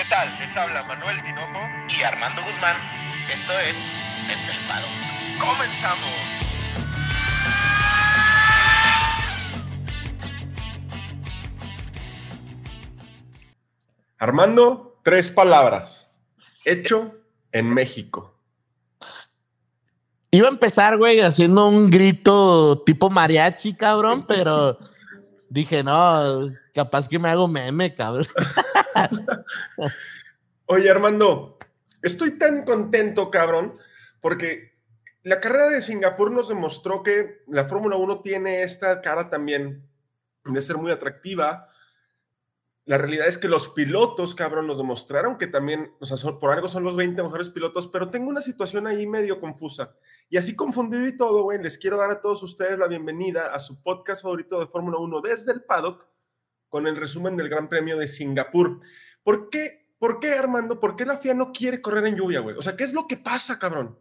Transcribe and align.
¿Qué 0.00 0.06
tal? 0.08 0.34
Les 0.38 0.56
habla 0.56 0.82
Manuel 0.84 1.20
Tinoco 1.22 1.60
y 1.94 2.02
Armando 2.02 2.42
Guzmán. 2.42 2.74
Esto 3.30 3.52
es 3.58 3.76
Estelpado. 4.32 4.86
¡Comenzamos! 5.38 6.08
Armando, 14.16 14.98
tres 15.02 15.30
palabras. 15.30 16.16
Hecho 16.64 17.16
en 17.52 17.68
México. 17.74 18.40
Iba 20.30 20.48
a 20.48 20.50
empezar, 20.50 20.96
güey, 20.96 21.20
haciendo 21.20 21.68
un 21.68 21.90
grito 21.90 22.84
tipo 22.86 23.10
mariachi, 23.10 23.74
cabrón, 23.74 24.24
pero 24.26 24.78
dije, 25.50 25.82
no, 25.82 26.50
capaz 26.72 27.08
que 27.08 27.18
me 27.18 27.28
hago 27.28 27.46
meme, 27.46 27.94
cabrón. 27.94 28.26
Oye, 30.66 30.88
Armando, 30.88 31.58
estoy 32.00 32.38
tan 32.38 32.64
contento, 32.64 33.30
cabrón, 33.30 33.74
porque 34.20 34.70
la 35.24 35.40
carrera 35.40 35.68
de 35.68 35.82
Singapur 35.82 36.30
nos 36.30 36.48
demostró 36.48 37.02
que 37.02 37.42
la 37.48 37.64
Fórmula 37.64 37.96
1 37.96 38.20
tiene 38.22 38.62
esta 38.62 39.00
cara 39.00 39.28
también 39.28 39.86
de 40.44 40.62
ser 40.62 40.76
muy 40.76 40.92
atractiva. 40.92 41.68
La 42.86 42.96
realidad 42.96 43.26
es 43.26 43.36
que 43.36 43.48
los 43.48 43.68
pilotos, 43.68 44.34
cabrón, 44.34 44.66
nos 44.66 44.78
demostraron 44.78 45.36
que 45.36 45.46
también, 45.46 45.92
o 46.00 46.06
sea, 46.06 46.16
por 46.38 46.52
algo 46.52 46.68
son 46.68 46.84
los 46.84 46.96
20 46.96 47.22
mejores 47.22 47.50
pilotos, 47.50 47.88
pero 47.88 48.08
tengo 48.08 48.30
una 48.30 48.40
situación 48.40 48.86
ahí 48.86 49.06
medio 49.06 49.40
confusa. 49.40 49.96
Y 50.32 50.36
así 50.36 50.54
confundido 50.54 51.08
y 51.08 51.16
todo, 51.16 51.42
güey, 51.42 51.60
les 51.60 51.76
quiero 51.76 51.96
dar 51.96 52.12
a 52.12 52.20
todos 52.20 52.44
ustedes 52.44 52.78
la 52.78 52.86
bienvenida 52.86 53.52
a 53.52 53.58
su 53.58 53.82
podcast 53.82 54.22
favorito 54.22 54.60
de 54.60 54.68
Fórmula 54.68 54.98
1 54.98 55.20
desde 55.22 55.50
el 55.50 55.64
paddock 55.64 56.06
con 56.68 56.86
el 56.86 56.94
resumen 56.94 57.36
del 57.36 57.48
Gran 57.48 57.68
Premio 57.68 57.98
de 57.98 58.06
Singapur. 58.06 58.78
¿Por 59.24 59.50
qué, 59.50 59.92
por 59.98 60.20
qué 60.20 60.34
Armando, 60.34 60.78
por 60.78 60.94
qué 60.94 61.04
la 61.04 61.16
FIA 61.16 61.34
no 61.34 61.50
quiere 61.50 61.82
correr 61.82 62.06
en 62.06 62.14
lluvia, 62.14 62.38
güey? 62.38 62.56
O 62.56 62.62
sea, 62.62 62.76
¿qué 62.76 62.84
es 62.84 62.92
lo 62.92 63.08
que 63.08 63.16
pasa, 63.16 63.58
cabrón? 63.58 63.98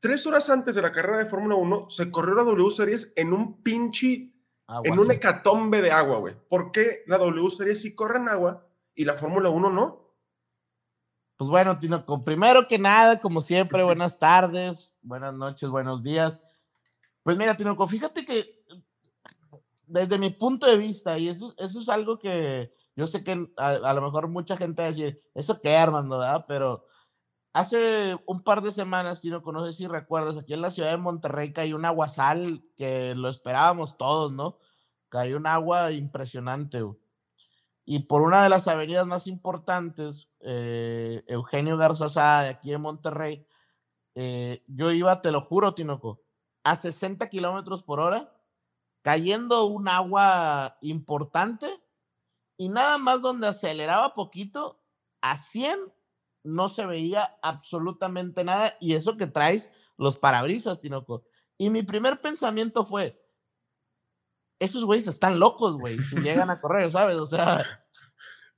Tres 0.00 0.26
horas 0.26 0.48
antes 0.48 0.74
de 0.74 0.80
la 0.80 0.90
carrera 0.90 1.18
de 1.18 1.26
Fórmula 1.26 1.54
1 1.54 1.90
se 1.90 2.10
corrió 2.10 2.34
la 2.34 2.44
W 2.44 2.70
Series 2.70 3.12
en 3.14 3.34
un 3.34 3.62
pinche, 3.62 4.32
en 4.84 4.98
un 4.98 5.10
hecatombe 5.10 5.82
de 5.82 5.92
agua, 5.92 6.16
güey. 6.16 6.34
¿Por 6.48 6.72
qué 6.72 7.02
la 7.06 7.18
W 7.18 7.50
Series 7.50 7.82
sí 7.82 7.94
corre 7.94 8.20
en 8.20 8.30
agua 8.30 8.66
y 8.94 9.04
la 9.04 9.12
Fórmula 9.12 9.50
1 9.50 9.68
no? 9.68 10.14
Pues 11.36 11.50
bueno, 11.50 11.78
Tino, 11.78 12.06
primero 12.24 12.66
que 12.66 12.78
nada, 12.78 13.20
como 13.20 13.42
siempre, 13.42 13.82
buenas 13.82 14.18
tardes, 14.18 14.89
buenas 15.02 15.34
noches, 15.34 15.68
buenos 15.68 16.02
días. 16.02 16.42
Pues 17.22 17.36
mira, 17.36 17.56
Tinoco, 17.56 17.86
fíjate 17.86 18.24
que 18.24 18.64
desde 19.86 20.18
mi 20.18 20.30
punto 20.30 20.66
de 20.66 20.76
vista, 20.76 21.18
y 21.18 21.28
eso, 21.28 21.54
es 21.58 21.88
algo 21.88 22.18
que 22.18 22.72
yo 22.96 23.06
sé 23.06 23.24
que 23.24 23.48
a, 23.56 23.92
lo 23.94 24.02
mejor 24.02 24.28
mucha 24.28 24.56
gente 24.56 24.82
va 24.82 24.86
a 24.86 24.90
decir, 24.90 25.22
¿eso 25.34 25.60
qué, 25.60 25.76
Armando? 25.76 26.18
¿verdad? 26.18 26.44
Pero 26.46 26.86
hace 27.52 28.16
un 28.26 28.42
par 28.42 28.62
de 28.62 28.70
semanas, 28.70 29.20
Tinoco, 29.20 29.52
no 29.52 29.66
sé 29.66 29.72
si 29.72 29.86
recuerdas, 29.86 30.36
aquí 30.36 30.54
en 30.54 30.62
la 30.62 30.70
ciudad 30.70 30.90
de 30.90 30.96
Monterrey 30.96 31.52
cayó 31.52 31.76
un 31.76 31.84
aguasal 31.84 32.62
que 32.76 33.14
lo 33.14 33.28
esperábamos 33.28 33.96
todos, 33.96 34.32
¿no? 34.32 34.58
Cayó 35.08 35.36
un 35.36 35.46
agua 35.46 35.90
impresionante. 35.92 36.84
Y 37.84 38.00
por 38.00 38.22
una 38.22 38.44
de 38.44 38.50
las 38.50 38.68
avenidas 38.68 39.06
más 39.06 39.26
importantes, 39.26 40.28
eh, 40.40 41.24
Eugenio 41.26 41.76
Garzazada, 41.76 42.42
de 42.42 42.48
aquí 42.50 42.70
de 42.70 42.78
Monterrey, 42.78 43.44
eh, 44.14 44.62
yo 44.66 44.90
iba, 44.92 45.22
te 45.22 45.30
lo 45.30 45.40
juro, 45.40 45.74
Tinoco, 45.74 46.22
a 46.64 46.76
60 46.76 47.28
kilómetros 47.28 47.82
por 47.82 48.00
hora, 48.00 48.32
cayendo 49.02 49.64
un 49.64 49.88
agua 49.88 50.76
importante 50.80 51.68
y 52.56 52.68
nada 52.68 52.98
más 52.98 53.22
donde 53.22 53.46
aceleraba 53.46 54.14
poquito, 54.14 54.82
a 55.22 55.36
100 55.36 55.78
no 56.42 56.68
se 56.68 56.86
veía 56.86 57.38
absolutamente 57.42 58.44
nada 58.44 58.76
y 58.80 58.94
eso 58.94 59.16
que 59.16 59.26
traes 59.26 59.72
los 59.96 60.18
parabrisas, 60.18 60.80
Tinoco. 60.80 61.24
Y 61.58 61.70
mi 61.70 61.82
primer 61.82 62.20
pensamiento 62.20 62.84
fue, 62.84 63.22
esos 64.58 64.84
güeyes 64.84 65.06
están 65.06 65.38
locos, 65.38 65.76
güey, 65.78 65.98
si 65.98 66.16
llegan 66.20 66.50
a 66.50 66.60
correr, 66.60 66.90
¿sabes? 66.90 67.16
O 67.16 67.26
sea, 67.26 67.64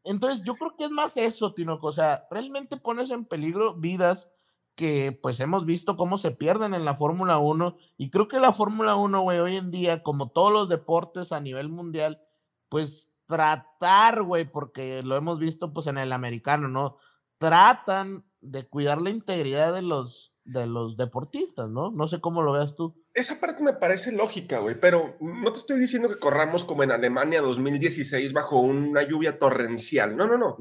entonces, 0.04 0.42
yo 0.44 0.56
creo 0.56 0.74
que 0.76 0.84
es 0.84 0.90
más 0.90 1.16
eso, 1.16 1.54
Tinoco. 1.54 1.86
O 1.88 1.92
sea, 1.92 2.26
realmente 2.30 2.76
pones 2.76 3.10
en 3.10 3.24
peligro 3.24 3.74
vidas 3.74 4.30
que 4.74 5.12
pues 5.12 5.38
hemos 5.40 5.66
visto 5.66 5.96
cómo 5.96 6.16
se 6.16 6.30
pierden 6.30 6.74
en 6.74 6.84
la 6.84 6.96
Fórmula 6.96 7.38
1 7.38 7.76
y 7.98 8.10
creo 8.10 8.28
que 8.28 8.40
la 8.40 8.52
Fórmula 8.52 8.96
1, 8.96 9.22
güey, 9.22 9.38
hoy 9.38 9.56
en 9.56 9.70
día, 9.70 10.02
como 10.02 10.30
todos 10.30 10.52
los 10.52 10.68
deportes 10.68 11.32
a 11.32 11.40
nivel 11.40 11.68
mundial, 11.68 12.22
pues 12.68 13.10
tratar, 13.26 14.22
güey, 14.22 14.50
porque 14.50 15.02
lo 15.02 15.16
hemos 15.16 15.38
visto 15.38 15.72
pues 15.72 15.86
en 15.86 15.98
el 15.98 16.12
americano, 16.12 16.68
¿no? 16.68 16.96
Tratan 17.38 18.24
de 18.40 18.66
cuidar 18.66 19.00
la 19.00 19.10
integridad 19.10 19.74
de 19.74 19.82
los, 19.82 20.34
de 20.44 20.66
los 20.66 20.96
deportistas, 20.96 21.68
¿no? 21.68 21.90
No 21.90 22.08
sé 22.08 22.20
cómo 22.20 22.42
lo 22.42 22.52
veas 22.52 22.76
tú. 22.76 22.94
Esa 23.14 23.40
parte 23.40 23.62
me 23.62 23.74
parece 23.74 24.12
lógica, 24.12 24.58
güey, 24.58 24.78
pero 24.80 25.16
no 25.20 25.52
te 25.52 25.58
estoy 25.58 25.78
diciendo 25.78 26.08
que 26.08 26.18
corramos 26.18 26.64
como 26.64 26.82
en 26.82 26.92
Alemania 26.92 27.42
2016 27.42 28.32
bajo 28.32 28.60
una 28.60 29.02
lluvia 29.02 29.38
torrencial, 29.38 30.16
no, 30.16 30.26
no, 30.26 30.38
no. 30.38 30.56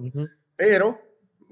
Pero 0.55 0.99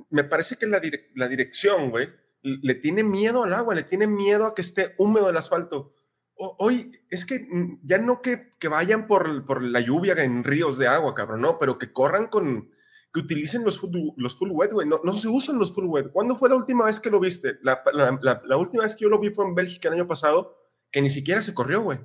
me 0.10 0.24
parece 0.24 0.58
que 0.58 0.68
la, 0.68 0.82
la 1.16 1.28
dirección, 1.28 1.90
güey, 1.90 2.10
le 2.42 2.76
tiene 2.76 3.04
miedo 3.04 3.44
al 3.44 3.54
agua, 3.54 3.76
le 3.76 3.84
tiene 3.84 4.08
miedo 4.08 4.46
a 4.46 4.56
que 4.56 4.62
esté 4.62 4.96
húmedo 4.98 5.30
el 5.30 5.38
asfalto. 5.38 5.94
hoy 6.36 6.92
es 7.10 7.26
que 7.26 7.48
ya 7.84 7.98
no 7.98 8.22
que, 8.22 8.54
que 8.60 8.68
vayan 8.68 9.08
por, 9.08 9.46
por 9.46 9.62
la 9.62 9.82
lluvia 9.82 10.14
en 10.24 10.44
ríos 10.44 10.78
de 10.78 10.88
agua, 10.88 11.14
cabrón, 11.14 11.42
no, 11.42 11.58
pero 11.58 11.78
que 11.78 11.92
corran 11.92 12.28
con, 12.28 12.70
que 13.14 13.20
utilicen 13.20 13.64
los 13.64 13.80
full, 13.80 13.92
los 14.18 14.38
full 14.38 14.52
wet, 14.52 14.72
güey. 14.72 14.88
No, 14.88 15.02
no, 15.04 15.14
se 15.14 15.28
usan 15.28 15.58
los 15.58 15.74
full 15.74 15.86
wet. 15.86 16.12
¿Cuándo 16.12 16.36
fue 16.36 16.50
la 16.50 16.56
última 16.56 16.86
vez 16.86 17.00
que 17.00 17.10
lo 17.10 17.20
viste? 17.20 17.58
La, 17.62 17.82
la, 17.94 18.42
la, 18.46 18.58
última 18.58 18.84
vez 18.84 18.96
que 18.96 19.04
yo 19.04 19.10
lo 19.10 19.20
vi 19.20 19.32
fue 19.32 19.46
en 19.46 19.56
Bélgica 19.56 19.88
el 19.90 19.96
año 19.96 20.08
pasado, 20.08 20.56
que 20.92 21.02
ni 21.02 21.10
siquiera 21.10 21.42
se 21.42 21.54
corrió, 21.54 21.82
güey. 21.82 22.00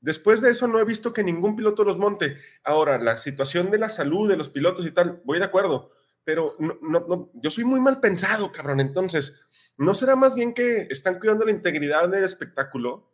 Después 0.00 0.40
de 0.40 0.50
eso 0.50 0.66
no 0.68 0.78
he 0.78 0.84
visto 0.84 1.12
que 1.12 1.24
ningún 1.24 1.56
piloto 1.56 1.84
los 1.84 1.98
monte. 1.98 2.36
Ahora, 2.64 2.98
la 2.98 3.18
situación 3.18 3.70
de 3.70 3.78
la 3.78 3.88
salud 3.88 4.28
de 4.28 4.36
los 4.36 4.48
pilotos 4.48 4.86
y 4.86 4.92
tal, 4.92 5.20
voy 5.24 5.38
de 5.38 5.44
acuerdo, 5.44 5.90
pero 6.26 6.56
no, 6.58 6.76
no, 6.82 7.30
yo 7.34 7.50
soy 7.50 7.62
muy 7.62 7.78
mal 7.78 8.00
pensado, 8.00 8.50
cabrón. 8.50 8.80
Entonces, 8.80 9.46
¿no 9.78 9.94
será 9.94 10.16
más 10.16 10.34
bien 10.34 10.54
que 10.54 10.88
están 10.90 11.20
cuidando 11.20 11.44
la 11.44 11.52
integridad 11.52 12.08
del 12.08 12.24
espectáculo? 12.24 13.12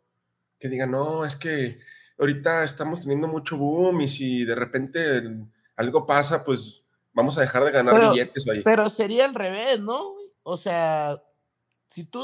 Que 0.59 0.67
digan, 0.67 0.89
no, 0.89 1.23
es 1.23 1.35
que 1.35 1.77
ahorita 2.17 2.63
estamos 2.63 3.01
teniendo 3.01 3.27
mucho 3.27 3.55
boom 3.55 4.01
y 4.01 4.07
si 4.07 4.45
de 4.45 4.55
repente 4.55 5.21
algo 5.75 6.07
pasa, 6.07 6.43
pues 6.43 6.85
vamos 7.13 7.37
a 7.37 7.41
dejar 7.41 7.63
de 7.65 7.71
ganar 7.71 8.09
billetes 8.09 8.49
ahí. 8.49 8.63
Pero 8.63 8.89
sería 8.89 9.25
al 9.25 9.35
revés, 9.35 9.79
¿no? 9.79 10.15
O 10.41 10.57
sea, 10.57 11.21
si 11.85 12.05
tú, 12.05 12.23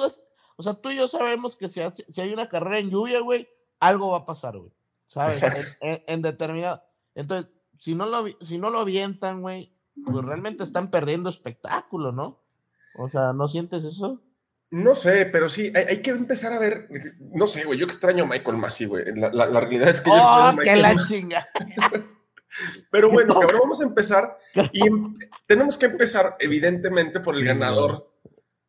o 0.56 0.64
sea, 0.64 0.74
tú 0.74 0.90
y 0.90 0.96
yo 0.96 1.08
sabemos 1.08 1.56
que 1.56 1.70
si, 1.70 1.82
si 1.92 2.20
hay 2.20 2.34
una 2.34 2.50
carrera 2.50 2.80
en 2.80 2.90
lluvia, 2.90 3.20
güey, 3.20 3.48
algo 3.80 4.10
va 4.10 4.18
a 4.18 4.26
pasar, 4.26 4.58
güey. 4.58 4.72
¿Sabes? 5.06 5.78
En, 5.82 6.24
determinado. 6.24 6.82
Entonces, 7.14 7.52
si 7.78 7.94
no 7.94 8.08
lo, 8.08 8.26
si 8.42 8.58
no 8.58 8.72
lo 8.72 8.80
avientan, 8.80 9.42
güey, 9.42 9.72
pues 10.06 10.26
realmente 10.26 10.64
están 10.64 10.90
perdiendo 10.92 11.30
espectáculo, 11.30 12.12
¿no? 12.12 12.42
O 12.98 13.10
sea, 13.10 13.34
¿no 13.34 13.48
sientes 13.48 13.84
eso? 13.84 14.22
No 14.72 14.94
sé, 14.94 15.26
pero 15.26 15.50
sí, 15.50 15.74
hay, 15.76 16.02
que 16.02 16.12
empezar 16.12 16.54
a 16.54 16.60
ver, 16.60 16.88
no 17.20 17.48
sé, 17.48 17.66
güey, 17.66 17.80
yo 17.80 17.86
extraño 17.86 18.26
a 18.26 18.28
Michael 18.28 18.58
Massey, 18.58 18.86
güey. 18.86 19.04
La, 19.16 19.30
la, 19.32 19.60
realidad 19.60 19.90
es 19.90 20.02
que 20.02 20.12
yo 20.12 20.16
oh, 20.16 20.56
que 20.64 20.76
la 20.76 20.96
chinga! 21.08 21.48
Pero 22.92 23.10
bueno, 23.10 23.34
ahora 23.36 23.60
vamos 23.60 23.82
a 23.82 23.86
empezar 23.86 24.38
y 24.72 24.88
em, 24.88 25.18
tenemos 25.46 25.78
que 25.78 25.88
empezar 25.88 26.36
evidentemente 26.40 27.20
por 27.20 27.36
el 27.36 27.46
ganador 27.46 28.12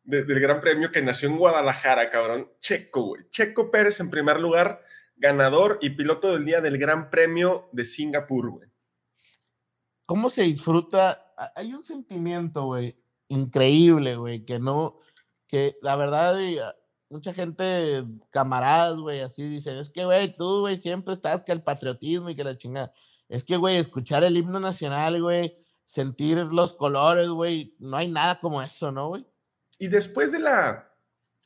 del 0.03 0.39
Gran 0.39 0.59
Premio 0.59 0.91
que 0.91 1.01
nació 1.01 1.29
en 1.29 1.37
Guadalajara, 1.37 2.09
cabrón. 2.09 2.51
Checo, 2.59 3.03
güey. 3.03 3.29
Checo 3.29 3.71
Pérez 3.71 3.99
en 3.99 4.09
primer 4.09 4.39
lugar, 4.39 4.83
ganador 5.15 5.77
y 5.81 5.91
piloto 5.91 6.33
del 6.33 6.45
día 6.45 6.61
del 6.61 6.77
Gran 6.77 7.09
Premio 7.09 7.69
de 7.71 7.85
Singapur, 7.85 8.49
güey. 8.49 8.70
¿Cómo 10.11 10.29
se 10.29 10.43
disfruta? 10.43 11.25
Hay 11.55 11.73
un 11.73 11.85
sentimiento, 11.85 12.65
güey, 12.65 13.01
increíble, 13.29 14.17
güey, 14.17 14.43
que 14.43 14.59
no, 14.59 14.99
que 15.47 15.77
la 15.81 15.95
verdad, 15.95 16.35
mucha 17.07 17.33
gente, 17.33 18.03
camaradas, 18.29 18.97
güey, 18.97 19.21
así 19.21 19.47
dicen, 19.47 19.77
es 19.77 19.89
que, 19.89 20.03
güey, 20.03 20.35
tú, 20.35 20.59
güey, 20.59 20.77
siempre 20.77 21.13
estás 21.13 21.43
que 21.43 21.53
el 21.53 21.63
patriotismo 21.63 22.29
y 22.29 22.35
que 22.35 22.43
la 22.43 22.57
chingada. 22.57 22.91
Es 23.29 23.45
que, 23.45 23.55
güey, 23.55 23.77
escuchar 23.77 24.25
el 24.25 24.35
himno 24.35 24.59
nacional, 24.59 25.21
güey, 25.21 25.55
sentir 25.85 26.39
los 26.39 26.73
colores, 26.73 27.29
güey, 27.29 27.77
no 27.79 27.95
hay 27.95 28.09
nada 28.09 28.37
como 28.41 28.61
eso, 28.61 28.91
¿no, 28.91 29.07
güey? 29.07 29.25
Y 29.79 29.87
después 29.87 30.33
de 30.33 30.39
la, 30.39 30.91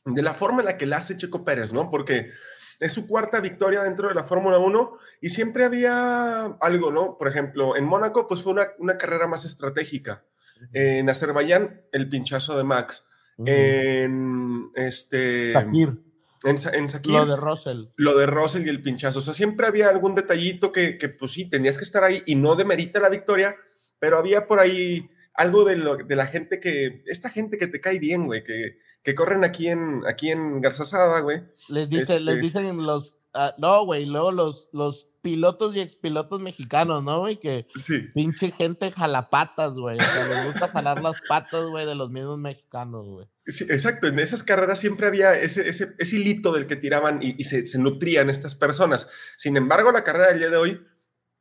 de 0.04 0.22
la 0.22 0.34
forma 0.34 0.62
en 0.62 0.66
la 0.66 0.76
que 0.76 0.86
la 0.86 0.96
hace 0.96 1.16
Checo 1.16 1.44
Pérez, 1.44 1.72
¿no? 1.72 1.88
Porque 1.88 2.32
es 2.80 2.92
su 2.92 3.06
cuarta 3.06 3.40
victoria 3.40 3.82
dentro 3.82 4.08
de 4.08 4.14
la 4.14 4.24
Fórmula 4.24 4.58
1 4.58 4.98
y 5.20 5.30
siempre 5.30 5.64
había 5.64 6.44
algo, 6.60 6.90
¿no? 6.90 7.16
Por 7.18 7.28
ejemplo, 7.28 7.76
en 7.76 7.84
Mónaco, 7.84 8.26
pues 8.26 8.42
fue 8.42 8.52
una, 8.52 8.68
una 8.78 8.96
carrera 8.96 9.26
más 9.26 9.44
estratégica. 9.44 10.24
En 10.72 11.08
Azerbaiyán, 11.08 11.82
el 11.92 12.08
pinchazo 12.08 12.56
de 12.56 12.64
Max. 12.64 13.08
En 13.44 14.70
este. 14.74 15.52
En, 15.52 16.56
en 16.72 16.86
lo 17.04 17.26
de 17.26 17.36
Russell. 17.36 17.86
Lo 17.96 18.16
de 18.18 18.26
Russell 18.26 18.66
y 18.66 18.70
el 18.70 18.82
pinchazo. 18.82 19.18
O 19.18 19.22
sea, 19.22 19.34
siempre 19.34 19.66
había 19.66 19.88
algún 19.88 20.14
detallito 20.14 20.72
que, 20.72 20.96
que, 20.96 21.08
pues 21.08 21.32
sí, 21.32 21.48
tenías 21.48 21.76
que 21.76 21.84
estar 21.84 22.04
ahí 22.04 22.22
y 22.26 22.36
no 22.36 22.56
demerita 22.56 23.00
la 23.00 23.08
victoria, 23.08 23.56
pero 23.98 24.18
había 24.18 24.46
por 24.46 24.60
ahí 24.60 25.10
algo 25.34 25.64
de, 25.64 25.76
lo, 25.76 25.96
de 25.96 26.16
la 26.16 26.26
gente 26.26 26.60
que, 26.60 27.02
esta 27.06 27.28
gente 27.28 27.58
que 27.58 27.66
te 27.66 27.80
cae 27.80 27.98
bien, 27.98 28.26
güey, 28.26 28.44
que, 28.44 28.78
que 29.06 29.14
corren 29.14 29.44
aquí 29.44 29.68
en, 29.68 30.04
aquí 30.04 30.30
en 30.30 30.60
Garzasada, 30.60 31.20
güey. 31.20 31.44
Les, 31.68 31.88
dice, 31.88 32.18
les 32.18 32.34
este 32.34 32.40
dicen 32.40 32.84
los, 32.84 33.16
uh, 33.36 33.52
no, 33.56 33.84
güey, 33.84 34.04
luego 34.04 34.32
los, 34.32 34.68
los 34.72 35.08
pilotos 35.22 35.76
y 35.76 35.80
expilotos 35.80 36.40
mexicanos, 36.40 37.04
¿no, 37.04 37.20
güey? 37.20 37.38
Que 37.38 37.68
sí. 37.76 38.08
pinche 38.14 38.50
gente 38.50 38.90
jalapatas, 38.90 39.74
güey. 39.74 40.00
Sea, 40.00 40.26
les 40.26 40.46
gusta 40.46 40.66
jalar 40.66 41.00
las 41.04 41.20
patas, 41.28 41.66
güey, 41.66 41.86
de 41.86 41.94
los 41.94 42.10
mismos 42.10 42.36
mexicanos, 42.38 43.06
güey. 43.06 43.28
Sí, 43.46 43.62
exacto, 43.70 44.08
en 44.08 44.18
esas 44.18 44.42
carreras 44.42 44.80
siempre 44.80 45.06
había 45.06 45.38
ese, 45.38 45.68
ese, 45.68 45.94
ese 45.98 46.16
hilito 46.16 46.50
del 46.50 46.66
que 46.66 46.74
tiraban 46.74 47.20
y, 47.22 47.36
y 47.38 47.44
se, 47.44 47.64
se, 47.64 47.78
nutrían 47.78 48.28
estas 48.28 48.56
personas. 48.56 49.08
Sin 49.36 49.56
embargo, 49.56 49.92
la 49.92 50.02
carrera 50.02 50.30
del 50.30 50.40
día 50.40 50.50
de 50.50 50.56
hoy, 50.56 50.84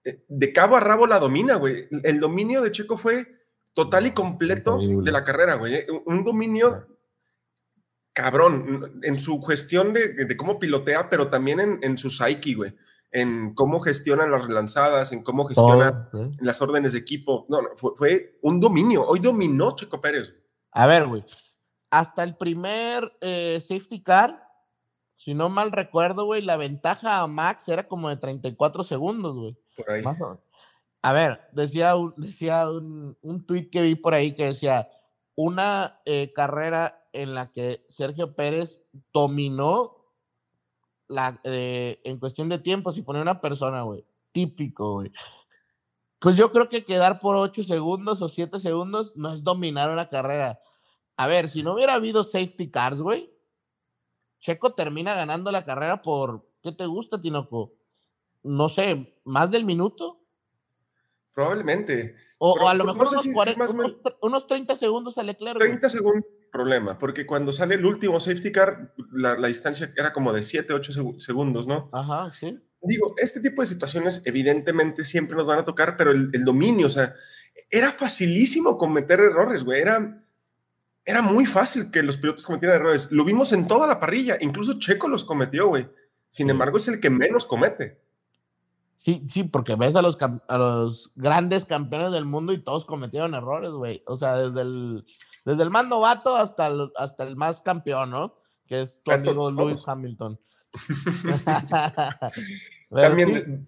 eh, 0.04 0.24
de 0.28 0.54
cabo 0.54 0.76
a 0.76 0.82
rabo 0.82 1.08
la 1.08 1.18
domina, 1.18 1.56
güey. 1.56 1.88
El 2.04 2.20
dominio 2.20 2.62
de 2.62 2.70
Checo 2.70 2.96
fue 2.96 3.26
total 3.74 4.06
y 4.06 4.12
completo 4.12 4.78
de 4.78 5.12
la 5.12 5.24
carrera, 5.24 5.56
güey. 5.56 5.84
Un 6.06 6.24
dominio 6.24 6.95
cabrón 8.16 9.00
en 9.04 9.20
su 9.20 9.40
gestión 9.44 9.94
de, 9.94 10.26
de 10.26 10.38
cómo 10.38 10.58
pilotea, 10.58 11.10
pero 11.10 11.28
también 11.30 11.60
en, 11.60 11.80
en 11.84 12.00
su 12.00 12.10
psyche, 12.10 12.56
güey 12.56 12.74
en 13.16 13.54
cómo 13.54 13.80
gestiona 13.80 14.28
las 14.28 14.46
relanzadas, 14.46 15.14
en 15.14 15.24
cómo 15.24 15.46
gestiona 15.46 16.10
las 16.42 16.62
órdenes 16.62 16.92
de 16.92 17.00
equipo. 17.00 17.46
No, 17.48 17.62
no 17.62 17.70
fue, 17.74 18.38
un 18.42 18.60
dominio. 18.60 19.06
Hoy 19.08 19.20
dominó 19.20 19.74
Checo 19.74 20.02
Pérez. 20.02 20.34
A 20.72 20.86
ver, 20.86 21.08
güey. 21.08 21.24
Hasta 21.90 22.24
el 22.24 22.36
primer 22.36 23.18
eh, 23.22 23.62
safety 23.62 24.04
car, 24.04 24.46
si 25.16 25.34
no 25.34 25.48
mal 25.48 25.72
recuerdo, 25.72 26.26
güey, 26.26 26.42
la 26.42 26.58
ventaja 26.58 27.20
a 27.20 27.28
Max 27.28 27.70
era 27.70 27.88
como 27.88 28.10
de 28.10 28.18
34 28.18 28.84
segundos, 28.84 29.34
güey. 29.34 29.58
Por 29.78 29.92
ahí. 29.92 30.04
A 31.02 31.14
ver, 31.14 31.40
decía, 31.54 31.96
un, 31.96 32.14
decía 32.18 32.70
un, 32.70 33.18
un 33.22 33.46
tweet 33.46 33.70
que 33.70 33.82
vi 33.82 33.96
por 33.96 34.14
ahí 34.14 34.36
que 34.36 34.48
decía, 34.48 34.90
una 35.36 36.02
eh, 36.04 36.34
carrera 36.34 37.05
en 37.16 37.34
la 37.34 37.52
que 37.52 37.86
Sergio 37.88 38.36
Pérez 38.36 38.84
dominó 39.14 40.06
la, 41.08 41.40
eh, 41.44 42.02
en 42.04 42.20
cuestión 42.20 42.50
de 42.50 42.60
tiempo, 42.60 42.92
si 42.92 43.02
pone 43.02 43.22
una 43.22 43.40
persona, 43.40 43.84
güey, 43.84 44.06
típico, 44.32 44.94
güey. 44.94 45.12
Pues 46.20 46.36
yo 46.36 46.52
creo 46.52 46.68
que 46.70 46.84
quedar 46.84 47.20
por 47.20 47.36
8 47.36 47.64
segundos 47.64 48.22
o 48.22 48.28
7 48.28 48.60
segundos 48.60 49.16
no 49.16 49.34
es 49.34 49.44
dominar 49.44 49.92
una 49.92 50.10
carrera. 50.10 50.60
A 51.18 51.28
ver, 51.28 51.48
si 51.48 51.64
no 51.64 51.74
hubiera 51.74 51.94
habido 51.94 52.24
safety 52.24 52.70
cars, 52.70 53.02
güey, 53.02 53.32
Checo 54.40 54.74
termina 54.74 55.16
ganando 55.16 55.52
la 55.52 55.64
carrera 55.64 56.02
por, 56.02 56.48
¿qué 56.62 56.72
te 56.72 56.86
gusta, 56.86 57.22
Tinoco? 57.22 57.74
No 58.44 58.70
sé, 58.70 59.16
más 59.24 59.52
del 59.52 59.66
minuto. 59.66 60.20
Probablemente. 61.34 62.16
O, 62.38 62.52
o 62.54 62.68
a 62.68 62.74
lo 62.74 62.84
mejor 62.84 63.08
unos, 63.08 63.22
si, 63.22 63.34
40, 63.34 63.68
si 63.68 63.74
unos, 63.74 63.98
unos, 64.22 64.48
30 64.48 64.76
segundos 64.76 65.18
a 65.18 65.24
Leclerc. 65.24 65.58
30 65.58 65.80
güey. 65.80 65.90
segundos 65.90 66.26
problema, 66.56 66.98
porque 66.98 67.26
cuando 67.26 67.52
sale 67.52 67.76
el 67.76 67.86
último 67.86 68.18
safety 68.22 68.50
car, 68.50 68.94
la, 69.12 69.38
la 69.38 69.50
distancia 69.50 69.92
era 69.98 70.14
como 70.14 70.32
de 70.32 70.42
7, 70.42 70.74
8 70.74 71.20
segundos, 71.20 71.68
¿no? 71.68 71.90
Ajá, 71.92 72.32
sí. 72.32 72.58
Digo, 72.82 73.14
este 73.18 73.42
tipo 73.42 73.62
de 73.62 73.68
situaciones 73.68 74.22
evidentemente 74.26 75.04
siempre 75.04 75.36
nos 75.36 75.48
van 75.48 75.60
a 75.60 75.66
tocar, 75.66 75.98
pero 75.98 76.12
el, 76.12 76.30
el 76.32 76.46
dominio, 76.46 76.88
o 76.88 76.90
sea, 76.90 77.14
era 77.70 77.92
facilísimo 77.92 78.78
cometer 78.78 79.20
errores, 79.20 79.66
güey, 79.66 79.82
era, 79.82 80.24
era 81.04 81.22
muy 81.22 81.46
fácil 81.46 81.92
que 81.92 82.04
los 82.04 82.16
pilotos 82.16 82.46
cometieran 82.46 82.80
errores. 82.80 83.12
Lo 83.12 83.26
vimos 83.26 83.52
en 83.52 83.68
toda 83.68 83.86
la 83.86 84.00
parrilla, 84.00 84.38
incluso 84.40 84.80
Checo 84.80 85.10
los 85.10 85.26
cometió, 85.26 85.68
güey. 85.68 85.90
Sin 86.30 86.50
embargo, 86.50 86.78
es 86.78 86.88
el 86.88 87.02
que 87.02 87.10
menos 87.10 87.46
comete. 87.46 88.00
Sí, 88.98 89.26
sí, 89.30 89.44
porque 89.44 89.76
ves 89.76 89.96
a 89.96 90.02
los, 90.02 90.18
a 90.20 90.58
los 90.58 91.12
grandes 91.16 91.66
campeones 91.66 92.12
del 92.12 92.26
mundo 92.26 92.54
y 92.54 92.64
todos 92.64 92.86
cometieron 92.86 93.36
errores, 93.36 93.72
güey. 93.72 94.02
O 94.08 94.18
sea, 94.18 94.36
desde 94.36 94.62
el, 94.62 95.06
desde 95.44 95.64
el 95.64 95.70
más 95.70 95.86
novato 95.88 96.36
hasta 96.36 96.68
el, 96.68 96.92
hasta 96.98 97.24
el 97.24 97.36
más 97.36 97.62
campeón, 97.62 98.12
¿no? 98.12 98.36
Que 98.66 98.82
es 98.82 99.02
tu 99.04 99.12
amigo 99.12 99.52
Lewis 99.52 99.84
Hamilton. 99.86 100.40
También 102.90 103.28
sí. 103.28 103.34
de, 103.36 103.60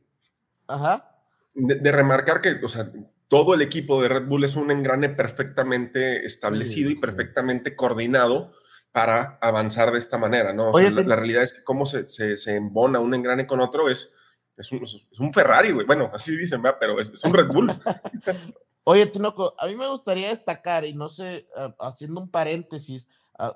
Ajá. 0.67 1.11
De, 1.53 1.75
de, 1.75 1.91
remarcar 1.91 2.41
que, 2.41 2.59
o 2.63 2.67
sea, 2.67 2.91
todo 3.27 3.53
el 3.53 3.61
equipo 3.61 4.01
de 4.01 4.09
Red 4.09 4.27
Bull 4.27 4.43
es 4.43 4.55
un 4.55 4.71
engrane 4.71 5.09
perfectamente 5.09 6.25
establecido 6.25 6.89
sí, 6.89 6.95
y 6.97 6.99
perfectamente 6.99 7.75
coordinado 7.75 8.53
para 8.91 9.37
avanzar 9.41 9.91
de 9.91 9.99
esta 9.99 10.17
manera, 10.17 10.53
¿no? 10.53 10.69
O 10.69 10.71
Oye, 10.71 10.85
sea, 10.85 10.95
la, 10.95 11.03
la, 11.03 11.15
realidad 11.15 11.43
es 11.43 11.53
que 11.53 11.63
cómo 11.63 11.85
se, 11.85 12.07
se, 12.09 12.37
se 12.37 12.55
embona 12.55 12.99
un 12.99 13.13
engrane 13.13 13.45
con 13.45 13.59
otro 13.59 13.89
es 13.89 14.15
es 14.57 14.71
un, 14.71 14.83
es 14.83 15.19
un, 15.19 15.33
Ferrari, 15.33 15.71
güey. 15.71 15.85
Bueno, 15.85 16.09
así 16.13 16.35
dicen, 16.35 16.61
¿verdad? 16.61 16.77
pero 16.79 16.99
es, 16.99 17.09
es, 17.11 17.23
un 17.23 17.33
Red 17.33 17.47
Bull. 17.47 17.71
Oye, 18.83 19.05
Tinoco, 19.07 19.53
a 19.57 19.67
mí 19.67 19.75
me 19.75 19.89
gustaría 19.89 20.29
destacar, 20.29 20.85
y 20.85 20.93
no 20.93 21.09
sé, 21.09 21.47
haciendo 21.79 22.21
un 22.21 22.29
paréntesis, 22.29 23.07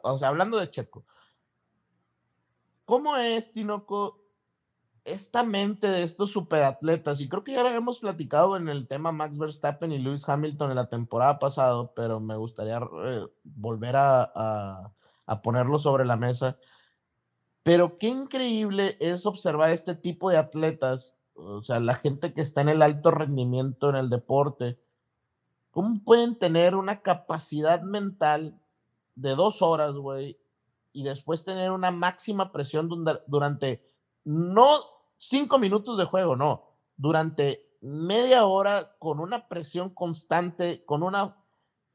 o 0.03 0.19
sea, 0.19 0.27
hablando 0.27 0.59
de 0.59 0.69
Checo, 0.69 1.05
¿cómo 2.83 3.15
es, 3.15 3.53
Tinoco, 3.53 4.19
esta 5.05 5.43
mente 5.43 5.87
de 5.87 6.03
estos 6.03 6.31
superatletas? 6.31 7.21
Y 7.21 7.29
creo 7.29 7.45
que 7.45 7.53
ya 7.53 7.63
lo 7.63 7.69
hemos 7.69 7.99
platicado 7.99 8.57
en 8.57 8.67
el 8.67 8.87
tema 8.87 9.13
Max 9.13 9.37
Verstappen 9.37 9.93
y 9.93 9.99
Lewis 9.99 10.27
Hamilton 10.27 10.71
en 10.71 10.75
la 10.75 10.89
temporada 10.89 11.39
pasada, 11.39 11.89
pero 11.95 12.19
me 12.19 12.35
gustaría 12.35 12.79
uh, 12.79 13.31
volver 13.43 13.95
a, 13.95 14.29
a, 14.35 14.93
a 15.25 15.41
ponerlo 15.41 15.79
sobre 15.79 16.03
la 16.03 16.17
mesa. 16.17 16.57
Pero 17.63 17.97
qué 17.97 18.07
increíble 18.07 18.97
es 18.99 19.25
observar 19.25 19.71
este 19.71 19.95
tipo 19.95 20.29
de 20.29 20.37
atletas, 20.37 21.15
o 21.35 21.63
sea, 21.63 21.79
la 21.79 21.95
gente 21.95 22.33
que 22.33 22.41
está 22.41 22.61
en 22.61 22.69
el 22.69 22.81
alto 22.81 23.11
rendimiento 23.11 23.89
en 23.89 23.95
el 23.95 24.09
deporte, 24.09 24.79
cómo 25.69 26.03
pueden 26.03 26.37
tener 26.37 26.75
una 26.75 27.01
capacidad 27.01 27.81
mental 27.81 28.59
de 29.15 29.35
dos 29.35 29.61
horas, 29.61 29.95
güey, 29.95 30.39
y 30.93 31.03
después 31.03 31.45
tener 31.45 31.71
una 31.71 31.91
máxima 31.91 32.51
presión 32.51 32.89
durante, 33.27 33.83
no 34.23 34.79
cinco 35.17 35.59
minutos 35.59 35.97
de 35.97 36.05
juego, 36.05 36.35
no, 36.35 36.63
durante 36.97 37.71
media 37.81 38.45
hora 38.45 38.95
con 38.99 39.19
una 39.19 39.47
presión 39.47 39.89
constante, 39.89 40.83
con 40.85 41.03
una... 41.03 41.37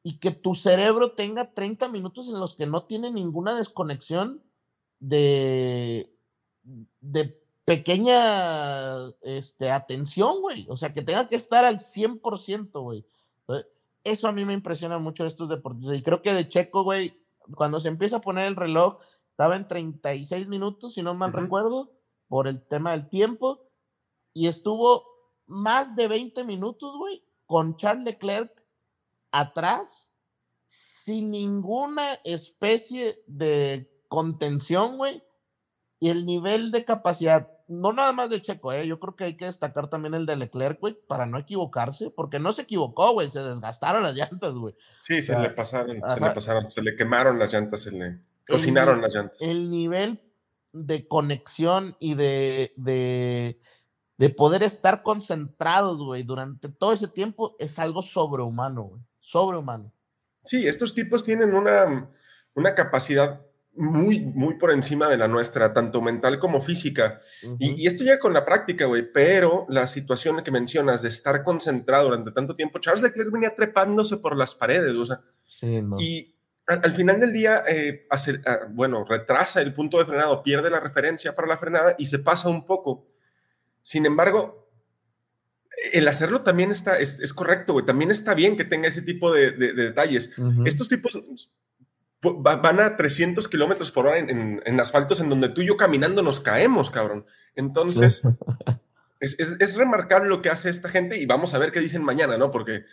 y 0.03 0.19
que 0.19 0.31
tu 0.31 0.55
cerebro 0.55 1.13
tenga 1.13 1.53
30 1.53 1.89
minutos 1.89 2.29
en 2.29 2.41
los 2.41 2.55
que 2.55 2.67
no 2.67 2.85
tiene 2.85 3.11
ninguna 3.11 3.55
desconexión 3.55 4.43
de, 5.01 6.13
de 7.01 7.41
pequeña 7.65 9.09
este, 9.23 9.71
atención, 9.71 10.41
güey. 10.41 10.67
O 10.69 10.77
sea, 10.77 10.95
que 10.95 11.03
tenga 11.03 11.29
que 11.29 11.37
estar 11.37 11.65
al 11.65 11.79
100%, 11.79 12.71
güey. 12.81 13.05
Eso 14.05 14.29
a 14.29 14.33
mí 14.33 14.45
me 14.45 14.55
impresiona 14.55 14.99
mucho 14.99 15.25
de 15.25 15.29
estos 15.29 15.49
deportistas. 15.49 15.97
Y 15.97 16.03
creo 16.03 16.23
que 16.23 16.33
de 16.33 16.49
Checo, 16.49 16.85
güey, 16.85 17.21
cuando 17.57 17.81
se 17.81 17.89
empieza 17.89 18.19
a 18.19 18.21
poner 18.21 18.47
el 18.47 18.55
reloj, 18.55 18.99
estaba 19.31 19.57
en 19.57 19.67
36 19.67 20.47
minutos, 20.47 20.95
si 20.95 21.03
no 21.03 21.13
mal 21.15 21.31
uh 21.31 21.35
-huh. 21.35 21.43
recuerdo, 21.43 21.93
por 22.29 22.47
el 22.47 22.63
tema 22.63 22.93
del 22.93 23.09
tiempo. 23.09 23.61
Y 24.33 24.47
estuvo 24.47 25.05
más 25.47 25.97
de 25.97 26.07
20 26.07 26.45
minutos, 26.45 26.97
güey, 26.97 27.25
con 27.47 27.77
Charles 27.77 28.05
Leclerc 28.05 28.65
atrás, 29.33 30.13
sin 30.67 31.31
ninguna 31.31 32.15
especie 32.25 33.23
de 33.27 33.91
contención, 34.09 34.97
güey, 34.97 35.23
y 35.99 36.11
el 36.11 36.27
nivel 36.27 36.73
de 36.73 36.85
capacidad, 36.85 37.49
no 37.69 37.93
nada 37.93 38.13
más 38.13 38.29
de 38.29 38.43
Checo, 38.43 38.73
¿eh? 38.73 38.87
yo 38.87 39.01
creo 39.01 39.17
que 39.17 39.25
hay 39.25 39.37
que 39.37 39.47
destacar 39.47 39.89
también 39.89 40.15
el 40.15 40.27
de 40.27 40.37
Leclerc, 40.37 40.79
güey, 40.79 40.99
para 41.07 41.27
no 41.27 41.39
equivocarse, 41.39 42.11
porque 42.11 42.39
no 42.39 42.53
se 42.53 42.63
equivocó, 42.63 43.13
güey, 43.13 43.31
se 43.31 43.41
desgastaron 43.41 44.03
las 44.03 44.15
llantas, 44.15 44.55
güey. 44.55 44.75
Sí, 45.01 45.23
se 45.23 45.33
o 45.33 45.37
sea, 45.37 45.43
le 45.43 45.51
pasaron, 45.51 46.05
ajá. 46.05 46.15
se 46.15 46.21
le 46.21 46.31
pasaron, 46.31 46.71
se 46.71 46.83
le 46.83 46.97
quemaron 46.97 47.39
las 47.39 47.53
llantas, 47.53 47.81
se 47.81 47.93
le 47.93 48.21
cocinaron 48.47 48.97
el, 48.97 49.03
las 49.03 49.15
llantas. 49.15 49.41
El 49.41 49.71
nivel 49.71 50.21
de 50.73 51.09
conexión 51.09 51.97
y 51.99 52.15
de, 52.15 52.75
de, 52.77 53.59
de 54.19 54.31
poder 54.31 54.63
estar 54.63 55.03
concentrados, 55.03 55.99
güey, 55.99 56.25
durante 56.25 56.69
todo 56.69 56.93
ese 56.93 57.09
tiempo 57.09 57.57
es 57.59 57.79
algo 57.79 58.03
sobrehumano, 58.03 58.83
güey, 58.83 59.03
sobrehumano. 59.21 59.93
Sí, 60.45 60.69
estos 60.69 60.95
tipos 60.95 61.25
tienen 61.25 61.55
una, 61.55 62.11
una 62.55 62.75
capacidad 62.75 63.41
muy, 63.77 64.21
muy 64.21 64.55
por 64.55 64.71
encima 64.73 65.09
de 65.09 65.17
la 65.17 65.29
nuestra, 65.29 65.73
tanto 65.73 66.01
mental 66.01 66.39
como 66.39 66.61
física. 66.61 67.21
Uh 67.43 67.51
-huh. 67.51 67.57
y, 67.59 67.83
y, 67.83 67.87
esto 67.87 68.05
ya 68.05 68.19
con 68.19 68.33
la 68.33 68.45
práctica, 68.45 68.87
güey, 68.87 69.11
pero 69.13 69.67
la 69.69 69.87
situación 69.87 70.43
que 70.43 70.51
mencionas 70.51 71.03
de 71.03 71.09
estar 71.09 71.43
concentrado 71.43 72.05
durante 72.05 72.33
tanto 72.33 72.57
tiempo, 72.57 72.79
Charles 72.79 73.03
Leclerc 73.03 73.31
venía 73.31 73.55
trepándose 73.55 74.17
por 74.19 74.37
las 74.37 74.55
paredes, 74.55 74.95
o 74.95 75.07
sea, 75.07 75.21
sí, 75.45 75.83
no. 75.83 75.97
y 76.01 76.37
al, 76.67 76.81
al, 76.83 76.93
final 76.93 77.21
del 77.21 77.33
día, 77.33 77.63
eh, 77.69 78.07
hace, 78.11 78.33
uh, 78.33 78.69
bueno, 78.71 79.05
retrasa 79.05 79.61
el 79.61 79.73
punto 79.73 79.99
de 79.99 80.05
frenado, 80.05 80.43
pierde 80.43 80.71
la 80.71 80.81
referencia 80.81 81.35
para 81.35 81.49
la 81.49 81.57
frenada 81.57 81.95
y 81.99 82.07
se 82.07 82.19
pasa 82.19 82.49
un 82.49 82.67
poco. 82.67 83.09
Sin 83.83 84.05
embargo, 84.05 84.69
el 85.93 86.09
hacerlo 86.09 86.43
también 86.43 86.71
está, 86.71 86.99
es, 86.99 87.21
es 87.21 87.33
correcto, 87.33 87.75
güey, 87.75 87.85
también 87.85 88.11
está 88.11 88.35
bien 88.35 88.57
que 88.57 88.65
tenga 88.65 88.89
ese 88.89 89.03
tipo 89.03 89.33
de, 89.33 89.53
de, 89.53 89.75
de 89.75 89.83
detalles. 89.85 90.37
Uh 90.39 90.43
-huh. 90.43 90.69
Estos 90.69 90.89
tipos 90.89 91.17
van 92.23 92.81
a 92.81 92.97
300 92.97 93.47
kilómetros 93.49 93.93
por 93.93 94.07
hora 94.07 94.19
en, 94.19 94.31
en, 94.31 94.63
en, 94.65 94.81
asfaltos 94.81 95.21
en 95.21 95.29
donde 95.29 95.49
tú 95.51 95.61
y 95.61 95.67
yo 95.67 95.77
caminando 95.77 96.23
nos 96.23 96.41
caemos, 96.41 96.91
cabrón. 96.91 97.27
Entonces, 97.55 98.23
es, 99.21 99.39
es, 99.39 99.61
es, 99.61 99.77
remarcable 99.77 100.29
lo 100.29 100.43
que 100.43 100.51
hace 100.51 100.71
esta 100.71 100.89
gente 100.89 101.19
y 101.19 101.27
vamos 101.27 101.55
a 101.55 101.59
ver 101.59 101.73
qué 101.73 101.81
dicen 101.81 102.03
mañana, 102.03 102.37
¿no? 102.37 102.51
Porque 102.51 102.85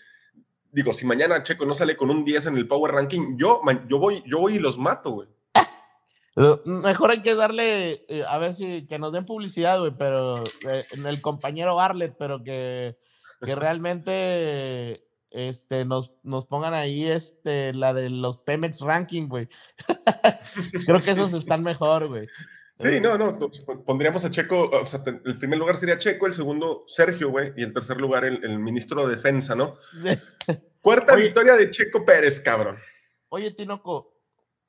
digo, 0.72 0.92
si 0.92 1.06
mañana 1.06 1.44
Checo 1.44 1.66
no 1.66 1.74
sale 1.74 1.96
con 1.96 2.10
un 2.10 2.26
10 2.26 2.48
en 2.48 2.58
el 2.58 2.68
Power 2.68 2.94
Ranking, 2.94 3.38
yo, 3.38 3.62
yo, 3.88 4.00
voy, 4.00 4.24
yo 4.26 4.40
voy 4.40 4.56
y 4.56 4.60
los 4.60 4.78
mato, 4.78 5.12
güey. 5.12 5.30
Mejor 6.66 7.12
hay 7.12 7.22
que 7.22 7.36
darle, 7.36 8.06
eh, 8.08 8.24
a 8.28 8.40
ver 8.40 8.56
si 8.56 8.88
que 8.88 8.98
nos 8.98 9.14
den 9.14 9.26
publicidad, 9.26 9.80
güey, 9.80 9.94
pero 9.96 10.44
eh, 10.44 10.84
en 10.92 11.06
el 11.06 11.22
compañero 11.22 11.76
Barlet, 11.76 12.16
pero 12.18 12.44
que, 12.44 12.98
que 13.46 13.54
realmente 13.54 15.06
este, 15.34 15.84
nos, 15.84 16.14
nos 16.24 16.46
pongan 16.46 16.74
ahí 16.74 17.08
este, 17.08 17.74
la 17.74 17.94
de 17.94 18.10
los 18.10 18.38
Pemex 18.38 18.80
Ranking, 18.82 19.28
güey. 19.28 19.50
Creo 20.86 21.02
que 21.02 21.12
esos 21.12 21.34
están 21.34 21.64
mejor, 21.64 22.08
güey. 22.08 22.28
Sí, 22.80 23.00
no, 23.00 23.18
no, 23.18 23.38
pondríamos 23.86 24.26
a 24.26 24.32
Checo, 24.32 24.70
o 24.70 24.86
sea, 24.86 25.02
el 25.06 25.38
primer 25.38 25.60
lugar 25.60 25.78
sería 25.78 25.98
Checo, 25.98 26.28
el 26.28 26.34
segundo 26.34 26.84
Sergio, 26.88 27.30
güey, 27.30 27.54
y 27.56 27.64
el 27.64 27.74
tercer 27.74 28.02
lugar 28.02 28.26
el, 28.26 28.60
ministro 28.60 29.08
de 29.08 29.16
Defensa, 29.16 29.56
¿no? 29.56 29.78
Cuarta 30.82 31.16
victoria 31.16 31.56
de 31.56 31.70
Checo 31.70 32.04
Pérez, 32.04 32.40
cabrón. 32.40 32.78
Oye, 33.30 33.52
Tinoco, 33.52 34.14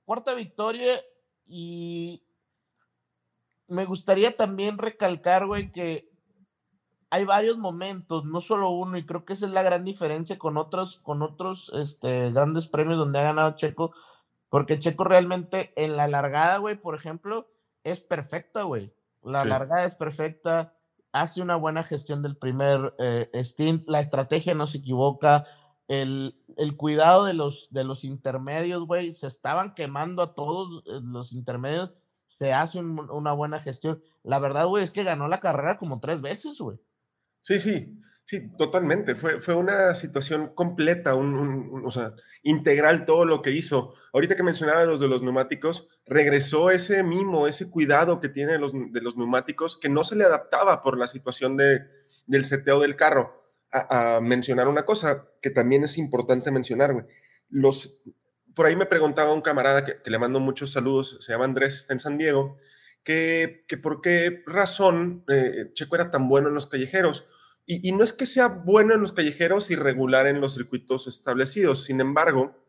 cuarta 0.04 0.34
victoria 0.34 1.02
y 1.44 2.22
me 3.66 3.84
gustaría 3.84 4.36
también 4.36 4.78
recalcar, 4.78 5.46
güey, 5.46 5.72
que 5.72 6.13
hay 7.10 7.24
varios 7.24 7.58
momentos, 7.58 8.24
no 8.24 8.40
solo 8.40 8.70
uno, 8.70 8.96
y 8.96 9.06
creo 9.06 9.24
que 9.24 9.34
esa 9.34 9.46
es 9.46 9.52
la 9.52 9.62
gran 9.62 9.84
diferencia 9.84 10.38
con 10.38 10.56
otros, 10.56 10.98
con 10.98 11.22
otros 11.22 11.72
este, 11.74 12.30
grandes 12.32 12.66
premios 12.66 12.98
donde 12.98 13.18
ha 13.18 13.24
ganado 13.24 13.56
Checo, 13.56 13.92
porque 14.48 14.78
Checo 14.78 15.04
realmente 15.04 15.72
en 15.76 15.96
la 15.96 16.08
largada, 16.08 16.58
güey, 16.58 16.76
por 16.76 16.94
ejemplo, 16.94 17.48
es 17.82 18.00
perfecta, 18.00 18.62
güey. 18.62 18.92
La 19.22 19.44
largada 19.44 19.84
es 19.84 19.94
perfecta, 19.94 20.74
hace 21.12 21.40
una 21.40 21.56
buena 21.56 21.84
gestión 21.84 22.22
del 22.22 22.36
primer 22.36 22.94
eh, 22.98 23.30
stint, 23.44 23.88
la 23.88 24.00
estrategia 24.00 24.54
no 24.54 24.66
se 24.66 24.78
equivoca, 24.78 25.46
el, 25.88 26.36
el, 26.56 26.76
cuidado 26.76 27.24
de 27.24 27.34
los, 27.34 27.68
de 27.70 27.84
los 27.84 28.04
intermedios, 28.04 28.86
güey, 28.86 29.14
se 29.14 29.26
estaban 29.26 29.74
quemando 29.74 30.22
a 30.22 30.34
todos 30.34 30.82
eh, 30.86 31.00
los 31.02 31.32
intermedios, 31.32 31.92
se 32.26 32.52
hace 32.52 32.80
una 32.80 33.32
buena 33.32 33.60
gestión. 33.60 34.02
La 34.22 34.38
verdad, 34.38 34.66
güey, 34.66 34.82
es 34.82 34.90
que 34.90 35.04
ganó 35.04 35.28
la 35.28 35.40
carrera 35.40 35.78
como 35.78 36.00
tres 36.00 36.20
veces, 36.20 36.58
güey. 36.58 36.78
Sí, 37.44 37.58
sí, 37.58 38.02
sí, 38.24 38.50
totalmente. 38.56 39.14
Fue, 39.16 39.38
fue 39.42 39.54
una 39.54 39.94
situación 39.94 40.54
completa, 40.54 41.14
un, 41.14 41.82
o 41.84 41.90
sea, 41.90 42.14
integral 42.42 43.04
todo 43.04 43.26
lo 43.26 43.42
que 43.42 43.50
hizo. 43.50 43.94
Ahorita 44.14 44.34
que 44.34 44.42
mencionaba 44.42 44.86
los 44.86 44.98
de 44.98 45.08
los 45.08 45.22
neumáticos, 45.22 45.90
regresó 46.06 46.70
ese 46.70 47.02
mimo, 47.02 47.46
ese 47.46 47.70
cuidado 47.70 48.18
que 48.18 48.30
tiene 48.30 48.58
los, 48.58 48.72
de 48.72 49.00
los 49.02 49.18
neumáticos 49.18 49.76
que 49.76 49.90
no 49.90 50.04
se 50.04 50.16
le 50.16 50.24
adaptaba 50.24 50.80
por 50.80 50.96
la 50.96 51.06
situación 51.06 51.58
de, 51.58 51.82
del 52.26 52.46
seteo 52.46 52.80
del 52.80 52.96
carro. 52.96 53.42
A, 53.70 54.20
mencionar 54.22 54.68
una 54.68 54.86
cosa 54.86 55.28
que 55.42 55.50
también 55.50 55.84
es 55.84 55.98
importante 55.98 56.50
mencionar, 56.50 56.94
güey. 56.94 57.04
Los, 57.50 58.04
por 58.54 58.64
ahí 58.64 58.76
me 58.76 58.86
preguntaba 58.86 59.34
un 59.34 59.42
camarada 59.42 59.84
que, 59.84 59.98
le 60.10 60.18
mando 60.18 60.40
muchos 60.40 60.72
saludos, 60.72 61.18
se 61.20 61.32
llama 61.32 61.44
Andrés, 61.44 61.74
está 61.74 61.92
en 61.92 62.00
San 62.00 62.16
Diego, 62.16 62.56
que, 63.02 63.66
que 63.68 63.76
por 63.76 64.00
qué 64.00 64.42
razón 64.46 65.24
eh, 65.28 65.72
Checo 65.74 65.96
era 65.96 66.10
tan 66.10 66.26
bueno 66.26 66.48
en 66.48 66.54
los 66.54 66.68
callejeros 66.68 67.28
y, 67.66 67.92
no 67.92 68.04
es 68.04 68.12
que 68.12 68.26
sea 68.26 68.48
bueno 68.48 68.94
en 68.94 69.00
los 69.00 69.12
callejeros 69.12 69.70
y 69.70 69.76
regular 69.76 70.26
en 70.26 70.40
los 70.40 70.54
circuitos 70.54 71.06
establecidos. 71.06 71.84
Sin 71.84 72.00
embargo, 72.00 72.62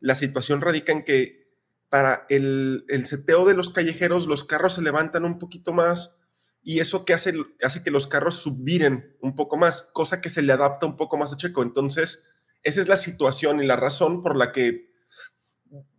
la 0.00 0.14
situación 0.14 0.60
radica 0.60 0.92
en 0.92 1.04
que 1.04 1.48
para 1.88 2.26
el, 2.28 2.84
el 2.88 3.06
seteo 3.06 3.44
de 3.44 3.54
los 3.54 3.70
callejeros 3.70 4.26
los 4.26 4.44
carros 4.44 4.74
se 4.74 4.82
levantan 4.82 5.24
un 5.24 5.38
poquito 5.38 5.72
más 5.72 6.20
y 6.62 6.80
eso 6.80 7.04
que 7.04 7.14
hace, 7.14 7.32
hace 7.62 7.82
que 7.82 7.90
los 7.90 8.06
carros 8.06 8.36
subiren 8.36 9.16
un 9.20 9.34
poco 9.34 9.56
más, 9.56 9.90
cosa 9.92 10.20
que 10.20 10.30
se 10.30 10.42
le 10.42 10.52
adapta 10.52 10.86
un 10.86 10.96
poco 10.96 11.16
más 11.16 11.32
a 11.32 11.36
Checo. 11.36 11.62
Entonces, 11.62 12.26
esa 12.62 12.80
es 12.80 12.88
la 12.88 12.96
situación 12.96 13.62
y 13.62 13.66
la 13.66 13.76
razón 13.76 14.20
por 14.20 14.36
la 14.36 14.52
que 14.52 14.90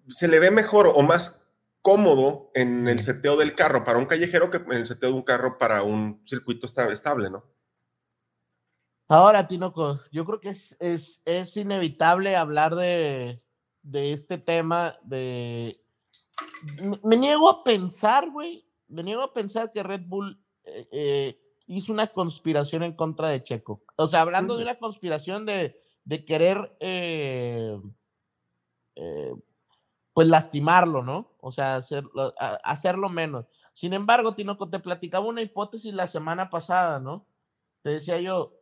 se 0.08 0.27
le 0.27 0.39
ve 0.39 0.51
mejor 0.51 0.91
o 0.93 1.01
más 1.01 1.50
cómodo 1.81 2.51
en 2.53 2.88
el 2.88 3.00
seteo 3.00 3.38
del 3.38 3.55
carro 3.55 3.84
para 3.84 3.98
un 3.98 4.05
callejero 4.05 4.51
que 4.51 4.58
en 4.58 4.74
el 4.74 4.86
seteo 4.86 5.10
de 5.10 5.15
un 5.15 5.24
carro 5.24 5.58
para 5.58 5.81
un 5.81 6.22
circuito 6.25 6.67
estable, 6.67 7.29
¿no? 7.29 7.46
Ahora, 9.12 9.46
Tinoco, 9.46 10.00
yo 10.10 10.24
creo 10.24 10.39
que 10.39 10.51
es, 10.51 10.77
es, 10.80 11.22
es 11.25 11.58
inevitable 11.58 12.38
hablar 12.38 12.75
de, 12.75 13.41
de, 13.82 14.13
este 14.13 14.38
tema 14.38 14.96
de... 15.03 15.84
Me, 17.03 17.18
niego 17.18 17.50
a 17.50 17.62
pensar, 17.62 18.30
güey, 18.32 18.65
me 18.88 19.03
niego 19.03 19.22
a 19.22 19.34
pensar 19.34 19.70
que 19.70 19.84
Red 19.84 20.03
Bull 20.06 20.41
eh, 20.63 20.88
eh, 20.94 21.41
hizo 21.68 21.91
una 21.91 22.08
conspiración 22.08 22.84
en 22.84 22.94
contra 22.96 23.27
de 23.27 23.44
Checo. 23.44 23.84
O 23.98 24.08
sea, 24.08 24.22
hablando 24.22 24.56
de 24.56 24.63
una 24.63 24.80
conspiración 24.80 25.46
de, 25.46 25.77
de 26.06 26.24
querer, 26.24 26.77
eh, 26.80 27.77
pues, 30.13 30.27
lastimarlo, 30.30 31.03
¿no? 31.03 31.34
O 31.41 31.51
sea, 31.51 31.75
hacerlo, 31.75 32.34
hacerlo 32.63 33.10
menos. 33.10 33.46
Sin 33.74 33.91
embargo, 33.91 34.36
Tinoco, 34.36 34.70
te 34.70 34.80
platicaba 34.80 35.25
una 35.25 35.41
hipótesis 35.41 35.94
la 35.94 36.08
semana 36.08 36.50
pasada, 36.50 37.01
¿no? 37.01 37.25
Te 37.82 37.89
decía 37.89 38.18
yo, 38.22 38.61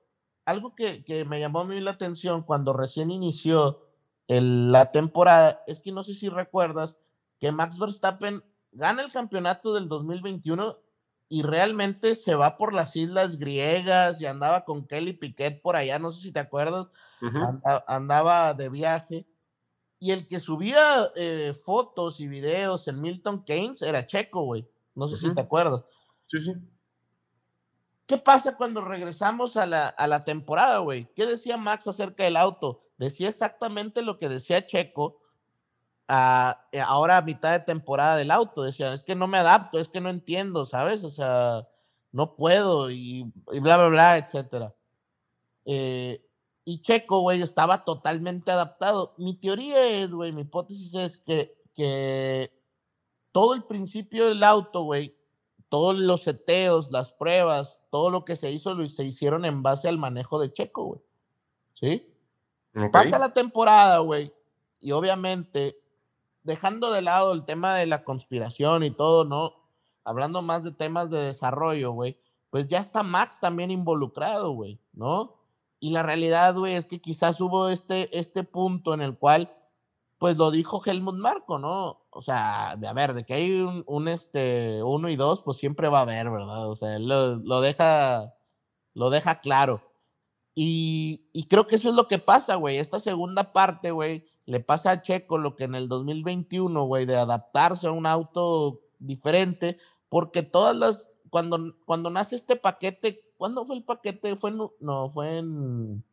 algo 0.50 0.76
que, 0.76 1.04
me 1.28 1.40
llamó 1.40 1.62
a 1.62 1.66
mí 1.66 1.80
la 1.80 1.92
atención 1.92 2.44
cuando 2.44 2.74
recién 2.74 3.12
inició 3.12 3.86
la 4.28 4.92
temporada 4.92 5.64
es 5.66 5.80
que 5.80 5.92
no 5.92 6.04
sé 6.04 6.14
si 6.14 6.30
recuerdas 6.30 6.98
que 7.40 7.52
Max 7.52 7.80
Verstappen 7.80 8.44
gana 8.72 9.02
el 9.02 9.12
campeonato 9.12 9.74
del 9.74 9.88
2021 9.88 10.78
y 11.30 11.44
realmente 11.44 12.16
se 12.16 12.36
va 12.36 12.58
por 12.58 12.74
las 12.74 12.96
islas 12.96 13.38
griegas 13.38 14.22
y 14.22 14.26
andaba 14.26 14.66
con 14.66 14.86
Kelly 14.86 15.14
Piquet 15.14 15.62
por 15.62 15.76
allá, 15.76 16.00
no 16.00 16.12
sé 16.12 16.22
si 16.22 16.32
te 16.32 16.40
acuerdas, 16.40 16.88
andaba, 17.88 18.54
de 18.54 18.70
viaje. 18.70 19.28
Y 20.00 20.12
el 20.12 20.28
que 20.28 20.40
subía 20.40 21.12
eh, 21.16 21.54
fotos 21.54 22.20
y 22.20 22.28
videos 22.28 22.88
en 22.88 23.02
Milton 23.02 23.44
Keynes 23.44 23.82
era 23.82 24.08
Checo, 24.08 24.44
güey. 24.44 24.68
No 24.96 25.08
sé 25.08 25.18
si 25.18 25.34
te 25.34 25.42
acuerdas. 25.42 25.84
Sí, 26.26 26.42
sí. 26.42 26.54
¿Qué 28.10 28.18
pasa 28.18 28.58
cuando 28.58 28.82
regresamos 28.82 29.56
a 29.56 29.68
la, 29.68 29.88
a 29.88 30.08
la 30.08 30.24
temporada, 30.24 30.80
güey? 30.80 31.14
¿Qué 31.14 31.28
decía 31.28 31.58
Max 31.58 31.86
acerca 31.86 32.24
del 32.24 32.38
auto? 32.38 32.82
Decía 32.98 33.30
exactamente 33.30 34.02
lo 34.02 34.18
que 34.18 34.28
decía 34.28 34.66
Checo 34.66 35.22
eh, 36.08 36.82
ahora 36.84 37.18
a 37.18 37.22
mitad 37.22 37.52
de 37.52 37.60
temporada 37.60 38.18
del 38.18 38.32
auto. 38.32 38.64
Decía, 38.64 38.92
es 38.94 39.04
que 39.04 39.14
no 39.14 39.28
me 39.28 39.38
adapto, 39.38 39.78
es 39.78 39.90
que 39.90 40.02
no 40.02 40.10
entiendo, 40.10 40.66
¿sabes? 40.66 41.04
O 41.04 41.12
sea, 41.12 41.68
no 42.12 42.36
puedo 42.36 42.90
y, 42.90 43.32
bla, 43.46 43.78
bla, 43.78 43.90
bla, 43.90 44.18
etcétera. 44.18 44.74
Eh, 45.66 46.26
y 46.66 46.82
Checo, 46.82 47.20
güey, 47.20 47.44
estaba 47.44 47.86
totalmente 47.86 48.50
adaptado. 48.50 49.14
Mi 49.20 49.36
teoría 49.36 49.86
es, 49.86 50.10
güey, 50.10 50.32
mi 50.32 50.42
hipótesis 50.42 50.96
es 50.96 51.20
que, 51.20 51.62
que 51.76 52.52
todo 53.32 53.54
el 53.54 53.66
principio 53.66 54.30
del 54.30 54.44
auto, 54.44 54.82
güey, 54.82 55.16
todos 55.70 55.98
los 55.98 56.24
seteos, 56.24 56.92
las 56.92 57.14
pruebas, 57.14 57.82
todo 57.92 58.10
lo 58.10 58.26
que 58.26 58.36
se 58.36 58.52
hizo, 58.52 58.86
se 58.88 59.06
hicieron 59.06 59.46
en 59.46 59.64
base 59.64 59.88
al 59.88 59.98
manejo 59.98 60.40
de 60.40 60.52
Checo, 60.52 60.84
güey. 60.84 61.02
¿Sí? 61.76 62.14
Pasa 62.92 63.18
la 63.18 63.34
temporada, 63.34 64.00
güey, 64.00 64.34
y 64.80 64.92
obviamente, 64.92 65.80
dejando 66.44 66.92
de 66.92 67.02
lado 67.02 67.34
el 67.34 67.46
tema 67.46 67.76
de 67.76 67.86
la 67.86 68.04
conspiración 68.04 68.84
y 68.84 68.92
todo, 68.92 69.26
¿no? 69.26 69.54
Hablando 70.04 70.42
más 70.42 70.64
de 70.64 70.72
temas 70.72 71.10
de 71.10 71.20
desarrollo, 71.20 71.92
güey, 71.92 72.18
pues 72.50 72.68
ya 72.68 72.80
está 72.80 73.04
Max 73.04 73.40
también 73.40 73.72
involucrado, 73.72 74.52
güey, 74.52 74.80
¿no? 74.94 75.36
Y 75.80 75.92
la 75.92 76.04
realidad, 76.04 76.56
güey, 76.56 76.76
es 76.76 76.86
que 76.86 77.00
quizás 77.00 77.40
hubo 77.42 77.70
este, 77.70 78.18
este 78.18 78.44
punto 78.44 78.94
en 78.94 79.02
el 79.02 79.18
cual 79.18 79.54
pues 80.20 80.38
lo 80.38 80.52
dijo 80.52 80.82
Helmut 80.86 81.16
Marco, 81.16 81.58
¿no? 81.60 82.06
O 82.12 82.22
sea, 82.22 82.76
de 82.78 82.88
a 82.88 82.94
ver, 82.94 83.14
de 83.14 83.24
que 83.24 83.34
hay 83.34 83.62
un, 83.62 84.08
este, 84.10 84.84
uno 84.84 85.10
y 85.10 85.16
dos, 85.16 85.42
pues 85.44 85.58
siempre 85.58 85.88
va 85.88 86.00
a 86.00 86.02
haber, 86.02 86.30
¿verdad? 86.30 86.70
O 86.70 86.76
sea, 86.76 86.98
él 86.98 87.08
lo, 87.08 87.62
deja, 87.62 88.36
lo 88.94 89.10
deja 89.10 89.40
claro. 89.40 89.82
Y, 90.54 91.48
creo 91.50 91.68
que 91.68 91.76
eso 91.76 91.90
es 91.90 91.96
lo 91.96 92.10
que 92.10 92.20
pasa, 92.20 92.56
güey. 92.56 92.78
Esta 92.78 93.00
segunda 93.00 93.54
parte, 93.54 93.92
güey, 93.92 94.26
le 94.46 94.60
pasa 94.60 94.92
a 94.92 95.02
Checo 95.02 95.38
lo 95.38 95.56
que 95.56 95.64
en 95.64 95.76
el 95.76 95.88
2021, 95.88 96.84
güey, 96.84 97.06
de 97.06 97.16
adaptarse 97.16 97.88
a 97.88 97.92
un 97.92 98.06
auto 98.06 98.82
diferente, 99.00 99.78
porque 100.10 100.44
todas 100.44 100.76
las, 100.76 101.10
cuando, 101.30 101.76
cuando 101.86 102.10
nace 102.10 102.36
este 102.36 102.58
paquete, 102.58 103.22
¿cuándo 103.38 103.64
fue 103.64 103.78
el 103.78 103.86
paquete? 103.86 104.36
Fue 104.36 104.52
no, 104.52 105.10
fue 105.10 105.38
en 105.38 106.04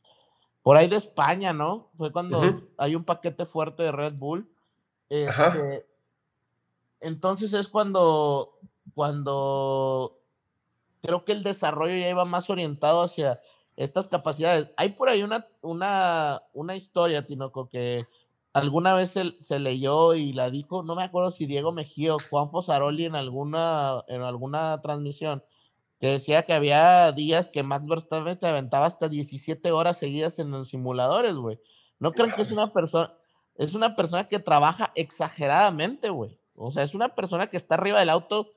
por 0.67 0.77
ahí 0.77 0.89
de 0.89 0.97
España, 0.97 1.53
¿no? 1.53 1.93
Fue 1.97 2.11
cuando 2.11 2.43
hay 2.77 2.97
un 2.97 3.05
paquete 3.05 3.47
fuerte 3.47 3.85
de 3.85 3.93
Red 3.93 4.15
Bull. 4.15 4.51
Este, 5.09 5.87
entonces 6.99 7.53
es 7.53 7.69
cuando, 7.69 8.59
cuando 8.93 10.19
creo 11.03 11.25
que 11.25 11.31
el 11.31 11.45
desarrollo 11.45 11.97
ya 11.97 12.11
iba 12.11 12.25
más 12.25 12.51
orientado 12.51 13.03
hacia 13.03 13.41
estas 13.77 14.09
capacidades. 14.09 14.73
Hay 14.77 14.89
por 14.95 15.09
ahí 15.09 15.23
una, 15.23 15.47
una, 15.63 16.43
una 16.53 16.75
historia, 16.75 17.25
Tinoco, 17.25 17.69
que 17.69 18.09
alguna 18.53 18.93
vez 18.93 19.11
se, 19.11 19.37
se, 19.39 19.61
leyó 19.61 20.15
y 20.15 20.33
la 20.33 20.51
dijo, 20.51 20.83
no 20.83 20.97
me 20.97 21.05
acuerdo 21.05 21.31
si 21.31 21.47
Diego 21.47 21.71
Mejía 21.71 22.17
o 22.17 22.19
Juan 22.29 22.51
Posaroli 22.51 23.05
en 23.05 23.15
alguna, 23.15 24.03
en 24.09 24.23
alguna 24.23 24.81
transmisión, 24.81 25.45
que 25.99 26.09
decía 26.09 26.43
que 26.43 26.53
había 26.53 27.11
días 27.13 27.49
que 27.49 27.63
Max 27.63 27.87
Verstappen 27.87 28.39
se 28.39 28.47
aventaba 28.47 28.87
hasta 28.87 29.09
17 29.09 29.73
horas 29.73 29.99
seguidas 29.99 30.39
en 30.39 30.51
los 30.51 30.69
simuladores, 30.69 31.35
güey. 31.37 31.59
No 31.99 32.13
creen 32.13 32.33
que 32.37 32.43
es 32.43 32.53
una 32.53 32.73
persona, 32.73 33.15
es 33.57 33.75
una 33.75 33.97
persona 33.97 34.29
que 34.29 34.39
trabaja 34.39 34.93
exageradamente, 34.95 36.11
güey. 36.11 36.39
O 36.55 36.71
sea, 36.71 36.83
es 36.83 36.95
una 36.95 37.15
persona 37.15 37.49
que 37.49 37.57
está 37.57 37.75
arriba 37.75 38.01
del 38.01 38.11
auto 38.11 38.51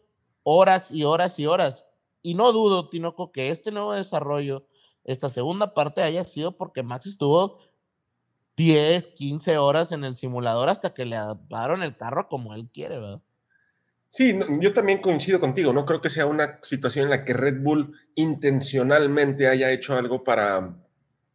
horas 0.44 0.92
y 0.92 1.04
horas 1.04 1.40
y 1.40 1.46
horas. 1.46 1.86
Y 2.22 2.34
no 2.34 2.52
dudo, 2.52 2.90
Tinoco, 2.90 3.32
que 3.32 3.50
este 3.50 3.72
nuevo 3.72 3.94
desarrollo, 3.94 4.66
esta 5.04 5.30
segunda 5.30 5.74
parte 5.74 6.02
haya 6.02 6.24
sido 6.24 6.58
porque 6.58 6.84
Max 6.84 7.06
estuvo 7.06 7.60
10, 8.58 9.08
15 9.08 9.58
horas 9.58 9.92
en 9.92 10.04
el 10.04 10.16
simulador 10.16 10.70
hasta 10.70 10.94
que 10.94 11.06
le 11.06 11.16
adaptaron 11.16 11.82
el 11.82 11.96
carro 11.96 12.28
como 12.28 12.54
él 12.54 12.70
quiere, 12.70 13.00
¿verdad? 13.00 13.22
Sí, 14.12 14.40
yo 14.60 14.74
también 14.74 15.02
coincido 15.02 15.40
contigo. 15.40 15.72
No 15.72 15.86
creo 15.86 16.02
que 16.02 16.10
sea 16.10 16.26
una 16.26 16.60
situación 16.64 17.06
en 17.06 17.10
la 17.12 17.24
que 17.24 17.34
Red 17.34 17.62
Bull 17.62 17.96
intencionalmente 18.16 19.48
haya 19.48 19.72
hecho 19.72 19.96
algo 19.96 20.24
para, 20.24 20.76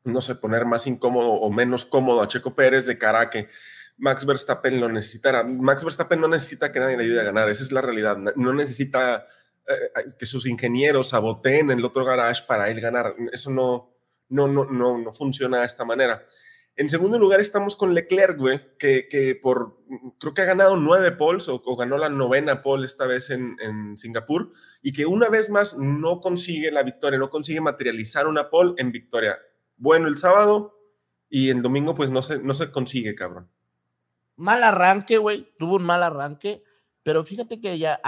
no 0.03 0.21
sé, 0.21 0.35
poner 0.35 0.65
más 0.65 0.87
incómodo 0.87 1.33
o 1.35 1.51
menos 1.53 1.85
cómodo 1.85 2.21
a 2.21 2.29
Checo 2.29 2.55
Pérez 2.55 2.87
de 2.87 2.99
cara 2.99 3.21
a 3.21 3.31
que 3.31 3.49
Max 3.97 4.27
Verstappen 4.27 4.81
lo 4.81 4.89
necesitara. 4.89 5.45
Max 5.45 5.85
Verstappen 5.85 6.21
no 6.21 6.27
necesita 6.27 6.73
que 6.73 6.81
nadie 6.81 6.97
le 6.97 7.05
ayude 7.05 7.21
a 7.21 7.25
ganar, 7.25 7.49
esa 7.49 7.63
es 7.63 7.71
la 7.71 7.81
realidad. 7.81 8.17
No 8.17 8.53
necesita 8.53 9.27
eh, 9.69 10.13
que 10.19 10.27
sus 10.27 10.47
ingenieros 10.47 11.11
saboteen 11.11 11.71
en 11.71 11.79
el 11.79 11.85
otro 11.85 12.05
garage 12.05 12.43
para 12.47 12.69
él 12.71 12.81
ganar. 12.81 13.15
Eso 13.33 13.51
no, 13.51 13.95
no, 14.29 14.49
no, 14.49 14.65
no, 14.65 14.99
no 14.99 15.13
funciona 15.13 15.61
de 15.61 15.67
esta 15.67 15.85
manera. 15.85 16.27
En 16.77 16.89
segundo 16.89 17.21
lugar 17.21 17.41
estamos 17.41 17.77
con 17.77 17.95
Leclerc, 17.95 18.37
güey, 18.37 18.61
que, 18.79 19.07
que, 19.09 19.39
por, 19.41 19.79
creo 20.19 20.35
que 20.35 20.43
ha 20.43 20.47
ganado 20.47 20.77
nueve 20.77 21.13
poles 21.13 21.49
o, 21.49 21.61
ganó 21.77 21.99
la 21.99 22.09
novena 22.09 22.63
pole 22.63 22.85
esta 22.85 23.07
vez 23.07 23.31
en, 23.31 23.57
en, 23.61 23.97
Singapur 23.97 24.51
y 24.83 24.93
que 24.93 25.07
una 25.07 25.29
vez 25.29 25.51
más 25.51 25.79
no 25.79 26.19
consigue 26.21 26.73
la 26.73 26.83
victoria, 26.83 27.19
no 27.19 27.31
consigue 27.31 27.61
materializar 27.61 28.27
una 28.27 28.51
pole 28.51 28.75
en 28.79 28.91
victoria. 28.91 29.39
Bueno, 29.77 30.09
el 30.09 30.17
sábado 30.17 30.77
y 31.29 31.51
el 31.51 31.63
domingo 31.63 31.95
pues 31.95 32.11
no 32.11 32.23
se, 32.23 32.43
no 32.43 32.55
se 32.55 32.73
consigue, 32.73 33.15
cabrón. 33.15 33.49
Mal 34.35 34.65
arranque, 34.65 35.19
güey, 35.19 35.55
tuvo 35.59 35.77
un 35.77 35.85
mal 35.85 36.03
arranque, 36.03 36.65
pero 37.05 37.25
fíjate 37.25 37.61
que 37.61 37.79
ya, 37.79 38.01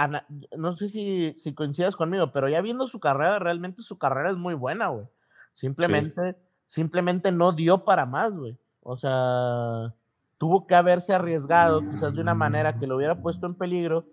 no 0.57 0.75
sé 0.75 0.89
si, 0.89 1.33
si 1.37 1.53
coincidas 1.53 1.95
conmigo, 1.95 2.33
pero 2.33 2.49
ya 2.49 2.59
viendo 2.59 2.87
su 2.89 2.99
carrera, 2.99 3.39
realmente 3.39 3.81
su 3.81 3.97
carrera 3.97 4.31
es 4.31 4.35
muy 4.35 4.55
buena, 4.55 4.89
güey. 4.89 5.05
Simplemente 5.53 6.35
simplemente 6.67 7.31
no 7.31 7.53
dio 7.53 7.83
para 7.83 8.05
más, 8.05 8.31
güey. 8.33 8.55
O 8.81 8.95
sea, 8.95 9.95
tuvo 10.37 10.67
que 10.67 10.75
haberse 10.75 11.13
arriesgado 11.13 11.81
quizás 11.89 12.13
de 12.13 12.21
una 12.21 12.35
manera 12.35 12.77
que 12.77 12.85
lo 12.85 12.97
hubiera 12.97 13.19
puesto 13.19 13.47
en 13.47 13.55
peligro 13.55 14.05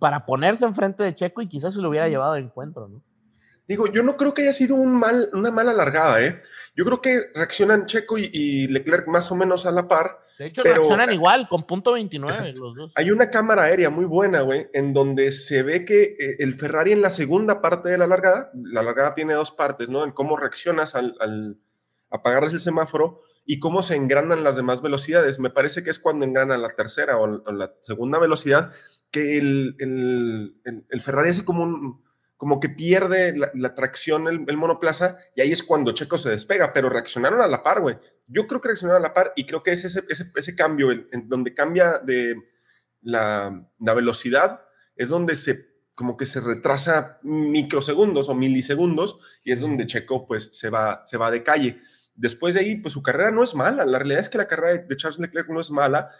para 0.00 0.26
ponerse 0.26 0.64
enfrente 0.64 1.04
de 1.04 1.14
Checo 1.14 1.40
y 1.42 1.48
quizás 1.48 1.74
se 1.74 1.80
lo 1.80 1.88
hubiera 1.88 2.08
llevado 2.08 2.34
de 2.34 2.40
encuentro, 2.40 2.88
¿no? 2.88 3.02
Digo, 3.68 3.88
yo 3.88 4.02
no 4.02 4.16
creo 4.16 4.32
que 4.32 4.42
haya 4.42 4.52
sido 4.52 4.76
un 4.76 4.96
mal, 4.96 5.28
una 5.32 5.50
mala 5.50 5.72
largada, 5.72 6.22
¿eh? 6.22 6.40
Yo 6.76 6.84
creo 6.84 7.00
que 7.00 7.30
reaccionan 7.34 7.86
Checo 7.86 8.16
y, 8.16 8.68
Leclerc 8.68 9.08
más 9.08 9.32
o 9.32 9.34
menos 9.34 9.66
a 9.66 9.72
la 9.72 9.88
par. 9.88 10.20
De 10.38 10.46
hecho, 10.46 10.62
reaccionan 10.62 11.12
igual, 11.12 11.48
con 11.48 11.64
punto 11.64 11.94
29 11.94 12.54
los 12.58 12.76
dos. 12.76 12.92
Hay 12.94 13.10
una 13.10 13.28
cámara 13.28 13.62
aérea 13.62 13.90
muy 13.90 14.04
buena, 14.04 14.42
güey, 14.42 14.68
en 14.72 14.92
donde 14.92 15.32
se 15.32 15.64
ve 15.64 15.84
que 15.84 16.02
eh, 16.02 16.36
el 16.38 16.54
Ferrari 16.54 16.92
en 16.92 17.02
la 17.02 17.10
segunda 17.10 17.60
parte 17.60 17.88
de 17.88 17.98
la 17.98 18.06
largada, 18.06 18.50
la 18.54 18.82
largada 18.82 19.14
tiene 19.14 19.34
dos 19.34 19.50
partes, 19.50 19.88
¿no? 19.88 20.04
En 20.04 20.12
cómo 20.12 20.36
reaccionas 20.36 20.94
al, 20.94 21.58
apagarles 22.10 22.52
el 22.52 22.60
semáforo 22.60 23.22
y 23.44 23.58
cómo 23.60 23.82
se 23.82 23.96
engranan 23.96 24.42
las 24.42 24.56
demás 24.56 24.82
velocidades. 24.82 25.38
Me 25.38 25.50
parece 25.50 25.82
que 25.84 25.90
es 25.90 25.98
cuando 25.98 26.24
engrana 26.24 26.58
la 26.58 26.70
tercera 26.70 27.18
o, 27.18 27.26
la 27.52 27.74
segunda 27.80 28.18
velocidad 28.18 28.72
que 29.10 29.38
el, 29.38 29.76
el, 29.78 31.00
Ferrari 31.00 31.30
hace 31.30 31.44
como 31.44 31.62
un, 31.62 32.04
como 32.36 32.60
que 32.60 32.68
pierde 32.68 33.34
la, 33.54 33.74
tracción 33.74 34.28
el, 34.28 34.56
monoplaza 34.56 35.16
y 35.34 35.40
ahí 35.40 35.52
es 35.52 35.62
cuando 35.62 35.92
Checo 35.92 36.18
se 36.18 36.30
despega, 36.30 36.72
pero 36.72 36.90
reaccionaron 36.90 37.40
a 37.40 37.46
la 37.46 37.62
par, 37.62 37.80
güey. 37.80 37.96
Yo 38.26 38.46
creo 38.46 38.60
que 38.60 38.68
reaccionaron 38.68 39.02
a 39.02 39.08
la 39.08 39.14
par 39.14 39.32
y 39.36 39.46
creo 39.46 39.62
que 39.62 39.72
es 39.72 39.84
ese, 39.84 40.02
ese, 40.08 40.30
ese 40.34 40.54
cambio 40.54 40.90
en, 40.90 41.28
donde 41.28 41.54
cambia 41.54 41.98
de 41.98 42.36
la, 43.00 43.66
la, 43.78 43.94
velocidad, 43.94 44.62
es 44.96 45.08
donde 45.08 45.34
se 45.34 45.76
como 45.94 46.18
que 46.18 46.26
se 46.26 46.42
retrasa 46.42 47.18
microsegundos 47.22 48.28
o 48.28 48.34
milisegundos 48.34 49.18
y 49.42 49.52
es 49.52 49.62
donde 49.62 49.86
Checo 49.86 50.26
pues 50.26 50.50
se 50.52 50.68
va, 50.68 51.00
se 51.06 51.16
va 51.16 51.30
de 51.30 51.42
calle. 51.42 51.80
Después 52.16 52.54
de 52.54 52.60
ahí, 52.60 52.76
pues 52.76 52.94
su 52.94 53.02
carrera 53.02 53.30
no 53.30 53.42
es 53.42 53.54
mala. 53.54 53.84
La 53.84 53.98
realidad 53.98 54.20
es 54.20 54.30
que 54.30 54.38
la 54.38 54.46
carrera 54.46 54.82
de 54.82 54.96
Charles 54.96 55.18
Leclerc 55.18 55.48
no 55.50 55.60
es 55.60 55.70
mala. 55.70 56.10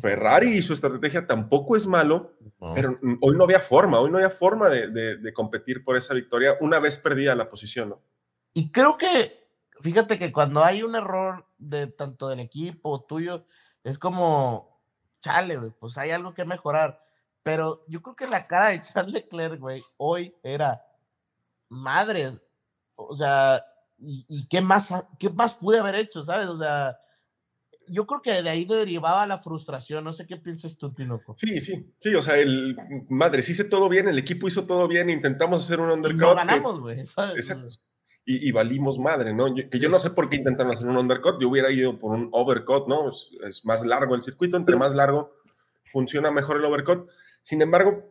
Ferrari 0.00 0.54
y 0.54 0.62
su 0.62 0.72
estrategia 0.72 1.26
tampoco 1.26 1.76
es 1.76 1.86
malo, 1.86 2.32
pero 2.74 2.98
hoy 3.20 3.36
no 3.36 3.44
había 3.44 3.60
forma, 3.60 4.00
hoy 4.00 4.10
no 4.10 4.16
había 4.16 4.30
forma 4.30 4.70
de, 4.70 5.32
competir 5.34 5.84
por 5.84 5.96
esa 5.96 6.14
victoria 6.14 6.56
una 6.60 6.78
vez 6.78 6.98
perdida 6.98 7.34
la 7.34 7.50
posición. 7.50 7.90
¿no? 7.90 8.02
Y 8.54 8.72
creo 8.72 8.96
que, 8.96 9.46
fíjate 9.80 10.18
que 10.18 10.32
cuando 10.32 10.64
hay 10.64 10.82
un 10.82 10.94
error 10.94 11.46
de 11.58 11.88
tanto 11.88 12.28
del 12.28 12.40
equipo 12.40 13.04
tuyo, 13.04 13.44
es 13.84 13.98
como, 13.98 14.80
chale, 15.20 15.58
pues 15.78 15.98
hay 15.98 16.12
algo 16.12 16.32
que 16.32 16.46
mejorar. 16.46 17.02
Pero 17.42 17.84
yo 17.86 18.00
creo 18.02 18.16
que 18.16 18.26
la 18.26 18.42
cara 18.42 18.70
de 18.70 18.80
Charles 18.80 19.12
Leclerc, 19.12 19.60
güey, 19.60 19.82
hoy 19.98 20.34
era 20.42 20.82
madre. 21.68 22.40
O 22.94 23.14
sea, 23.14 23.62
y, 23.98 24.46
qué, 24.48 24.60
más, 24.60 24.94
qué 25.18 25.30
más 25.30 25.54
pude 25.54 25.78
haber 25.78 25.96
hecho, 25.96 26.22
¿sabes? 26.22 26.48
O 26.48 26.56
sea, 26.56 26.96
yo 27.88 28.06
creo 28.06 28.20
que 28.22 28.42
de 28.42 28.50
ahí 28.50 28.64
derivaba 28.64 29.26
la 29.26 29.38
frustración. 29.38 30.04
No 30.04 30.12
sé 30.12 30.26
qué 30.26 30.36
piensas 30.36 30.76
tú, 30.76 30.92
Tinoco. 30.92 31.34
Sí, 31.38 31.60
sí, 31.60 31.92
sí. 31.98 32.14
O 32.14 32.22
sea, 32.22 32.36
el 32.36 32.76
madre, 33.08 33.42
sí 33.42 33.52
hizo 33.52 33.68
todo 33.68 33.88
bien, 33.88 34.08
el 34.08 34.18
equipo 34.18 34.48
hizo 34.48 34.66
todo 34.66 34.88
bien, 34.88 35.10
intentamos 35.10 35.64
hacer 35.64 35.80
un 35.80 35.90
undercut. 35.90 36.20
no 36.20 36.34
ganamos, 36.34 36.80
güey. 36.80 37.00
Exacto. 37.00 37.66
Y, 38.24 38.48
y, 38.48 38.50
valimos 38.50 38.98
madre, 38.98 39.32
¿no? 39.32 39.54
que 39.54 39.78
yo 39.78 39.88
no 39.88 40.00
sé 40.00 40.10
por 40.10 40.28
qué 40.28 40.36
intentaron 40.36 40.72
hacer 40.72 40.88
un 40.88 40.96
undercut, 40.96 41.40
yo 41.40 41.48
hubiera 41.48 41.70
ido 41.70 41.96
por 41.96 42.10
un 42.10 42.28
overcut, 42.32 42.88
¿no? 42.88 43.08
Es, 43.08 43.28
es 43.48 43.64
más 43.64 43.86
largo 43.86 44.16
el 44.16 44.22
circuito, 44.22 44.56
entre 44.56 44.74
más 44.74 44.94
largo 44.94 45.32
funciona 45.96 46.30
mejor 46.30 46.56
el 46.56 46.64
overcut. 46.64 47.08
Sin 47.42 47.62
embargo, 47.62 48.04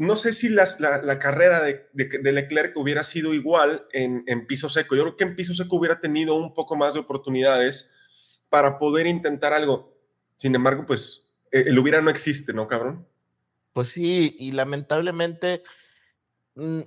no 0.00 0.16
sé 0.16 0.32
si 0.32 0.48
la, 0.48 0.64
carrera 1.18 1.60
de, 1.62 1.90
Leclerc 1.92 2.74
hubiera 2.78 3.02
sido 3.02 3.34
igual 3.34 3.86
en, 3.92 4.46
piso 4.46 4.70
seco. 4.70 4.96
Yo 4.96 5.02
creo 5.02 5.16
que 5.18 5.24
en 5.24 5.36
piso 5.36 5.52
seco 5.52 5.76
hubiera 5.76 6.00
tenido 6.00 6.36
un 6.36 6.54
poco 6.54 6.74
más 6.74 6.94
de 6.94 7.00
oportunidades 7.00 7.92
para 8.48 8.78
poder 8.78 9.06
intentar 9.06 9.52
algo. 9.52 9.94
Sin 10.38 10.54
embargo, 10.54 10.86
pues 10.86 11.34
e, 11.52 11.64
el 11.66 11.78
hubiera 11.78 12.00
no 12.00 12.08
existe, 12.08 12.54
¿no, 12.54 12.66
cabrón? 12.66 13.06
Pues 13.74 13.90
sí, 13.90 14.34
y 14.38 14.52
lamentablemente 14.52 15.62
mm, 16.54 16.80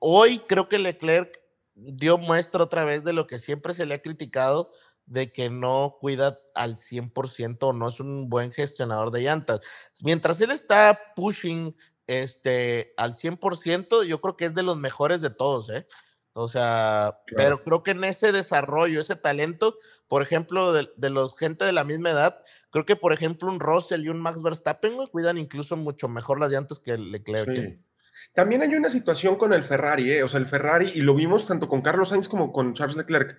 hoy 0.00 0.40
creo 0.40 0.68
que 0.68 0.80
Leclerc 0.80 1.40
dio 1.76 2.18
muestra 2.18 2.64
otra 2.64 2.82
vez 2.82 3.04
de 3.04 3.12
lo 3.12 3.28
que 3.28 3.38
siempre 3.38 3.74
se 3.74 3.86
le 3.86 3.94
ha 3.94 4.02
criticado, 4.02 4.72
de 5.10 5.32
que 5.32 5.50
no 5.50 5.96
cuida 6.00 6.38
al 6.54 6.76
100% 6.76 7.76
no 7.76 7.88
es 7.88 7.98
un 7.98 8.30
buen 8.30 8.52
gestionador 8.52 9.10
de 9.10 9.22
llantas. 9.22 9.60
Mientras 10.04 10.40
él 10.40 10.52
está 10.52 10.98
pushing 11.16 11.76
este, 12.06 12.94
al 12.96 13.14
100%, 13.14 14.04
yo 14.04 14.20
creo 14.20 14.36
que 14.36 14.44
es 14.44 14.54
de 14.54 14.62
los 14.62 14.78
mejores 14.78 15.20
de 15.20 15.30
todos, 15.30 15.68
¿eh? 15.70 15.86
O 16.32 16.48
sea, 16.48 17.18
pero 17.36 17.64
creo 17.64 17.82
que 17.82 17.90
en 17.90 18.04
ese 18.04 18.30
desarrollo, 18.30 19.00
ese 19.00 19.16
talento, 19.16 19.76
por 20.06 20.22
ejemplo, 20.22 20.72
de, 20.72 20.88
de, 20.96 21.10
los 21.10 21.36
gente 21.36 21.64
de 21.64 21.72
la 21.72 21.82
misma 21.82 22.10
edad, 22.10 22.40
creo 22.70 22.86
que, 22.86 22.94
por 22.94 23.12
ejemplo, 23.12 23.50
un 23.50 23.58
Russell 23.58 24.04
y 24.04 24.10
un 24.10 24.20
Max 24.20 24.42
Verstappen 24.44 24.94
cuidan 25.08 25.38
incluso 25.38 25.76
mucho 25.76 26.08
mejor 26.08 26.38
las 26.38 26.50
llantas 26.50 26.78
que 26.78 26.96
Leclerc. 26.96 27.52
Sí. 27.52 27.84
También 28.32 28.62
hay 28.62 28.76
una 28.76 28.90
situación 28.90 29.34
con 29.34 29.52
el 29.52 29.64
Ferrari, 29.64 30.12
¿eh? 30.12 30.22
o 30.22 30.28
sea, 30.28 30.38
el 30.38 30.46
Ferrari, 30.46 30.92
y 30.94 31.00
lo 31.02 31.14
vimos 31.14 31.48
tanto 31.48 31.68
con 31.68 31.82
Carlos 31.82 32.10
Sainz 32.10 32.28
como 32.28 32.52
con 32.52 32.74
Charles 32.74 32.96
Leclerc 32.96 33.36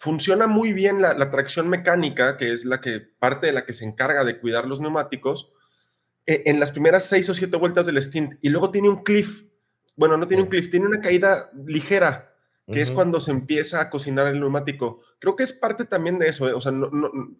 funciona 0.00 0.46
muy 0.46 0.72
bien 0.72 1.02
la, 1.02 1.30
tracción 1.30 1.68
mecánica, 1.68 2.38
que 2.38 2.54
es 2.54 2.64
la 2.64 2.80
que 2.80 3.00
parte 3.00 3.48
de 3.48 3.52
la 3.52 3.66
que 3.66 3.74
se 3.74 3.84
encarga 3.84 4.24
de 4.24 4.40
cuidar 4.40 4.66
los 4.66 4.80
neumáticos, 4.80 5.52
eh, 6.24 6.44
en 6.46 6.58
las 6.58 6.70
primeras 6.70 7.04
seis 7.04 7.28
o 7.28 7.34
siete 7.34 7.58
vueltas 7.58 7.84
del 7.84 8.02
stint. 8.02 8.38
Y 8.40 8.48
luego 8.48 8.70
tiene 8.70 8.88
un 8.88 9.02
cliff. 9.02 9.44
Bueno, 9.96 10.16
no 10.16 10.26
tiene 10.26 10.42
un 10.42 10.48
cliff, 10.48 10.70
tiene 10.70 10.86
una 10.86 11.02
caída 11.02 11.50
ligera, 11.66 12.34
que 12.66 12.80
es 12.80 12.90
cuando 12.92 13.20
se 13.20 13.30
empieza 13.30 13.82
a 13.82 13.90
cocinar 13.90 14.28
el 14.28 14.40
neumático. 14.40 15.02
Creo 15.18 15.36
que 15.36 15.42
es 15.42 15.52
parte 15.52 15.84
también 15.84 16.18
de 16.18 16.28
eso. 16.28 16.48
Eh, 16.48 16.54
o 16.54 16.62
sea, 16.62 16.72
no, 16.72 16.90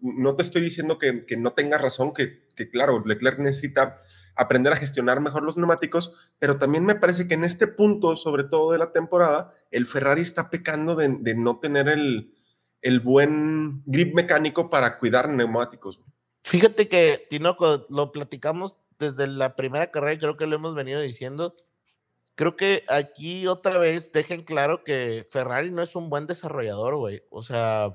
no, 0.03 0.37
te 0.37 0.43
estoy 0.43 0.61
diciendo 0.61 0.99
que, 0.99 1.25
no 1.39 1.55
tenga 1.55 1.79
razón, 1.79 2.13
que, 2.13 2.47
que, 2.55 2.69
claro, 2.69 3.03
Leclerc 3.07 3.39
necesita 3.39 4.03
aprender 4.37 4.75
a 4.75 4.77
gestionar 4.77 5.21
mejor 5.21 5.45
los 5.45 5.57
neumáticos, 5.57 6.15
pero 6.39 6.59
también 6.59 6.85
me 6.85 6.95
parece 6.95 7.27
que 7.27 7.35
en 7.35 7.45
este 7.45 7.69
punto, 7.69 8.17
sobre 8.17 8.45
todo 8.45 8.73
de 8.73 8.79
la 8.79 8.93
temporada, 8.93 9.55
el 9.71 9.87
Ferrari 9.87 10.21
está 10.21 10.51
pecando 10.51 10.95
de 10.95 11.35
no 11.37 11.59
tener 11.59 11.89
el, 11.89 12.35
el 12.83 13.01
buen 13.01 13.83
grip 13.87 14.15
mecánico 14.15 14.71
para 14.71 14.99
cuidar 14.99 15.29
neumáticos. 15.29 16.01
Fíjate 16.45 16.89
que, 16.89 17.27
Tinoco, 17.29 17.87
lo 17.89 18.13
platicamos 18.13 18.79
desde 18.99 19.27
la 19.27 19.57
primera 19.57 19.91
carrera, 19.91 20.19
creo 20.19 20.37
que 20.37 20.47
lo 20.47 20.57
hemos 20.57 20.75
venido 20.75 21.01
diciendo. 21.01 21.55
Creo 22.35 22.57
que 22.57 22.85
aquí 22.89 23.47
otra 23.47 23.79
vez 23.79 24.13
dejen 24.13 24.43
claro 24.43 24.83
que 24.83 25.27
Ferrari 25.29 25.71
no 25.71 25.83
es 25.83 25.95
un 25.95 26.09
buen 26.09 26.27
desarrollador, 26.27 26.97
güey. 26.97 27.23
O 27.31 27.43
sea, 27.43 27.95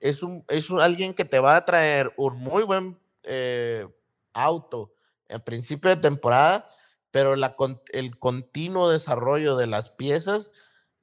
es, 0.00 0.22
un, 0.22 0.44
es 0.48 0.70
alguien 0.70 1.14
que 1.14 1.24
te 1.24 1.38
va 1.38 1.56
a 1.56 1.64
traer 1.64 2.12
un 2.16 2.36
muy 2.36 2.64
buen 2.64 2.98
eh, 3.24 3.86
auto 4.32 4.92
en 5.28 5.40
principio 5.40 5.90
de 5.90 5.96
temporada, 5.96 6.68
pero 7.10 7.34
el 7.34 8.18
continuo 8.18 8.90
desarrollo 8.90 9.56
de 9.56 9.66
las 9.66 9.90
piezas 9.90 10.50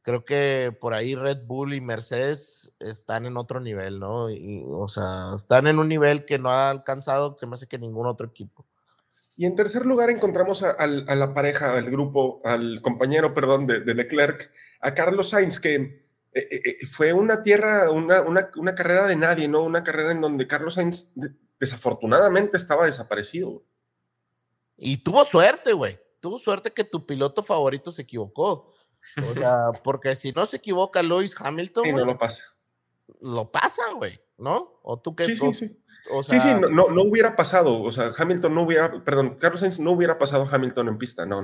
creo 0.05 0.23
que 0.23 0.71
por 0.79 0.93
ahí 0.93 1.15
Red 1.15 1.45
Bull 1.45 1.73
y 1.73 1.81
Mercedes 1.81 2.71
están 2.79 3.25
en 3.25 3.37
otro 3.37 3.59
nivel, 3.59 3.99
¿no? 3.99 4.29
Y, 4.29 4.63
o 4.67 4.87
sea, 4.87 5.33
están 5.35 5.65
en 5.65 5.79
un 5.79 5.89
nivel 5.89 6.25
que 6.25 6.37
no 6.37 6.51
ha 6.51 6.69
alcanzado, 6.69 7.35
se 7.39 7.47
me 7.47 7.55
hace 7.55 7.67
que 7.67 7.79
ningún 7.79 8.05
otro 8.05 8.27
equipo. 8.27 8.67
Y 9.35 9.47
en 9.47 9.55
tercer 9.55 9.85
lugar 9.85 10.11
encontramos 10.11 10.61
a, 10.61 10.85
la 10.87 11.33
pareja, 11.33 11.73
al 11.73 11.89
grupo, 11.89 12.39
al 12.45 12.81
compañero, 12.83 13.33
perdón, 13.33 13.65
de, 13.65 13.81
Leclerc, 13.81 14.51
a 14.79 14.93
Carlos 14.93 15.29
Sainz, 15.29 15.59
que 15.59 15.75
eh, 15.75 16.03
eh, 16.33 16.61
eh, 16.63 16.85
fue 16.85 17.11
una 17.11 17.41
tierra, 17.41 17.89
una, 17.89 18.21
una, 18.21 18.75
carrera 18.75 19.07
de 19.07 19.15
nadie, 19.15 19.47
¿no? 19.47 19.63
Una 19.63 19.83
carrera 19.83 20.11
en 20.11 20.21
donde 20.21 20.45
Carlos 20.45 20.75
Sainz 20.75 21.13
desafortunadamente 21.59 22.57
estaba 22.57 22.85
desaparecido. 22.85 23.63
Y 24.77 24.97
tuvo 24.97 25.25
suerte, 25.25 25.73
güey. 25.73 25.97
Tuvo 26.19 26.37
suerte 26.37 26.71
que 26.71 26.83
tu 26.83 27.05
piloto 27.07 27.41
favorito 27.41 27.91
se 27.91 28.03
equivocó. 28.03 28.71
O 29.17 29.33
sea, 29.33 29.71
porque 29.83 30.15
si 30.15 30.31
no 30.31 30.45
se 30.45 30.57
equivoca 30.57 31.03
Lewis 31.03 31.33
Hamilton. 31.37 31.83
Sí, 31.85 31.93
no 31.93 32.05
lo 32.05 32.17
pasa. 32.17 32.43
Lo 33.21 33.51
pasa, 33.51 33.83
güey, 33.95 34.19
¿no? 34.37 34.79
O 34.83 34.99
tú 34.99 35.15
qué. 35.15 35.25
Sí, 35.25 35.35
sí, 35.35 35.53
sí. 35.53 35.79
sí, 36.23 36.39
sí, 36.39 36.49
no, 36.59 36.69
no, 36.69 37.01
hubiera 37.03 37.35
pasado. 37.35 37.81
O 37.81 37.91
sea, 37.91 38.11
Hamilton 38.17 38.53
no 38.53 38.63
hubiera, 38.63 39.03
perdón, 39.03 39.37
Carlos 39.39 39.61
Sainz 39.61 39.79
no 39.79 39.91
hubiera 39.91 40.17
pasado 40.17 40.43
a 40.43 40.49
Hamilton 40.49 40.89
en 40.89 40.97
pista, 40.97 41.25
no. 41.25 41.41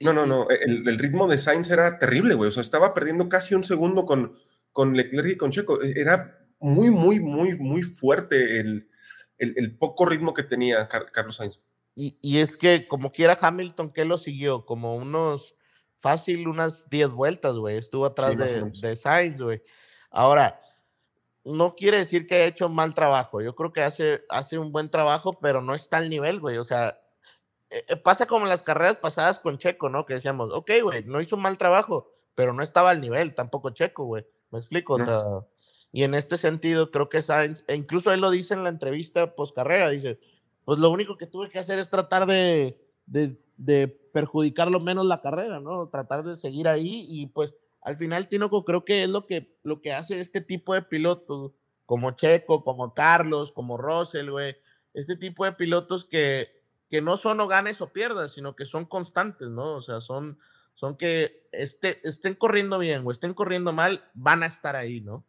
No, 0.00 0.12
no, 0.12 0.26
no. 0.26 0.48
El, 0.50 0.98
ritmo 0.98 1.28
de 1.28 1.38
Sainz 1.38 1.70
era 1.70 1.98
terrible, 1.98 2.34
güey. 2.34 2.48
O 2.48 2.52
sea, 2.52 2.60
estaba 2.60 2.92
perdiendo 2.92 3.28
casi 3.28 3.54
un 3.54 3.62
segundo 3.62 4.04
con, 4.04 4.34
con 4.72 4.96
Leclerc 4.96 5.30
y 5.30 5.36
con 5.36 5.52
Checo. 5.52 5.80
E, 5.80 5.92
era 6.00 6.44
muy, 6.58 6.90
muy, 6.90 7.20
muy, 7.20 7.56
muy 7.56 7.82
fuerte 7.82 8.58
el, 8.58 8.88
el, 9.38 9.76
poco 9.76 10.04
ritmo 10.04 10.34
que 10.34 10.42
tenía 10.42 10.88
Carlos 10.88 11.36
Sainz. 11.36 11.62
Y, 11.94 12.18
y, 12.20 12.38
es 12.38 12.56
que, 12.56 12.88
como 12.88 13.12
quiera 13.12 13.38
Hamilton, 13.40 13.92
¿qué 13.92 14.04
lo 14.04 14.18
siguió? 14.18 14.64
Como 14.64 14.96
unos 14.96 15.56
fácil 16.02 16.48
unas 16.48 16.90
10 16.90 17.12
vueltas, 17.12 17.56
güey. 17.56 17.76
Estuvo 17.76 18.04
atrás 18.04 18.36
de, 18.36 18.70
de, 18.70 18.96
Sainz, 18.96 19.40
güey. 19.40 19.62
Ahora, 20.10 20.60
no 21.44 21.74
quiere 21.74 21.98
decir 21.98 22.26
que 22.26 22.34
haya 22.34 22.46
hecho 22.46 22.68
mal 22.68 22.92
trabajo. 22.92 23.40
Yo 23.40 23.54
creo 23.54 23.72
que 23.72 23.82
hace, 23.82 24.22
hace 24.28 24.58
un 24.58 24.72
buen 24.72 24.90
trabajo, 24.90 25.38
pero 25.40 25.62
no 25.62 25.74
está 25.74 25.98
al 25.98 26.10
nivel, 26.10 26.40
güey. 26.40 26.58
O 26.58 26.64
sea, 26.64 27.00
eh, 27.70 27.84
eh, 27.88 27.96
pasa 27.96 28.26
como 28.26 28.44
en 28.44 28.50
las 28.50 28.62
carreras 28.62 28.98
pasadas 28.98 29.38
con 29.38 29.58
Checo, 29.58 29.88
¿no? 29.88 30.04
Que 30.04 30.14
decíamos, 30.14 30.50
ok, 30.52 30.70
güey, 30.82 31.04
no 31.04 31.20
hizo 31.20 31.36
un 31.36 31.42
mal 31.42 31.56
trabajo, 31.56 32.12
pero 32.34 32.52
no 32.52 32.62
estaba 32.62 32.90
al 32.90 33.00
nivel, 33.00 33.34
tampoco 33.34 33.70
Checo, 33.70 34.04
güey. 34.04 34.26
¿Me 34.50 34.58
explico? 34.58 34.94
O 34.94 34.98
sea, 34.98 35.24
y 35.92 36.02
en 36.02 36.14
este 36.14 36.36
sentido, 36.36 36.90
creo 36.90 37.08
que 37.08 37.22
Sainz, 37.22 37.64
e 37.68 37.74
incluso 37.74 38.12
él 38.12 38.20
lo 38.20 38.30
dice 38.30 38.54
en 38.54 38.64
la 38.64 38.70
entrevista 38.70 39.34
post 39.34 39.54
carrera, 39.54 39.88
dice, 39.88 40.18
pues 40.64 40.78
lo 40.78 40.90
único 40.90 41.16
que 41.16 41.26
tuve 41.26 41.48
que 41.48 41.58
hacer 41.58 41.78
es 41.78 41.88
tratar 41.88 42.26
de, 42.26 42.78
de, 43.06 43.38
de 43.64 43.88
perjudicarlo 43.88 44.80
menos 44.80 45.06
la 45.06 45.20
carrera, 45.20 45.60
¿no? 45.60 45.88
Tratar 45.88 46.24
de 46.24 46.36
seguir 46.36 46.68
ahí 46.68 47.06
y 47.08 47.26
pues 47.26 47.54
al 47.80 47.96
final 47.96 48.28
Tinoco 48.28 48.64
creo 48.64 48.84
que 48.84 49.04
es 49.04 49.08
lo 49.08 49.26
que, 49.26 49.56
lo 49.62 49.80
que 49.80 49.92
hace 49.92 50.20
este 50.20 50.40
tipo 50.40 50.74
de 50.74 50.82
pilotos, 50.82 51.52
como 51.86 52.12
Checo, 52.12 52.64
como 52.64 52.94
Carlos, 52.94 53.52
como 53.52 53.76
Russell, 53.76 54.30
güey, 54.30 54.56
este 54.94 55.16
tipo 55.16 55.44
de 55.44 55.52
pilotos 55.52 56.04
que, 56.04 56.48
que 56.88 57.02
no 57.02 57.16
son 57.16 57.40
o 57.40 57.48
ganes 57.48 57.80
o 57.80 57.92
pierdas, 57.92 58.32
sino 58.32 58.54
que 58.54 58.64
son 58.64 58.84
constantes, 58.84 59.48
¿no? 59.48 59.76
O 59.76 59.82
sea, 59.82 60.00
son, 60.00 60.38
son 60.74 60.96
que 60.96 61.48
este, 61.52 62.06
estén 62.06 62.34
corriendo 62.34 62.78
bien 62.78 63.02
o 63.04 63.10
estén 63.10 63.34
corriendo 63.34 63.72
mal, 63.72 64.04
van 64.14 64.42
a 64.42 64.46
estar 64.46 64.76
ahí, 64.76 65.00
¿no? 65.00 65.24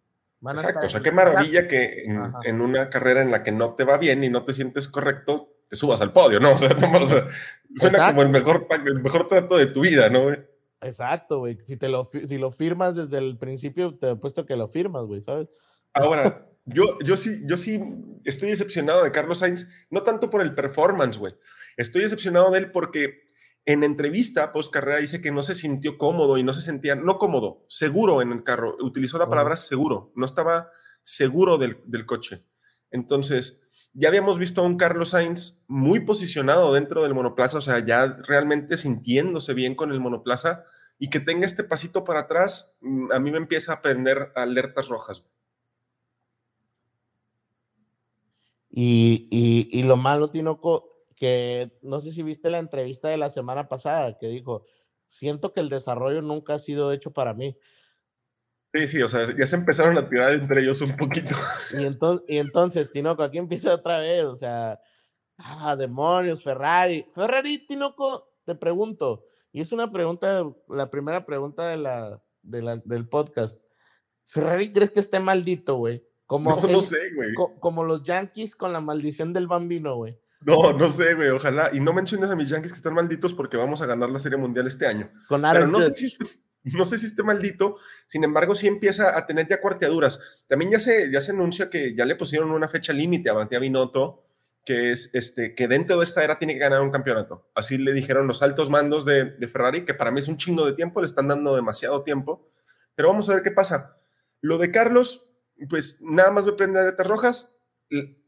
Exacto, 0.49 0.87
o 0.87 0.89
sea, 0.89 1.01
qué 1.01 1.11
maravilla 1.11 1.69
que 1.69 2.03
en, 2.43 2.61
una 2.61 2.89
carrera 2.89 3.21
en 3.21 3.31
la 3.31 3.43
que 3.43 3.53
no 3.53 3.75
te 3.75 3.85
va 3.85 3.97
bien 3.97 4.25
y 4.25 4.29
no 4.29 4.43
te 4.43 4.51
sientes 4.51 4.89
correcto, 4.89 5.52
te 5.69 5.75
subas 5.75 6.01
al 6.01 6.13
podio, 6.13 6.39
¿no? 6.39 6.53
O 6.53 6.57
sea, 6.57 7.29
suena 7.75 8.09
como 8.09 8.21
el 8.21 8.29
mejor, 8.29 8.67
el 8.85 9.01
mejor 9.01 9.27
trato 9.27 9.57
de 9.57 9.65
tu 9.67 9.81
vida, 9.81 10.09
¿no, 10.09 10.23
güey? 10.23 10.37
Exacto, 10.81 11.39
güey. 11.39 11.57
Si, 11.65 11.77
te 11.77 11.89
lo, 11.89 12.05
si 12.05 12.37
lo 12.37 12.51
firmas 12.51 12.95
desde 12.95 13.17
el 13.17 13.37
principio, 13.37 13.97
te 13.97 14.11
he 14.11 14.15
puesto 14.15 14.45
que 14.45 14.55
lo 14.55 14.67
firmas, 14.67 15.05
güey, 15.05 15.21
¿sabes? 15.21 15.47
Ahora, 15.93 16.47
yo, 16.65 16.97
yo, 17.03 17.17
sí, 17.17 17.41
yo 17.45 17.57
sí 17.57 17.81
estoy 18.25 18.49
decepcionado 18.49 19.03
de 19.03 19.11
Carlos 19.11 19.39
Sainz, 19.39 19.67
no 19.89 20.03
tanto 20.03 20.29
por 20.29 20.41
el 20.41 20.53
performance, 20.53 21.17
güey. 21.17 21.35
Estoy 21.77 22.03
decepcionado 22.03 22.51
de 22.51 22.59
él 22.59 22.71
porque 22.71 23.23
en 23.65 23.83
entrevista 23.83 24.51
post 24.51 24.71
carrera 24.73 24.99
dice 24.99 25.21
que 25.21 25.31
no 25.31 25.41
se 25.41 25.55
sintió 25.55 25.97
cómodo 25.97 26.37
y 26.37 26.43
no 26.43 26.53
se 26.53 26.61
sentía, 26.61 26.95
no 26.95 27.17
cómodo, 27.17 27.63
seguro 27.67 28.21
en 28.21 28.31
el 28.31 28.43
carro. 28.43 28.75
Utilizó 28.81 29.17
la 29.17 29.29
palabra 29.29 29.55
seguro, 29.55 30.11
no 30.15 30.25
estaba 30.25 30.69
seguro 31.01 31.57
del, 31.57 31.77
del 31.85 32.05
coche. 32.05 32.45
Entonces, 32.91 33.62
ya 33.93 34.07
habíamos 34.07 34.39
visto 34.39 34.61
a 34.61 34.65
un 34.65 34.77
Carlos 34.77 35.09
Sainz 35.09 35.63
muy 35.67 35.99
posicionado 35.99 36.73
dentro 36.73 37.03
del 37.03 37.13
monoplaza, 37.13 37.59
o 37.59 37.61
sea, 37.61 37.79
ya 37.79 38.05
realmente 38.27 38.75
sintiéndose 38.77 39.53
bien 39.53 39.75
con 39.75 39.91
el 39.91 39.99
monoplaza 39.99 40.65
y 40.97 41.09
que 41.09 41.19
tenga 41.19 41.45
este 41.45 41.63
pasito 41.63 42.03
para 42.03 42.21
atrás, 42.21 42.77
mm, 42.81 43.11
a 43.11 43.19
mí 43.19 43.31
me 43.31 43.37
empieza 43.37 43.73
a 43.73 43.81
prender 43.81 44.31
alertas 44.35 44.87
rojas. 44.87 45.23
Y, 48.75 49.27
y, 49.71 49.83
lo 49.83 49.97
malo, 49.97 50.31
Tinoco, 50.31 50.89
que 51.15 51.77
no 51.83 52.01
sé 52.01 52.11
si 52.11 52.23
viste 52.23 52.49
la 52.49 52.57
entrevista 52.57 53.07
de 53.07 53.17
la 53.17 53.29
semana 53.29 53.67
pasada 53.67 54.17
que 54.17 54.27
dijo, 54.27 54.65
siento 55.05 55.53
que 55.53 55.59
el 55.59 55.69
desarrollo 55.69 56.23
nunca 56.23 56.55
ha 56.55 56.59
sido 56.59 56.91
hecho 56.91 57.11
para 57.13 57.35
mí. 57.35 57.55
Sí, 58.73 58.87
sí, 58.87 59.01
o 59.03 59.07
sea, 59.07 59.27
ya 59.37 59.45
se 59.45 59.55
empezaron 59.55 59.97
a 59.97 60.09
tirar 60.09 60.33
entre 60.33 60.61
ellos 60.61 60.81
un 60.81 60.95
poquito. 60.97 61.35
Y 61.77 61.85
entonces, 61.85 62.25
y 62.27 62.37
entonces 62.39 62.91
Tinoco, 62.91 63.21
aquí 63.21 63.37
empieza 63.37 63.73
otra 63.73 63.99
vez, 63.99 64.23
o 64.23 64.35
sea, 64.35 64.79
ah, 65.37 65.75
demonios, 65.75 66.43
Ferrari. 66.43 67.05
Ferrari, 67.13 67.65
Tinoco, 67.67 68.31
te 68.45 68.55
pregunto, 68.55 69.25
y 69.51 69.61
es 69.61 69.71
una 69.71 69.91
pregunta, 69.91 70.43
la 70.67 70.89
primera 70.89 71.23
pregunta 71.23 71.67
de 71.67 71.77
la, 71.77 72.19
del 72.41 73.07
podcast. 73.07 73.61
¿Ferrari 74.25 74.71
crees 74.71 74.89
que 74.89 74.99
esté 74.99 75.19
maldito, 75.19 75.75
güey? 75.75 76.03
Como 76.25 76.49
no, 76.49 76.67
no 76.67 76.81
sé, 76.81 76.97
güey. 77.15 77.33
como 77.59 77.83
los 77.83 78.01
Yankees 78.01 78.55
con 78.55 78.73
la 78.73 78.81
maldición 78.81 79.33
del 79.33 79.47
bambino, 79.47 79.95
güey. 79.97 80.19
No, 80.41 80.73
no 80.73 80.91
sé, 80.91 81.13
güey, 81.13 81.29
ojalá. 81.29 81.69
Y 81.71 81.79
no 81.79 81.93
menciones 81.93 82.31
a 82.31 82.35
mis 82.35 82.49
Yankees 82.49 82.71
que 82.71 82.77
están 82.77 82.95
malditos 82.95 83.33
porque 83.33 83.57
vamos 83.57 83.81
a 83.81 83.85
ganar 83.85 84.09
la 84.09 84.17
Serie 84.17 84.39
Mundial 84.39 84.65
este 84.65 84.87
año. 84.87 85.11
Con 85.27 85.43
Pero 85.43 85.67
no 85.67 85.81
sé 85.81 85.95
si 85.95 86.17
no 86.77 86.85
sé 86.85 86.97
si 86.97 87.05
esté 87.05 87.23
maldito, 87.23 87.77
sin 88.07 88.23
embargo, 88.23 88.55
sí 88.55 88.67
empieza 88.67 89.17
a 89.17 89.25
tener 89.25 89.47
ya 89.47 89.61
cuarteaduras. 89.61 90.19
También 90.47 90.71
ya 90.71 90.79
se, 90.79 91.11
ya 91.11 91.21
se 91.21 91.31
anuncia 91.31 91.69
que 91.69 91.95
ya 91.95 92.05
le 92.05 92.15
pusieron 92.15 92.51
una 92.51 92.67
fecha 92.67 92.93
límite 92.93 93.29
a 93.29 93.33
Matías 93.33 93.61
Binotto, 93.61 94.25
que 94.65 94.91
es 94.91 95.09
este, 95.13 95.55
que 95.55 95.67
dentro 95.67 95.97
de 95.97 96.03
esta 96.03 96.23
era 96.23 96.39
tiene 96.39 96.53
que 96.53 96.59
ganar 96.59 96.81
un 96.81 96.91
campeonato. 96.91 97.51
Así 97.53 97.77
le 97.77 97.91
dijeron 97.91 98.27
los 98.27 98.41
altos 98.41 98.69
mandos 98.69 99.03
de, 99.03 99.31
de 99.31 99.47
Ferrari, 99.47 99.83
que 99.83 99.93
para 99.93 100.11
mí 100.11 100.19
es 100.19 100.27
un 100.27 100.37
chingo 100.37 100.65
de 100.65 100.73
tiempo, 100.73 101.01
le 101.01 101.07
están 101.07 101.27
dando 101.27 101.55
demasiado 101.55 102.03
tiempo. 102.03 102.49
Pero 102.95 103.09
vamos 103.09 103.29
a 103.29 103.33
ver 103.33 103.43
qué 103.43 103.51
pasa. 103.51 103.97
Lo 104.39 104.57
de 104.57 104.71
Carlos, 104.71 105.29
pues 105.69 106.01
nada 106.01 106.31
más 106.31 106.45
me 106.45 106.53
prende 106.53 106.79
aretas 106.79 107.07
rojas. 107.07 107.57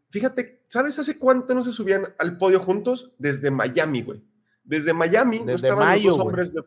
Fíjate, 0.10 0.66
¿sabes 0.68 1.00
hace 1.00 1.20
cuánto 1.20 1.54
no 1.54 1.64
se 1.64 1.72
subían 1.72 2.14
al 2.20 2.38
podio 2.38 2.60
juntos? 2.60 3.16
Desde 3.18 3.52
Miami, 3.52 4.02
güey. 4.02 4.24
Desde 4.64 4.94
Miami 4.94 5.42
no 5.42 5.54
estaban 5.54 6.04
los 6.04 6.18
hombres 6.18 6.54
de. 6.54 6.64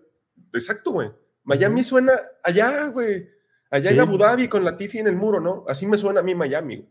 Exacto, 0.52 0.92
güey. 0.92 1.10
Miami 1.48 1.82
suena 1.82 2.12
allá, 2.44 2.88
güey. 2.88 3.26
Allá 3.70 3.90
en 3.90 4.00
Abu 4.00 4.18
Dhabi 4.18 4.48
con 4.48 4.64
la 4.66 4.76
Tiffy 4.76 4.98
en 4.98 5.06
el 5.06 5.16
muro, 5.16 5.40
¿no? 5.40 5.64
Así 5.66 5.86
me 5.86 5.96
suena 5.96 6.20
a 6.20 6.22
mí 6.22 6.34
Miami. 6.34 6.86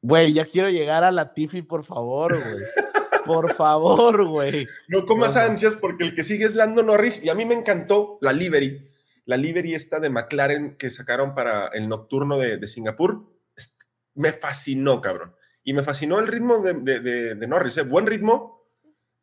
Güey, 0.00 0.32
ya 0.32 0.46
quiero 0.46 0.70
llegar 0.70 1.04
a 1.04 1.12
la 1.12 1.34
Tiffy, 1.34 1.60
por 1.60 1.84
favor, 1.84 2.34
güey. 2.42 2.64
Por 3.26 3.52
favor, 3.52 4.26
güey. 4.26 4.66
No 4.88 5.04
comas 5.04 5.36
ansias 5.36 5.74
porque 5.74 6.04
el 6.04 6.14
que 6.14 6.22
sigue 6.22 6.46
es 6.46 6.54
Lando 6.54 6.82
Norris 6.82 7.22
y 7.22 7.28
a 7.28 7.34
mí 7.34 7.44
me 7.44 7.52
encantó 7.52 8.16
la 8.22 8.32
livery. 8.32 8.90
La 9.26 9.36
livery 9.36 9.74
esta 9.74 10.00
de 10.00 10.08
McLaren 10.08 10.78
que 10.78 10.88
sacaron 10.88 11.34
para 11.34 11.66
el 11.68 11.86
nocturno 11.86 12.38
de, 12.38 12.66
Singapur. 12.66 13.26
Me 14.14 14.32
fascinó, 14.32 15.02
cabrón. 15.02 15.34
Y 15.62 15.74
me 15.74 15.82
fascinó 15.82 16.18
el 16.18 16.28
ritmo 16.28 16.62
de, 16.62 17.46
Norris. 17.46 17.76
¿eh? 17.76 17.82
Buen 17.82 18.06
ritmo. 18.06 18.66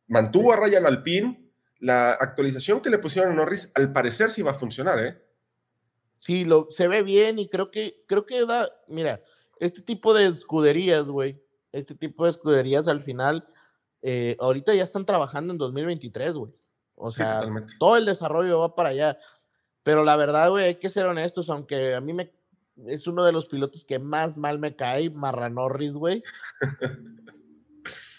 Mantuvo 0.05 0.53
a 0.53 0.57
Ryan 0.57 0.85
Alpine 0.85 1.44
la 1.79 2.11
actualización 2.11 2.81
que 2.81 2.89
le 2.89 2.99
pusieron 2.99 3.31
a 3.31 3.35
Norris 3.35 3.71
al 3.75 3.91
parecer 3.91 4.29
sí 4.29 4.41
va 4.41 4.51
a 4.51 4.55
funcionar, 4.55 4.99
¿eh? 4.99 5.21
Sí, 6.19 6.45
lo, 6.45 6.67
se 6.69 6.87
ve 6.87 7.03
bien 7.03 7.37
y 7.37 7.47
creo 7.49 7.69
que, 7.69 8.03
creo 8.07 8.25
que 8.25 8.45
da, 8.45 8.69
mira, 8.87 9.21
este 9.59 9.81
tipo 9.81 10.13
de 10.13 10.27
escuderías, 10.27 11.05
güey, 11.05 11.41
este 11.71 11.93
tipo 11.93 12.25
de 12.25 12.31
escuderías 12.31 12.87
al 12.87 13.03
final, 13.03 13.47
eh, 14.01 14.35
ahorita 14.39 14.73
ya 14.73 14.83
están 14.83 15.05
trabajando 15.05 15.53
en 15.53 15.57
2023, 15.57 16.33
güey. 16.33 16.53
O 16.95 17.11
sea, 17.11 17.43
todo 17.77 17.97
el 17.97 18.05
desarrollo 18.05 18.59
va 18.59 18.73
para 18.73 18.89
allá. 18.89 19.17
Pero 19.83 20.03
la 20.03 20.15
verdad, 20.15 20.49
güey, 20.49 20.65
hay 20.65 20.75
que 20.75 20.89
ser 20.89 21.05
honestos, 21.05 21.49
aunque 21.49 21.93
a 21.93 22.01
mí 22.01 22.13
me 22.13 22.31
es 22.87 23.07
uno 23.07 23.23
de 23.23 23.31
los 23.31 23.47
pilotos 23.47 23.85
que 23.85 23.99
más 23.99 24.35
mal 24.37 24.59
me 24.59 24.75
cae, 24.75 25.09
Marra 25.09 25.49
Norris, 25.49 25.93
güey. 25.93 26.23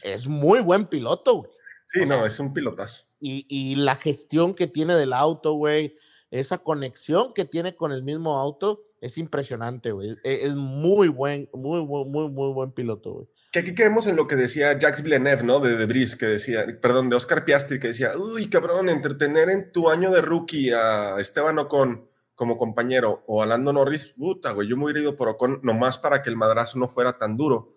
es 0.03 0.27
muy 0.27 0.61
buen 0.61 0.87
piloto, 0.87 1.35
güey. 1.37 1.51
Sí, 1.87 2.07
no, 2.07 2.25
es 2.25 2.38
un 2.38 2.53
pilotazo. 2.53 3.06
Y, 3.20 3.76
la 3.76 3.94
gestión 3.94 4.55
que 4.55 4.66
tiene 4.66 4.94
del 4.94 5.12
auto, 5.12 5.55
güey, 5.55 5.94
esa 6.31 6.59
conexión 6.59 7.33
que 7.35 7.44
tiene 7.44 7.74
con 7.74 7.92
el 7.92 8.02
mismo 8.02 8.37
auto, 8.37 8.83
es 9.00 9.18
impresionante, 9.18 9.92
güey. 9.92 10.11
E, 10.24 10.40
es, 10.42 10.57
muy 10.57 11.09
buen, 11.09 11.48
muy, 11.52 11.85
muy, 11.85 12.05
muy, 12.05 12.29
muy 12.29 12.52
buen 12.52 12.72
piloto, 12.72 13.12
güey. 13.12 13.26
que 13.52 13.61
aquí 13.61 13.74
quedemos 13.74 14.07
en 14.07 14.16
lo 14.16 14.26
que 14.26 14.37
decía 14.37 14.79
Jacques 14.79 15.02
Villeneuve, 15.02 15.44
¿no? 15.44 15.61
De 15.61 15.76
Debris, 15.76 16.16
que 16.16 16.26
decía, 16.26 16.66
perdón, 16.81 17.09
de 17.09 17.16
Oscar 17.16 17.44
Piastri, 17.44 17.79
que 17.79 17.88
decía, 17.88 18.12
uy, 18.16 18.50
cabrón, 18.50 18.88
entretener 18.88 19.50
en 19.50 19.72
tu 19.72 19.88
año 19.88 20.11
de 20.11 20.20
rookie 20.20 20.70
a 20.72 21.18
Esteban 21.20 21.59
Ocon 21.59 22.09
como 22.35 22.59
compañero 22.59 23.24
o 23.26 23.42
a 23.42 23.46
Lando 23.46 23.72
Norris, 23.72 24.09
puta, 24.09 24.52
güey, 24.52 24.68
yo 24.68 24.76
me 24.76 24.85
hubiera 24.85 25.00
ido 25.00 25.16
por 25.16 25.29
Ocon 25.29 25.61
nomás 25.62 25.98
para 25.98 26.22
que 26.22 26.29
el 26.29 26.37
madrazo 26.37 26.79
no 26.79 26.87
fuera 26.87 27.16
tan 27.18 27.37
duro. 27.37 27.76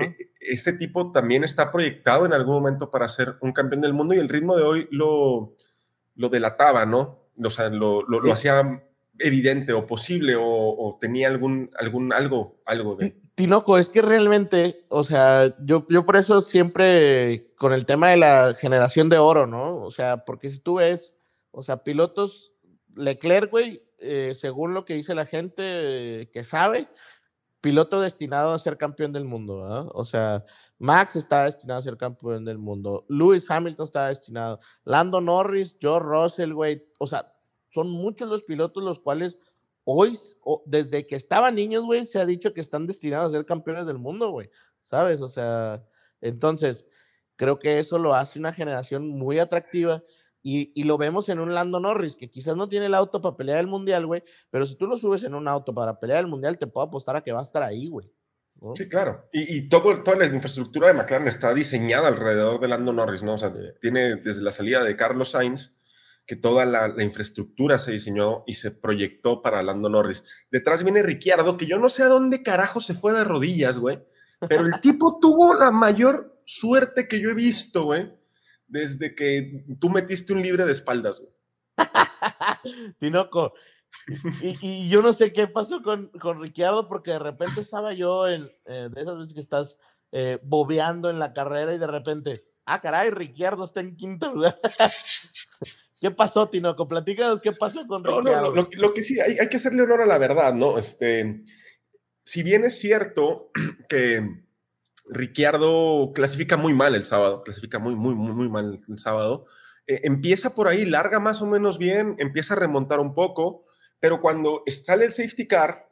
E, 0.00 0.16
este 0.40 0.72
tipo 0.72 1.12
también 1.12 1.44
está 1.44 1.70
proyectado 1.72 2.26
en 2.26 2.32
algún 2.32 2.54
momento 2.54 2.90
para 2.90 3.08
ser 3.08 3.36
un 3.40 3.52
campeón 3.52 3.80
del 3.80 3.94
mundo 3.94 4.14
y 4.14 4.18
el 4.18 4.28
ritmo 4.28 4.56
de 4.56 4.62
hoy 4.62 4.88
lo, 4.90 5.54
lo 6.16 6.28
delataba, 6.28 6.86
¿no? 6.86 7.20
O 7.42 7.50
sea, 7.50 7.70
lo, 7.70 8.02
lo, 8.02 8.32
hacía 8.32 8.82
evidente 9.18 9.72
o 9.72 9.86
posible 9.86 10.36
o, 10.38 10.98
tenía 11.00 11.28
algún, 11.28 11.70
algún 11.78 12.12
algo, 12.12 12.60
algo 12.66 12.96
de... 12.96 13.16
Tinoco, 13.34 13.78
es 13.78 13.88
que 13.88 14.02
realmente, 14.02 14.84
o 14.88 15.02
sea, 15.02 15.56
yo, 15.60 15.86
yo 15.88 16.04
por 16.04 16.16
eso 16.16 16.42
siempre 16.42 17.52
con 17.56 17.72
el 17.72 17.86
tema 17.86 18.10
de 18.10 18.18
la 18.18 18.52
generación 18.52 19.08
de 19.08 19.16
oro, 19.16 19.46
¿no? 19.46 19.76
O 19.82 19.90
sea, 19.90 20.24
porque 20.26 20.50
si 20.50 20.58
tú 20.58 20.74
ves, 20.74 21.14
o 21.50 21.62
sea, 21.62 21.82
pilotos, 21.82 22.52
Leclerc, 22.96 23.50
güey, 23.50 23.82
eh, 23.98 24.34
según 24.34 24.74
lo 24.74 24.84
que 24.84 24.94
dice 24.94 25.14
la 25.14 25.26
gente 25.26 26.28
que 26.32 26.44
sabe, 26.44 26.88
piloto 27.60 28.00
destinado 28.00 28.52
a 28.52 28.58
ser 28.58 28.76
campeón 28.76 29.12
del 29.12 29.24
mundo. 29.24 29.90
O 29.94 30.04
sea, 30.04 30.44
Max 30.78 31.16
está 31.16 31.44
destinado 31.44 31.80
a 31.80 31.82
ser 31.82 31.96
campeón 31.96 32.44
del 32.44 32.58
mundo, 32.58 33.04
Lewis 33.08 33.48
Hamilton 33.50 33.84
está 33.84 34.08
destinado, 34.08 34.58
Lando 34.84 35.20
Norris, 35.20 35.76
George 35.80 36.08
Russell, 36.08 36.52
güey, 36.52 36.86
o 36.98 37.06
sea, 37.06 37.34
son 37.68 37.90
muchos 37.90 38.28
los 38.28 38.42
pilotos 38.42 38.82
los 38.82 38.98
cuales 38.98 39.38
hoy, 39.84 40.16
desde 40.66 41.06
que 41.06 41.16
estaban 41.16 41.54
niños, 41.54 41.84
güey, 41.84 42.06
se 42.06 42.18
ha 42.18 42.26
dicho 42.26 42.54
que 42.54 42.60
están 42.60 42.86
destinados 42.86 43.28
a 43.28 43.36
ser 43.36 43.44
campeones 43.44 43.86
del 43.86 43.98
mundo, 43.98 44.30
güey, 44.30 44.50
¿sabes? 44.82 45.20
O 45.20 45.28
sea, 45.28 45.84
entonces, 46.20 46.86
creo 47.36 47.58
que 47.58 47.78
eso 47.78 47.98
lo 47.98 48.14
hace 48.14 48.38
una 48.38 48.52
generación 48.52 49.08
muy 49.08 49.38
atractiva. 49.38 50.02
Y, 50.42 50.84
lo 50.84 50.96
vemos 50.96 51.28
en 51.28 51.38
un 51.38 51.52
Lando 51.52 51.80
Norris, 51.80 52.16
que 52.16 52.30
quizás 52.30 52.56
no 52.56 52.68
tiene 52.68 52.86
el 52.86 52.94
auto 52.94 53.20
para 53.20 53.36
pelear 53.36 53.60
el 53.60 53.66
mundial, 53.66 54.06
güey, 54.06 54.22
pero 54.50 54.66
si 54.66 54.76
tú 54.76 54.86
lo 54.86 54.96
subes 54.96 55.22
en 55.24 55.34
un 55.34 55.48
auto 55.48 55.74
para 55.74 56.00
pelear 56.00 56.20
el 56.20 56.28
mundial, 56.28 56.58
te 56.58 56.66
puedo 56.66 56.86
apostar 56.86 57.16
a 57.16 57.22
que 57.22 57.32
va 57.32 57.40
a 57.40 57.44
estar 57.44 57.62
ahí, 57.62 57.88
güey. 57.88 58.10
Sí, 58.74 58.88
claro. 58.88 59.28
Y, 59.32 59.68
todo, 59.68 60.02
toda 60.02 60.18
la 60.18 60.26
infraestructura 60.26 60.88
de 60.88 60.94
McLaren 60.94 61.28
está 61.28 61.54
diseñada 61.54 62.08
alrededor 62.08 62.60
de 62.60 62.68
Lando 62.68 62.92
Norris, 62.92 63.22
¿no? 63.22 63.34
O 63.34 63.38
sea, 63.38 63.52
tiene 63.80 64.16
desde 64.16 64.42
la 64.42 64.50
salida 64.50 64.84
de 64.84 64.96
Carlos 64.96 65.30
Sainz, 65.30 65.76
que 66.26 66.36
toda 66.36 66.64
la, 66.64 66.94
infraestructura 67.02 67.78
se 67.78 67.92
diseñó 67.92 68.44
y 68.46 68.54
se 68.54 68.70
proyectó 68.70 69.42
para 69.42 69.62
Lando 69.62 69.88
Norris. 69.88 70.24
Detrás 70.50 70.84
viene 70.84 71.02
Ricciardo, 71.02 71.56
que 71.56 71.66
yo 71.66 71.78
no 71.78 71.88
sé 71.88 72.02
a 72.02 72.08
dónde 72.08 72.42
carajo 72.42 72.80
se 72.80 72.94
fue 72.94 73.12
de 73.12 73.24
rodillas, 73.24 73.78
güey, 73.78 73.98
pero 74.48 74.66
el 74.66 74.74
tipo 74.80 75.18
tuvo 75.20 75.54
la 75.54 75.70
mayor 75.70 76.40
suerte 76.44 77.08
que 77.08 77.20
yo 77.20 77.30
he 77.30 77.34
visto, 77.34 77.84
güey, 77.84 78.12
desde 78.70 79.14
que 79.14 79.64
tú 79.78 79.90
metiste 79.90 80.32
un 80.32 80.42
libre 80.42 80.64
de 80.64 80.72
espaldas, 80.72 81.20
güey. 81.20 81.32
Tinoco, 82.98 83.54
y, 84.42 84.88
yo 84.88 85.02
no 85.02 85.12
sé 85.12 85.32
qué 85.32 85.46
pasó 85.46 85.82
con, 85.82 86.08
con 86.20 86.40
Ricciardo, 86.40 86.88
porque 86.88 87.12
de 87.12 87.18
repente 87.18 87.60
estaba 87.60 87.92
yo 87.94 88.28
en, 88.28 88.50
eh, 88.66 88.88
de 88.92 89.00
esas 89.00 89.18
veces 89.18 89.34
que 89.34 89.40
estás 89.40 89.78
eh, 90.12 90.38
bobeando 90.42 91.10
en 91.10 91.18
la 91.18 91.32
carrera 91.32 91.74
y 91.74 91.78
de 91.78 91.86
repente, 91.86 92.44
ah, 92.66 92.80
caray, 92.80 93.10
Ricciardo 93.10 93.64
está 93.64 93.80
en 93.80 93.96
quinto 93.96 94.32
lugar. 94.34 94.58
¿Qué 96.00 96.10
pasó, 96.10 96.48
Tinoco? 96.48 96.88
Platícanos 96.88 97.40
qué 97.40 97.52
pasó 97.52 97.86
con 97.86 98.02
no, 98.02 98.22
No, 98.22 98.50
lo, 98.52 98.94
que 98.94 99.02
sí, 99.02 99.20
hay, 99.20 99.38
hay, 99.38 99.48
que 99.48 99.56
hacerle 99.56 99.82
honor 99.82 100.00
a 100.00 100.06
la 100.06 100.16
verdad, 100.16 100.54
¿no? 100.54 100.78
Este, 100.78 101.42
si 102.24 102.42
bien 102.42 102.64
es 102.64 102.78
cierto 102.78 103.50
que 103.88 104.44
Ricciardo 105.12 106.12
clasifica 106.14 106.56
muy 106.56 106.72
mal 106.74 106.94
el 106.94 107.04
sábado, 107.04 107.42
clasifica 107.42 107.78
muy, 107.78 107.94
muy, 107.94 108.14
muy, 108.14 108.32
muy 108.32 108.48
mal 108.48 108.80
el 108.88 108.98
sábado, 108.98 109.46
eh, 109.86 110.00
empieza 110.04 110.54
por 110.54 110.68
ahí, 110.68 110.84
larga 110.84 111.20
más 111.20 111.42
o 111.42 111.46
menos 111.46 111.78
bien, 111.78 112.14
empieza 112.18 112.54
a 112.54 112.58
remontar 112.58 113.00
un 113.00 113.12
poco, 113.12 113.64
pero 113.98 114.20
cuando 114.20 114.62
sale 114.66 115.04
el 115.04 115.12
safety 115.12 115.46
car, 115.46 115.88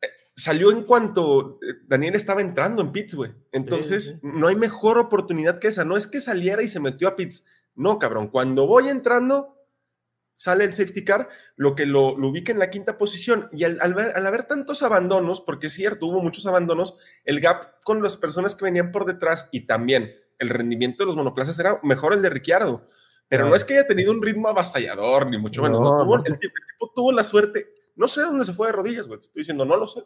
eh, 0.00 0.08
salió 0.34 0.70
en 0.70 0.84
cuanto 0.84 1.58
eh, 1.62 1.74
Daniel 1.86 2.14
estaba 2.14 2.40
entrando 2.40 2.82
en 2.82 2.92
pits, 2.92 3.14
güey. 3.14 3.32
Entonces, 3.52 4.20
no 4.22 4.48
hay 4.48 4.56
mejor 4.56 4.98
oportunidad 4.98 5.58
que 5.58 5.68
esa. 5.68 5.84
No 5.84 5.96
es 5.96 6.06
que 6.06 6.20
saliera 6.20 6.62
y 6.62 6.68
se 6.68 6.80
metió 6.80 7.08
a 7.08 7.16
pits 7.16 7.44
no, 7.74 7.98
cabrón, 7.98 8.28
cuando 8.28 8.66
voy 8.66 8.88
entrando, 8.88 9.56
sale 10.40 10.64
el 10.64 10.72
safety 10.72 11.04
car, 11.04 11.28
lo 11.54 11.74
que 11.74 11.84
lo, 11.84 12.14
ubica 12.14 12.50
en 12.50 12.58
la 12.58 12.70
quinta 12.70 12.96
posición. 12.96 13.50
Y 13.52 13.64
al, 13.64 13.92
ver, 13.92 14.16
al, 14.16 14.26
haber 14.26 14.44
tantos 14.44 14.82
abandonos, 14.82 15.42
porque 15.42 15.66
es 15.66 15.74
cierto, 15.74 16.06
hubo 16.06 16.22
muchos 16.22 16.46
abandonos, 16.46 16.96
el 17.24 17.40
gap 17.40 17.82
con 17.84 18.02
las 18.02 18.16
personas 18.16 18.54
que 18.54 18.64
venían 18.64 18.90
por 18.90 19.04
detrás 19.04 19.50
y 19.52 19.66
también 19.66 20.14
el 20.38 20.48
rendimiento 20.48 21.02
de 21.02 21.08
los 21.08 21.16
monoplazas 21.16 21.58
era 21.58 21.78
mejor 21.82 22.14
el 22.14 22.22
de 22.22 22.30
Ricciardo. 22.30 22.86
Pero 23.28 23.50
no 23.50 23.54
es 23.54 23.64
que 23.64 23.74
haya 23.74 23.86
tenido 23.86 24.12
un 24.12 24.22
ritmo 24.22 24.48
avasallador, 24.48 25.26
ni 25.26 25.36
mucho 25.36 25.62
menos. 25.62 25.78
El, 26.24 26.38
tipo, 26.38 26.90
tuvo 26.96 27.12
la 27.12 27.22
suerte. 27.22 27.74
No 27.94 28.08
sé 28.08 28.22
dónde 28.22 28.46
se 28.46 28.54
fue 28.54 28.68
de 28.68 28.72
rodillas, 28.72 29.06
güey. 29.06 29.20
estoy 29.20 29.40
diciendo, 29.40 29.66
no 29.66 29.76
lo 29.76 29.86
sé. 29.86 30.02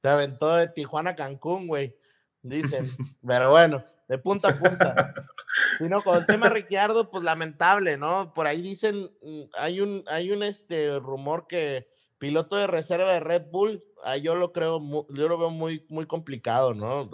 Se 0.00 0.08
aventó 0.08 0.56
de 0.56 0.68
Tijuana 0.68 1.10
a 1.10 1.16
Cancún, 1.16 1.68
güey. 1.68 1.94
Dicen. 2.40 2.90
Pero 3.26 3.50
bueno, 3.50 3.84
de 4.08 4.18
punta 4.18 4.48
a 4.48 4.58
punta. 4.58 5.14
Sino 5.78 6.00
con 6.02 6.18
el 6.18 6.26
tema 6.26 6.48
Ricciardo, 6.48 7.10
pues 7.10 7.22
lamentable, 7.22 7.96
¿no? 7.96 8.34
Por 8.34 8.46
ahí 8.46 8.60
dicen, 8.60 9.10
mm, 9.22 9.42
hay 9.56 9.80
un, 9.80 10.04
hay 10.06 10.30
un 10.30 10.42
este 10.42 10.98
rumor 10.98 11.46
que 11.46 11.88
piloto 12.18 12.56
de 12.56 12.66
reserva 12.66 13.12
de 13.12 13.20
Red 13.20 13.50
Bull, 13.50 13.84
yo 14.22 14.34
lo 14.34 14.52
creo, 14.52 14.80
yo 15.10 15.28
lo 15.28 15.38
veo 15.38 15.50
muy, 15.50 15.84
muy 15.88 16.06
complicado, 16.06 16.74
¿no? 16.74 17.10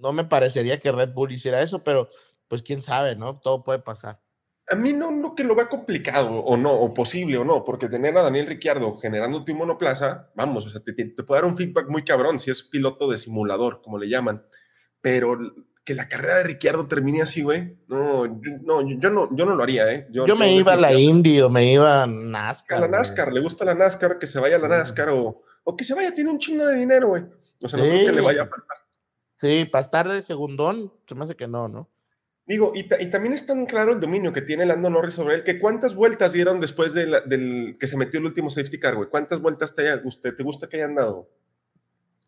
No 0.00 0.12
me 0.12 0.24
parecería 0.24 0.80
que 0.80 0.92
Red 0.92 1.12
Bull 1.12 1.32
hiciera 1.32 1.62
eso, 1.62 1.82
pero 1.82 2.08
pues 2.46 2.62
quién 2.62 2.80
sabe, 2.80 3.16
¿no? 3.16 3.38
Todo 3.40 3.62
puede 3.64 3.80
pasar. 3.80 4.20
A 4.70 4.76
mí 4.76 4.92
no, 4.92 5.10
no 5.10 5.34
que 5.34 5.44
lo 5.44 5.54
vea 5.54 5.68
complicado 5.68 6.40
o 6.40 6.56
no, 6.56 6.72
o 6.72 6.92
posible 6.92 7.38
o 7.38 7.44
no, 7.44 7.64
porque 7.64 7.88
tener 7.88 8.16
a 8.18 8.22
Daniel 8.22 8.46
Ricciardo 8.46 8.96
generando 8.98 9.42
tu 9.44 9.54
monoplaza, 9.54 10.30
vamos, 10.34 10.66
o 10.66 10.70
sea, 10.70 10.82
te, 10.82 10.92
te, 10.92 11.22
puede 11.22 11.40
dar 11.40 11.50
un 11.50 11.56
feedback 11.56 11.88
muy 11.88 12.04
cabrón 12.04 12.38
si 12.38 12.50
es 12.50 12.62
piloto 12.62 13.08
de 13.08 13.16
simulador, 13.16 13.80
como 13.80 13.98
le 13.98 14.08
llaman, 14.08 14.46
pero 15.00 15.38
que 15.88 15.94
la 15.94 16.06
carrera 16.06 16.36
de 16.36 16.42
Ricciardo 16.42 16.86
termine 16.86 17.22
así, 17.22 17.40
güey. 17.40 17.78
No, 17.88 18.26
no, 18.26 18.86
yo 18.86 19.08
no, 19.08 19.34
yo 19.34 19.46
no 19.46 19.54
lo 19.54 19.62
haría, 19.62 19.90
¿eh? 19.90 20.06
Yo, 20.10 20.36
me 20.36 20.52
iba 20.52 20.74
a 20.74 20.76
la 20.76 20.92
Indy 20.92 21.40
o 21.40 21.48
me 21.48 21.72
iba 21.72 22.02
a 22.02 22.06
NASCAR. 22.06 22.76
A 22.76 22.80
la 22.82 22.88
NASCAR, 22.88 23.32
le 23.32 23.40
gusta 23.40 23.64
la 23.64 23.74
NASCAR, 23.74 24.18
que 24.18 24.26
se 24.26 24.38
vaya 24.38 24.56
a 24.56 24.58
la 24.58 24.68
NASCAR 24.68 25.08
o, 25.08 25.40
o 25.64 25.76
que 25.76 25.84
se 25.84 25.94
vaya, 25.94 26.14
tiene 26.14 26.28
un 26.28 26.38
chingo 26.38 26.66
de 26.66 26.76
dinero, 26.76 27.08
güey. 27.08 27.22
O 27.64 27.68
sea, 27.68 27.78
no 27.78 27.86
creo 27.86 28.04
que 28.04 28.12
le 28.12 28.20
vaya 28.20 28.42
a 28.42 28.48
faltar. 28.48 28.76
Sí, 29.36 29.64
para 29.64 29.82
estar 29.82 30.06
de 30.06 30.22
segundón, 30.22 30.92
se 31.06 31.14
me 31.14 31.24
hace 31.24 31.36
que 31.36 31.48
no, 31.48 31.68
¿no? 31.68 31.88
Digo, 32.46 32.72
y, 32.74 32.80
y, 32.80 33.08
también 33.08 33.32
es 33.32 33.46
tan 33.46 33.64
claro 33.64 33.92
el 33.92 34.00
dominio 34.00 34.30
que 34.30 34.42
tiene 34.42 34.66
Lando 34.66 34.90
Norris 34.90 35.14
sobre 35.14 35.36
él, 35.36 35.42
que 35.42 35.58
cuántas 35.58 35.94
vueltas 35.94 36.34
dieron 36.34 36.60
después 36.60 36.92
de 36.92 37.22
del 37.24 37.78
que 37.80 37.86
se 37.86 37.96
metió 37.96 38.20
el 38.20 38.26
último 38.26 38.50
safety 38.50 38.78
car, 38.78 38.94
güey. 38.94 39.08
¿Cuántas 39.08 39.40
vueltas 39.40 39.74
te, 39.74 39.90
usted, 40.04 40.34
te 40.34 40.42
gusta 40.42 40.68
que 40.68 40.76
hayan 40.76 40.96
dado? 40.96 41.30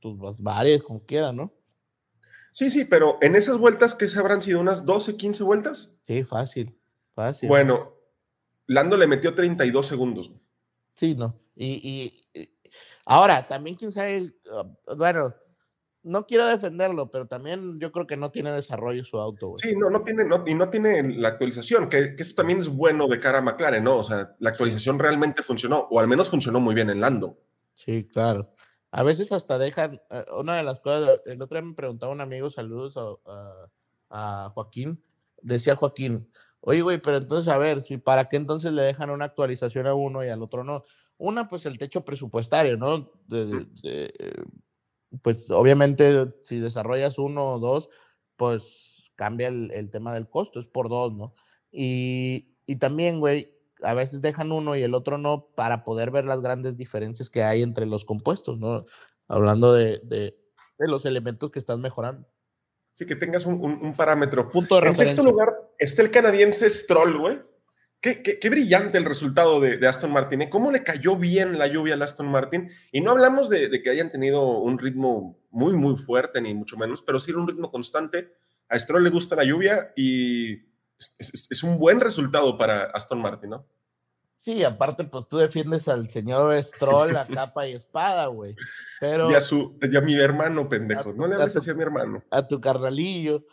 Pues 0.01 0.41
varias, 0.41 0.83
como 0.83 1.05
quiera, 1.05 1.31
¿no? 1.31 1.53
Sí, 2.53 2.71
sí, 2.71 2.85
pero 2.85 3.19
en 3.21 3.37
esas 3.37 3.59
vueltas, 3.59 3.95
¿qué 3.95 4.09
se 4.09 4.19
habrán 4.19 4.43
sido? 4.43 4.61
¿Unas 4.61 4.85
12, 4.85 5.17
15 5.17 5.45
vueltas? 5.45 5.97
Sí, 6.07 6.25
fácil, 6.25 6.77
fácil. 7.15 7.49
Bueno, 7.49 7.95
Lando 8.67 8.97
le 8.97 9.07
metió 9.07 9.35
32 9.35 9.87
segundos. 9.87 10.31
Sí, 10.95 11.15
no. 11.15 11.41
Y, 11.57 12.21
ahora, 13.05 13.47
también 13.47 13.77
quién 13.77 13.91
sabe, 13.91 14.33
ah, 14.53 14.95
bueno, 14.97 15.35
no 16.03 16.25
quiero 16.25 16.47
defenderlo, 16.47 17.11
pero 17.11 17.27
también 17.27 17.79
yo 17.79 17.93
creo 17.93 18.07
que 18.07 18.17
no 18.17 18.31
tiene 18.31 18.53
desarrollo 18.53 19.05
su 19.05 19.19
auto. 19.19 19.55
Sí, 19.57 19.75
no, 19.77 19.91
no 19.91 20.03
tiene, 20.03 20.25
no, 20.25 20.45
y 20.47 20.55
no 20.55 20.71
tiene 20.71 21.03
la 21.17 21.29
actualización, 21.29 21.89
que, 21.89 22.15
que, 22.15 22.23
eso 22.23 22.35
también 22.35 22.61
es 22.61 22.69
bueno 22.69 23.09
de 23.09 23.19
cara 23.19 23.39
a 23.39 23.43
McLaren, 23.43 23.85
¿no? 23.85 23.97
O 23.97 24.05
sea, 24.05 24.37
la 24.39 24.51
actualización 24.51 24.99
realmente 24.99 25.43
funcionó, 25.43 25.89
o 25.91 26.01
al 26.01 26.09
menos 26.09 26.31
funcionó 26.31 26.61
muy 26.61 26.75
bien 26.75 26.91
en 26.91 27.01
Lando. 27.01 27.39
Sí, 27.75 28.05
claro. 28.05 28.53
A 28.93 29.03
veces 29.03 29.31
hasta 29.33 29.59
dejan, 29.59 30.01
eh, 30.11 30.25
una 30.37 30.57
de 30.57 30.63
las 30.65 30.81
cosas, 30.81 31.21
el 31.27 31.41
otro 31.41 31.59
día 31.59 31.69
me 31.69 31.75
preguntaba 31.75 32.13
un 32.13 32.21
amigo, 32.21 32.51
saludos 32.51 32.97
a, 34.09 34.51
Joaquín, 34.55 35.03
decía 35.41 35.77
Joaquín, 35.77 36.29
oye, 36.61 36.83
güey, 36.83 37.01
pero 37.01 37.19
entonces, 37.19 37.53
a 37.53 37.59
ver, 37.59 37.83
si 37.83 37.97
para 37.97 38.29
qué 38.29 38.37
entonces 38.37 38.73
le 38.73 38.83
dejan 38.83 39.11
una 39.11 39.27
actualización 39.27 39.87
a 39.87 39.95
uno 39.95 40.25
y 40.25 40.29
al 40.29 40.43
otro 40.43 40.65
no. 40.65 40.83
Una, 41.17 41.47
pues 41.47 41.67
el 41.67 41.79
techo 41.79 42.05
presupuestario, 42.05 42.77
¿no? 42.77 43.13
pues 45.23 45.51
obviamente 45.51 46.33
si 46.41 46.61
desarrollas 46.61 47.19
uno 47.19 47.55
o 47.55 47.59
dos, 47.59 47.89
pues 48.37 49.11
cambia 49.15 49.49
el, 49.49 49.91
tema 49.91 50.15
del 50.15 50.29
costo, 50.29 50.59
es 50.61 50.67
por 50.67 50.89
dos, 50.89 51.13
¿no? 51.13 51.35
Y, 51.71 52.57
y 52.67 52.77
también, 52.77 53.21
güey, 53.21 53.53
a 53.83 53.95
veces 53.95 54.21
dejan 54.21 54.53
uno 54.53 54.77
y 54.77 54.83
el 54.83 54.95
otro 54.95 55.19
no 55.19 55.49
para 55.55 55.85
poder 55.85 56.11
ver 56.11 56.25
las 56.25 56.41
grandes 56.41 56.77
diferencias 56.77 57.31
que 57.31 57.43
hay 57.43 57.63
entre 57.63 57.87
los 57.87 58.05
compuestos, 58.05 58.59
¿no? 58.59 58.85
Hablando 59.29 59.73
de, 59.73 60.01
de, 60.05 60.37
los 60.79 61.05
elementos 61.05 61.51
que 61.51 61.59
están 61.59 61.81
mejorando. 61.81 62.29
Sí, 62.95 63.07
que 63.07 63.17
tengas 63.17 63.47
un, 63.47 63.61
un, 63.63 63.95
parámetro. 63.95 64.51
Punto 64.51 64.81
de 64.81 64.89
en 64.89 64.95
sexto 64.95 65.23
lugar 65.23 65.49
está 65.79 66.03
el 66.03 66.11
canadiense 66.11 66.69
Stroll, 66.69 67.19
güey, 67.19 67.39
Qué, 68.01 68.49
brillante 68.49 68.97
el 68.97 69.05
resultado 69.05 69.61
de, 69.61 69.87
Aston 69.87 70.11
Martin. 70.11 70.41
¿eh? 70.43 70.49
¿Cómo 70.49 70.71
le 70.71 70.83
cayó 70.83 71.17
bien 71.17 71.59
la 71.59 71.67
lluvia 71.67 71.97
a 71.97 72.05
Aston 72.05 72.31
Martin? 72.31 72.71
Y 72.93 73.03
no 73.03 73.11
hablamos 73.11 73.51
de, 73.51 73.83
que 73.83 73.91
hayan 73.91 74.11
tenido 74.11 74.59
un 74.59 74.79
ritmo 74.79 75.39
muy, 75.51 75.75
muy 75.75 75.99
fuerte, 75.99 76.41
ni 76.41 76.55
mucho 76.55 76.79
menos, 76.79 77.03
pero 77.03 77.21
sí 77.21 77.33
un 77.33 77.47
ritmo 77.47 77.71
constante. 77.71 78.33
A 78.71 78.79
Stroll 78.79 79.05
le 79.05 79.11
gusta 79.11 79.37
la 79.37 79.45
lluvia 79.45 79.93
y 79.97 80.70
es, 81.19 81.63
un 81.63 81.79
buen 81.79 82.01
resultado 82.01 82.57
para 82.57 82.85
Aston 82.85 83.21
Martin, 83.21 83.51
¿no? 83.51 83.67
Sí, 84.37 84.65
aparte, 84.65 85.05
pues 85.05 85.27
tú 85.29 85.37
defiendes 85.37 85.87
al 85.89 86.09
señor 86.11 86.63
Stroll 86.63 87.17
a 87.17 87.27
capa 87.35 87.69
y 87.69 87.73
espada, 87.73 88.27
güey. 88.27 88.55
Pero. 88.99 89.31
Y 89.31 89.35
a, 89.35 89.41
su, 89.41 89.79
a 89.83 90.01
mi 90.01 90.15
hermano, 90.15 90.69
pendejo. 90.69 91.13
no 91.13 91.27
le 91.27 91.35
hables 91.35 91.57
así 91.57 91.71
a 91.71 91.75
mi 91.75 91.83
hermano. 91.83 92.23
A 92.31 92.47
tu 92.47 92.61
carnalillo. 92.61 93.45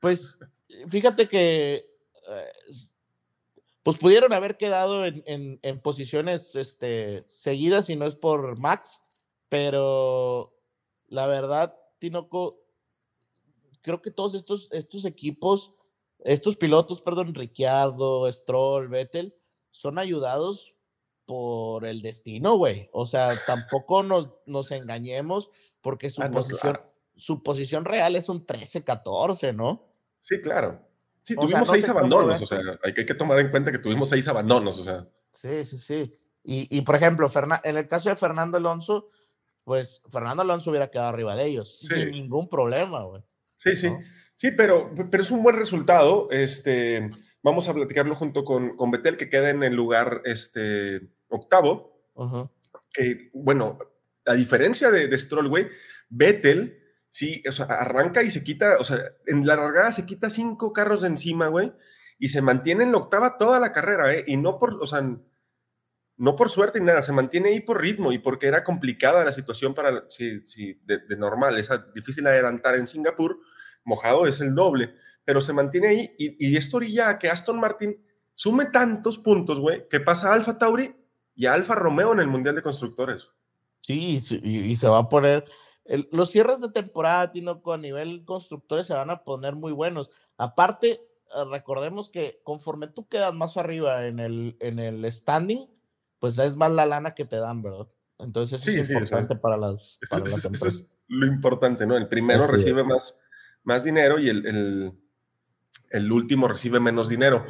Pues 0.00 0.38
fíjate 0.88 1.28
que. 1.28 1.74
Eh, 2.28 2.50
pues 3.86 3.98
pudieron 3.98 4.32
haber 4.32 4.56
quedado 4.56 5.04
en, 5.04 5.80
posiciones 5.80 6.56
este, 6.56 7.22
seguidas 7.28 7.88
y 7.88 7.94
no 7.94 8.04
es 8.06 8.16
por 8.16 8.58
Max, 8.58 9.00
pero 9.48 10.52
la 11.06 11.28
verdad, 11.28 11.78
Tinoco, 12.00 12.64
creo 13.82 14.02
que 14.02 14.10
todos 14.10 14.34
estos, 14.34 14.68
estos 14.72 15.04
equipos, 15.04 15.72
estos 16.20 16.56
pilotos, 16.56 17.02
perdón, 17.02 17.34
Ricciardo, 17.34 18.30
Stroll, 18.32 18.88
Vettel, 18.88 19.34
son 19.70 19.98
ayudados 19.98 20.74
por 21.26 21.84
el 21.84 22.02
destino, 22.02 22.56
güey. 22.56 22.88
O 22.92 23.06
sea, 23.06 23.34
tampoco 23.46 24.02
nos, 24.02 24.30
nos 24.46 24.70
engañemos 24.70 25.50
porque 25.80 26.08
su, 26.10 26.22
ah, 26.22 26.30
posición, 26.30 26.80
su 27.16 27.42
posición 27.42 27.84
real 27.84 28.16
es 28.16 28.28
un 28.28 28.46
13-14, 28.46 29.54
¿no? 29.54 29.92
Sí, 30.20 30.40
claro. 30.40 30.80
Sí, 31.22 31.34
tuvimos 31.34 31.68
seis 31.68 31.88
abandonos, 31.88 32.40
o 32.40 32.46
sea, 32.46 32.60
hay 32.84 32.94
que, 32.94 33.04
tomar 33.14 33.40
en 33.40 33.50
cuenta 33.50 33.72
que 33.72 33.78
tuvimos 33.78 34.08
seis 34.08 34.28
abandonos, 34.28 34.78
o 34.78 34.84
sea. 34.84 35.08
Sí, 35.32 35.64
sí, 35.64 35.78
sí. 35.78 36.12
Y, 36.44 36.80
por 36.82 36.94
ejemplo, 36.94 37.28
en 37.64 37.76
el 37.76 37.88
caso 37.88 38.08
de 38.08 38.14
Fernando 38.14 38.58
Alonso, 38.58 39.08
pues 39.64 40.00
Fernando 40.08 40.42
Alonso 40.42 40.70
hubiera 40.70 40.88
quedado 40.88 41.08
arriba 41.08 41.34
de 41.34 41.46
ellos, 41.46 41.80
sin 41.80 42.12
ningún 42.12 42.48
problema, 42.48 43.02
güey. 43.02 43.24
Sí, 43.56 43.74
sí. 43.74 43.88
Sí, 44.36 44.50
pero, 44.52 44.94
pero 45.10 45.22
es 45.22 45.30
un 45.30 45.42
buen 45.42 45.56
resultado. 45.56 46.28
Este, 46.30 47.08
vamos 47.42 47.68
a 47.68 47.74
platicarlo 47.74 48.14
junto 48.14 48.44
con, 48.44 48.76
con 48.76 48.90
Betel, 48.90 49.16
que 49.16 49.28
queda 49.28 49.50
en 49.50 49.62
el 49.62 49.74
lugar 49.74 50.22
este, 50.24 51.00
octavo. 51.28 52.08
Que, 52.92 53.30
bueno, 53.34 53.78
a 54.24 54.34
diferencia 54.34 54.90
de, 54.90 55.08
de 55.08 55.18
Stroll, 55.18 55.48
güey, 55.48 55.68
Betel 56.08 56.82
Sí, 57.16 57.42
o 57.48 57.52
sea, 57.52 57.64
arranca 57.64 58.22
y 58.22 58.30
se 58.30 58.44
quita, 58.44 58.76
o 58.78 58.84
sea, 58.84 58.98
en 59.24 59.46
la 59.46 59.56
largada 59.56 59.90
se 59.90 60.04
quita 60.04 60.28
cinco 60.28 60.74
carros 60.74 61.00
de 61.00 61.08
encima, 61.08 61.48
güey, 61.48 61.72
y 62.18 62.28
se 62.28 62.42
mantiene 62.42 62.84
en 62.84 62.92
la 62.92 62.98
octava 62.98 63.38
toda 63.38 63.58
la 63.58 63.72
carrera, 63.72 64.12
¿eh? 64.12 64.22
Y 64.26 64.36
no 64.36 64.58
por, 64.58 64.74
o 64.74 64.86
sea, 64.86 65.00
no 66.18 66.36
por 66.36 66.50
suerte 66.50 66.78
ni 66.78 66.84
nada, 66.84 67.00
se 67.00 67.14
mantiene 67.14 67.48
ahí 67.48 67.60
por 67.60 67.80
ritmo 67.80 68.12
y 68.12 68.18
porque 68.18 68.48
era 68.48 68.62
complicada 68.62 69.24
la 69.24 69.32
situación 69.32 69.72
para, 69.72 70.04
sí, 70.10 70.42
sí, 70.44 70.78
de, 70.84 71.16
normal, 71.16 71.58
es 71.58 71.70
difícil 71.94 72.26
adelantar 72.26 72.74
en 72.74 72.86
Singapur, 72.86 73.40
mojado 73.86 74.26
es 74.26 74.40
el 74.40 74.54
doble, 74.54 74.94
pero 75.24 75.40
se 75.40 75.52
mantiene 75.54 75.88
ahí 75.88 76.14
y, 76.18 76.52
y 76.52 76.56
esto 76.56 76.76
orilla 76.76 77.08
a 77.08 77.18
que 77.18 77.30
Aston 77.30 77.58
Martin 77.58 77.96
sume 78.34 78.66
tantos 78.66 79.16
puntos, 79.16 79.58
güey, 79.58 79.88
que 79.88 80.00
pasa 80.00 80.30
a 80.30 80.34
Alfa 80.34 80.58
Tauri 80.58 80.94
y 81.34 81.46
a 81.46 81.54
Alfa 81.54 81.74
Romeo 81.74 82.12
en 82.12 82.20
el 82.20 82.28
Mundial 82.28 82.54
de 82.54 82.62
Constructores. 82.62 83.28
Sí, 83.80 84.20
y, 84.42 84.58
y 84.58 84.76
se 84.76 84.88
va 84.88 84.98
a 84.98 85.08
poner 85.08 85.44
los 86.10 86.30
cierres 86.30 86.60
de 86.60 86.70
temporada, 86.70 87.30
Tinoco, 87.30 87.72
a 87.72 87.78
nivel 87.78 88.24
constructores 88.24 88.86
se 88.86 88.94
van 88.94 89.10
a 89.10 89.24
poner 89.24 89.54
muy 89.54 89.72
buenos. 89.72 90.10
Aparte, 90.36 90.88
eh, 90.90 91.44
recordemos 91.50 92.10
que 92.10 92.40
conforme 92.42 92.88
tú 92.88 93.06
quedas 93.08 93.32
más 93.34 93.56
arriba 93.56 94.06
en 94.06 94.18
el, 94.18 94.56
en 94.60 94.78
el 94.78 95.10
standing, 95.12 95.68
pues 96.18 96.38
es 96.38 96.56
más 96.56 96.72
la 96.72 96.86
lana 96.86 97.14
que 97.14 97.24
te 97.24 97.36
dan, 97.36 97.62
¿verdad? 97.62 97.88
Entonces 98.18 98.66
eso 98.66 98.80
es 98.80 98.90
importante 98.90 99.36
para 99.36 99.56
las. 99.56 99.98
eso, 100.00 100.48
es 100.66 100.92
lo 101.08 101.26
importante, 101.26 101.86
¿no? 101.86 101.96
El 101.96 102.08
primero 102.08 102.46
recibe 102.46 102.82
más, 102.82 103.20
más 103.66 103.84
dinero 103.84 104.18
y 104.18 104.28
el, 104.30 104.92
el, 105.90 106.12
último 106.12 106.48
recibe 106.48 106.80
menos 106.80 107.08
dinero. 107.08 107.44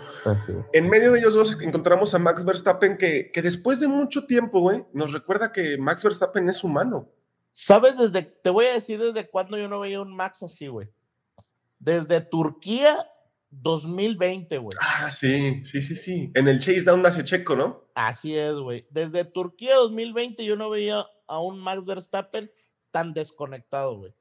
En 0.73 0.89
medio 0.89 1.13
de 1.13 1.21
ellos 1.21 1.35
dos 1.35 1.61
encontramos 1.61 2.15
a 2.15 2.19
Max 2.19 2.45
Verstappen, 2.45 2.97
que, 2.97 3.31
que 3.31 3.43
después 3.43 3.81
de 3.81 3.87
mucho 3.87 4.27
tiempo, 4.27 4.61
güey, 4.61 4.85
nos 4.93 5.13
recuerda 5.13 5.53
que 5.53 5.77
Max 5.79 6.03
Verstappen 6.03 6.49
es 6.49 6.65
humano. 6.65 7.09
¿Sabes 7.53 7.99
desde, 7.99 8.23
te 8.23 8.51
voy 8.51 8.67
a 8.67 8.75
decir 8.75 8.99
desde 8.99 9.29
cuándo 9.29 9.59
yo 9.59 9.69
no 9.69 9.81
veía 9.81 10.01
un 10.01 10.15
Max 10.17 10.43
así, 10.43 10.69
güey? 10.69 10.89
Desde 11.79 12.23
Turquía 12.23 13.07
2020, 13.51 14.59
güey. 14.59 14.77
Ah, 14.81 15.11
sí, 15.11 15.63
sí, 15.65 15.83
sí, 15.83 15.97
sí. 15.97 16.31
En 16.35 16.49
el 16.49 16.61
chase 16.61 16.83
down 16.83 17.05
hacia 17.05 17.25
Checo, 17.25 17.57
¿no? 17.57 17.85
Así 17.95 18.37
es, 18.37 18.57
güey. 18.57 18.87
Desde 18.91 19.25
Turquía 19.25 19.77
2020 19.77 20.45
yo 20.45 20.57
no 20.57 20.71
veía 20.71 21.05
a 21.27 21.41
un 21.41 21.59
Max 21.59 21.85
Verstappen 21.85 22.51
tan 22.91 23.13
desconectado, 23.13 23.97
güey. 23.97 24.15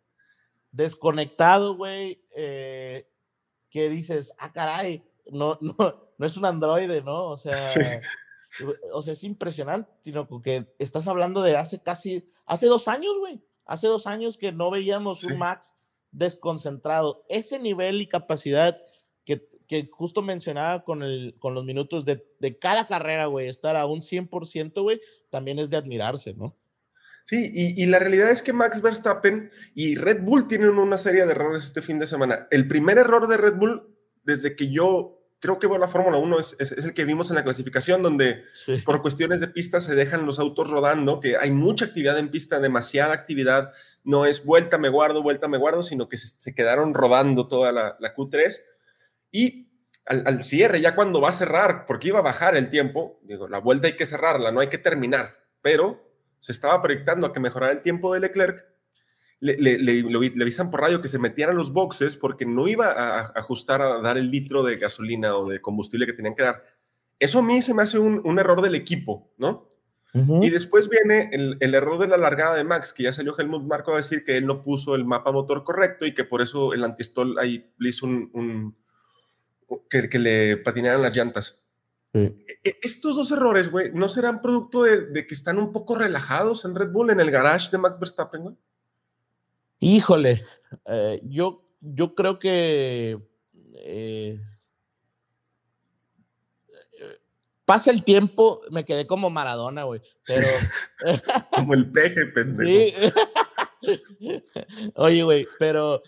Desconectado, 0.76 1.78
güey. 1.78 2.22
Eh, 2.36 3.08
que 3.70 3.90
dices, 3.90 4.34
ah, 4.38 4.52
caray, 4.52 5.04
no, 5.32 5.58
no, 5.62 5.76
no 6.18 6.26
es 6.26 6.38
un 6.38 6.46
androide, 6.46 7.02
¿no? 7.02 7.32
O 7.32 7.38
sea, 7.38 7.58
o 8.94 9.02
sea, 9.02 9.14
es 9.14 9.24
impresionante, 9.24 9.90
sino 10.04 10.28
que 10.42 10.74
estás 10.80 11.08
hablando 11.08 11.42
de 11.42 11.56
hace 11.56 11.82
casi, 11.82 12.30
hace 12.46 12.68
dos 12.68 12.88
años, 12.88 13.14
güey. 13.20 13.42
Hace 13.66 13.88
dos 13.88 14.06
años 14.06 14.38
que 14.38 14.52
no 14.52 14.70
veíamos 14.70 15.24
un 15.24 15.40
Max 15.40 15.76
desconcentrado. 16.12 17.26
Ese 17.30 17.58
nivel 17.58 18.02
y 18.02 18.08
capacidad 18.08 18.78
que, 19.26 19.48
que 19.68 19.90
justo 19.92 20.22
mencionaba 20.22 20.84
con, 20.84 21.02
el, 21.02 21.36
con 21.40 21.56
los 21.56 21.66
minutos 21.66 22.06
de, 22.06 22.24
de 22.40 22.60
cada 22.60 22.86
carrera, 22.86 23.26
güey, 23.26 23.48
estar 23.48 23.76
a 23.76 23.88
un 23.88 24.02
100%, 24.02 24.82
güey, 24.84 25.00
también 25.30 25.58
es 25.58 25.70
de 25.70 25.78
admirarse, 25.78 26.34
¿no? 26.34 26.56
Sí, 27.26 27.52
y, 27.54 27.82
y, 27.82 27.88
la 27.88 27.98
realidad 27.98 28.30
es 28.30 28.44
que 28.44 28.54
Max 28.54 28.82
Verstappen 28.84 29.50
y 29.74 29.96
Red 29.96 30.22
Bull 30.22 30.48
tienen 30.48 30.70
una 30.70 30.98
serie 30.98 31.26
de 31.26 31.32
errores 31.32 31.64
este 31.64 31.82
fin 31.82 31.98
de 31.98 32.06
semana. 32.06 32.48
El 32.52 32.68
primer 32.68 33.00
error 33.00 33.28
de 33.28 33.38
Red 33.38 33.56
Bull, 33.56 33.98
desde 34.24 34.56
que 34.56 34.70
yo 34.70 35.16
creo 35.40 35.60
que 35.60 35.68
la 35.68 35.88
Fórmula 35.88 36.18
1 36.18 36.40
es, 36.40 36.56
es, 36.60 36.72
el 36.72 36.94
que 36.94 37.06
vimos 37.06 37.30
en 37.30 37.36
la 37.36 37.44
clasificación, 37.44 38.02
donde 38.02 38.44
por 38.84 39.02
cuestiones 39.02 39.40
de 39.40 39.48
pista 39.48 39.82
se 39.82 39.96
dejan 39.96 40.26
los 40.26 40.40
autos 40.40 40.70
rodando, 40.70 41.20
que 41.20 41.38
hay 41.38 41.52
mucha 41.52 41.86
actividad 41.86 42.18
en 42.18 42.30
pista, 42.30 42.60
demasiada 42.60 43.14
actividad, 43.14 43.72
no 44.04 44.26
es 44.26 44.46
vuelta, 44.46 44.78
me 44.78 44.90
guardo, 44.90 45.22
vuelta, 45.22 45.48
me 45.48 45.58
guardo, 45.58 45.84
sino 45.84 46.10
que 46.10 46.18
se, 46.18 46.56
quedaron 46.56 46.94
rodando 46.94 47.48
toda 47.48 47.72
la, 47.72 47.96
la 48.00 48.16
Q3. 48.16 48.60
Y 49.32 49.70
al, 50.06 50.44
cierre, 50.44 50.82
ya 50.82 50.96
cuando 50.96 51.22
va 51.22 51.30
a 51.30 51.34
cerrar, 51.34 51.86
porque 51.86 52.10
iba 52.10 52.20
a 52.20 52.24
bajar 52.24 52.56
el 52.56 52.70
tiempo, 52.70 53.20
digo, 53.24 53.48
la 53.48 53.60
vuelta 53.60 53.88
hay 53.88 53.96
que 53.96 54.06
cerrarla, 54.06 54.52
no 54.52 54.60
hay 54.60 54.68
que 54.68 54.78
terminar, 54.78 55.36
pero 55.62 56.05
se 56.46 56.52
estaba 56.52 56.80
proyectando 56.80 57.26
a 57.26 57.34
que 57.34 57.40
mejorara 57.40 57.74
el 57.74 57.82
tiempo 57.82 58.14
de 58.14 58.20
Leclerc 58.20 58.68
le, 59.40 59.58
le, 59.58 59.80
le, 59.80 60.44
avisan 60.44 60.70
por 60.70 60.82
radio 60.82 61.02
que 61.02 61.08
se 61.08 61.18
metieran 61.18 61.58
los 61.58 61.74
boxes 61.74 62.16
porque 62.18 62.46
no 62.46 62.68
iba 62.68 62.86
a, 62.86 63.22
ajustar 63.34 63.82
a 63.82 64.00
dar 64.00 64.20
el 64.20 64.30
litro 64.30 64.62
de 64.62 64.78
gasolina 64.78 65.36
o 65.36 65.50
de 65.50 65.60
combustible 65.60 66.06
que 66.06 66.14
tenían 66.14 66.36
que 66.36 66.44
dar. 66.44 66.64
Eso 67.18 67.40
a 67.40 67.42
mí 67.42 67.64
se 67.64 67.74
me 67.74 67.82
hace 67.82 67.98
un, 67.98 68.38
error 68.38 68.62
del 68.62 68.76
equipo, 68.76 69.34
¿no? 69.40 69.72
Y 70.14 70.52
después 70.52 70.88
viene 70.88 71.32
el, 71.34 71.74
error 71.74 71.98
de 71.98 72.08
la 72.08 72.18
largada 72.18 72.56
de 72.56 72.64
Max, 72.64 72.94
que 72.94 73.04
ya 73.04 73.12
salió 73.12 73.34
Helmut 73.36 73.64
Marco 73.64 73.94
a 73.94 73.98
decir 73.98 74.24
que 74.24 74.38
él 74.38 74.46
no 74.46 74.62
puso 74.62 74.94
el 74.94 75.04
mapa 75.04 75.32
motor 75.32 75.64
correcto 75.64 76.06
y 76.06 76.14
que 76.14 76.24
por 76.24 76.44
eso 76.44 76.74
el 76.74 76.84
antistol 76.84 77.40
ahí 77.40 77.74
le 77.80 77.90
hizo 77.90 78.06
un... 78.06 78.78
que, 79.90 80.10
que, 80.10 80.20
le 80.20 80.58
patinaran 80.58 81.02
las 81.02 81.18
llantas. 81.18 81.65
E, 82.16 82.78
estos 82.82 83.16
dos 83.16 83.32
errores, 83.32 83.70
güey, 83.70 83.92
¿no 83.94 84.08
serán 84.08 84.42
producto 84.42 84.84
de, 84.84 85.08
de, 85.08 85.28
que 85.28 85.34
están 85.34 85.58
un 85.58 85.72
poco 85.72 85.96
relajados 85.96 86.66
en 86.66 86.76
Red 86.76 86.92
Bull, 86.92 87.10
en 87.10 87.20
el 87.20 87.32
garage 87.32 87.70
de 87.72 87.78
Max 87.78 88.00
Verstappen, 88.00 88.42
güey? 88.42 88.56
Híjole, 89.80 90.46
eh, 90.86 91.22
yo, 91.24 91.64
yo 91.82 92.16
creo 92.16 92.40
que 92.40 93.20
eh, 93.74 94.40
pasa 97.66 97.92
el 97.92 98.04
tiempo, 98.04 98.62
me 98.72 98.86
quedé 98.86 99.06
como 99.06 99.30
Maradona, 99.30 99.84
güey. 99.84 100.02
Pero. 100.26 100.48
como 101.52 101.74
el 101.74 101.92
peje, 101.92 102.26
pendejo. 102.28 103.14
Oye, 104.96 105.24
güey, 105.24 105.48
pero 105.60 106.02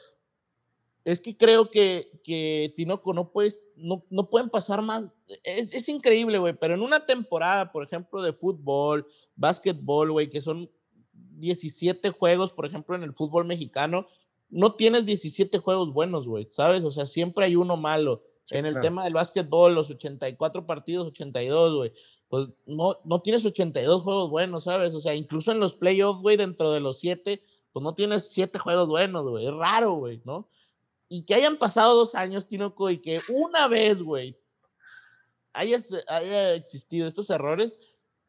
es 1.08 1.22
que 1.22 1.38
creo 1.38 1.72
que, 1.72 2.20
que 2.22 2.74
Tinoco 2.76 3.13
no 3.13 3.32
puedes, 3.32 3.62
no, 3.78 4.04
no 4.10 4.30
pueden 4.30 4.50
pasar 4.50 4.82
más. 4.82 5.06
Es, 5.41 5.74
es 5.74 5.88
increíble, 5.88 6.38
güey, 6.38 6.54
pero 6.54 6.73
en 6.73 6.81
una 6.81 7.06
temporada, 7.06 7.71
por 7.71 7.86
ejemplo, 7.86 8.21
de 8.21 8.34
fútbol, 8.34 9.08
básquetbol, 9.38 10.12
güey, 10.12 10.29
que 10.29 10.42
son 10.42 10.69
17 11.13 12.10
juegos, 12.10 12.52
por 12.52 12.65
ejemplo, 12.65 12.94
en 12.94 13.04
el 13.04 13.13
fútbol 13.13 13.46
mexicano, 13.46 14.06
no 14.50 14.73
tienes 14.73 15.06
17 15.06 15.60
juegos 15.60 15.94
buenos, 15.94 16.27
güey, 16.27 16.46
¿sabes? 16.50 16.84
O 16.84 16.92
sea, 16.92 17.06
siempre 17.06 17.46
hay 17.46 17.56
uno 17.56 17.77
malo. 17.77 18.23
en 18.50 18.65
el 18.65 18.77
tema 18.81 19.06
del 19.06 19.13
básquetbol, 19.13 19.75
los 19.75 19.90
84 19.90 20.65
partidos, 20.65 21.08
82, 21.08 21.73
güey, 21.73 21.94
pues 22.27 22.50
no, 22.65 22.98
no 23.06 23.21
tienes 23.21 23.46
82 23.46 24.02
juegos 24.02 24.29
buenos, 24.29 24.65
¿sabes? 24.65 24.94
O 24.94 25.00
sea, 25.00 25.15
incluso 25.15 25.54
en 25.54 25.62
los 25.62 25.77
playoffs, 25.77 26.21
güey, 26.21 26.36
dentro 26.36 26.69
de 26.73 26.81
los 26.81 27.00
7, 27.00 27.42
pues 27.71 27.81
no 27.81 27.94
tienes 27.94 28.27
7 28.27 28.60
juegos 28.60 28.90
buenos, 28.90 29.25
güey. 29.25 29.46
Es 29.46 29.54
raro, 29.54 29.94
güey, 29.94 30.21
¿no? 30.25 30.50
Y 31.10 31.23
que 31.25 31.35
hayan 31.35 31.58
pasado 31.58 31.95
dos 31.95 32.15
años, 32.15 32.47
Tinoco, 32.47 32.89
y 32.89 32.99
que 32.99 33.19
una 33.29 33.67
vez, 33.67 34.01
güey, 34.01 34.37
haya, 35.53 35.77
haya 36.08 36.53
existido 36.53 37.08
estos 37.08 37.29
errores, 37.29 37.75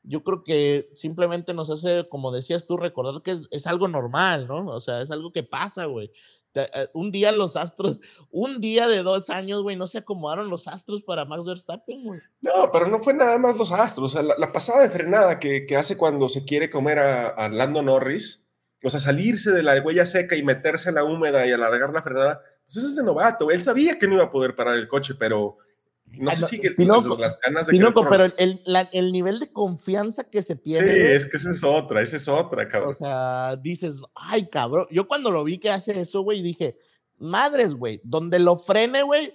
yo 0.03 0.23
creo 0.23 0.43
que 0.45 0.91
simplemente 0.95 1.53
nos 1.55 1.71
hace, 1.71 2.09
como 2.09 2.33
decías 2.33 2.67
tú, 2.67 2.77
recordar 2.77 3.23
que 3.23 3.33
es, 3.33 3.49
es 3.51 3.67
algo 3.67 3.89
normal, 3.89 4.47
¿no? 4.47 4.67
O 4.69 4.81
sea, 4.81 5.03
es 5.03 5.11
algo 5.11 5.33
que 5.33 5.43
pasa, 5.43 5.87
güey. 5.87 6.11
Eh, 6.55 6.89
un 6.95 7.13
día 7.13 7.31
los 7.31 7.57
astros, 7.57 7.99
un 8.31 8.61
día 8.61 8.89
de 8.89 9.03
dos 9.03 9.31
años, 9.31 9.63
güey, 9.63 9.77
no 9.77 9.87
se 9.87 9.99
acomodaron 9.99 10.49
los 10.49 10.67
astros 10.67 11.05
para 11.05 11.25
Max 11.25 11.45
Verstappen, 11.45 12.05
güey. 12.05 12.21
No, 12.41 12.71
pero 12.73 12.89
no 12.89 12.99
fue 12.99 13.15
nada 13.15 13.39
más 13.39 13.57
los 13.57 13.73
astros. 13.73 14.15
O 14.15 14.21
sea, 14.21 14.23
la, 14.23 14.53
pasada 14.53 14.83
de 14.83 14.91
frenada 14.91 15.39
que, 15.39 15.67
que, 15.67 15.77
hace 15.77 15.97
cuando 15.97 16.29
se 16.29 16.45
quiere 16.45 16.71
comer 16.71 16.99
a, 16.99 17.29
a, 17.29 17.49
Lando 17.49 17.83
Norris, 17.83 18.47
o 18.83 18.89
sea, 18.89 19.01
salirse 19.01 19.51
de 19.51 19.63
la 19.63 19.81
huella 19.81 20.07
seca 20.07 20.37
y 20.37 20.43
meterse 20.43 20.89
en 20.89 20.97
la 20.97 21.05
húmeda 21.05 21.47
y 21.47 21.53
alargar 21.53 21.93
la 21.93 22.03
frenada, 22.03 22.43
pues 22.69 22.77
eso 22.77 22.89
es 22.89 22.97
de 22.97 23.03
novato. 23.03 23.51
Él 23.51 23.63
sabía 23.63 23.99
que 23.99 24.07
no 24.07 24.15
iba 24.15 24.25
a 24.25 24.31
poder 24.31 24.55
parar 24.55 24.77
el 24.77 24.87
coche, 24.89 25.15
pero 25.19 25.57
no 26.13 26.31
sé 26.33 26.45
si 26.45 26.63
las 27.17 27.41
ganas 27.41 27.67
de 27.67 27.93
pero 28.11 28.27
el, 28.37 28.61
el, 28.93 29.13
nivel 29.13 29.39
de 29.39 29.51
confianza 29.51 30.25
que 30.25 30.43
se 30.43 30.55
tiene. 30.55 30.93
Sí, 30.93 31.01
es 31.01 31.27
que 31.27 31.39
esa 31.39 31.51
es 31.51 31.65
otra, 31.65 32.03
esa 32.03 32.17
es 32.17 32.29
otra, 32.29 32.69
cabrón. 32.69 32.91
O 32.91 32.93
sea, 32.93 33.57
dices, 33.57 34.03
ay, 34.15 34.51
cabrón. 34.51 34.87
Yo 34.91 35.09
cuando 35.09 35.31
lo 35.31 35.45
vi 35.45 35.57
que 35.57 35.71
hace 35.71 35.99
eso, 35.99 36.21
güey, 36.21 36.43
dije, 36.43 36.77
madres, 37.17 37.73
güey, 37.73 38.03
donde 38.05 38.39
lo 38.39 38.59
frene, 38.59 39.03
güey. 39.03 39.33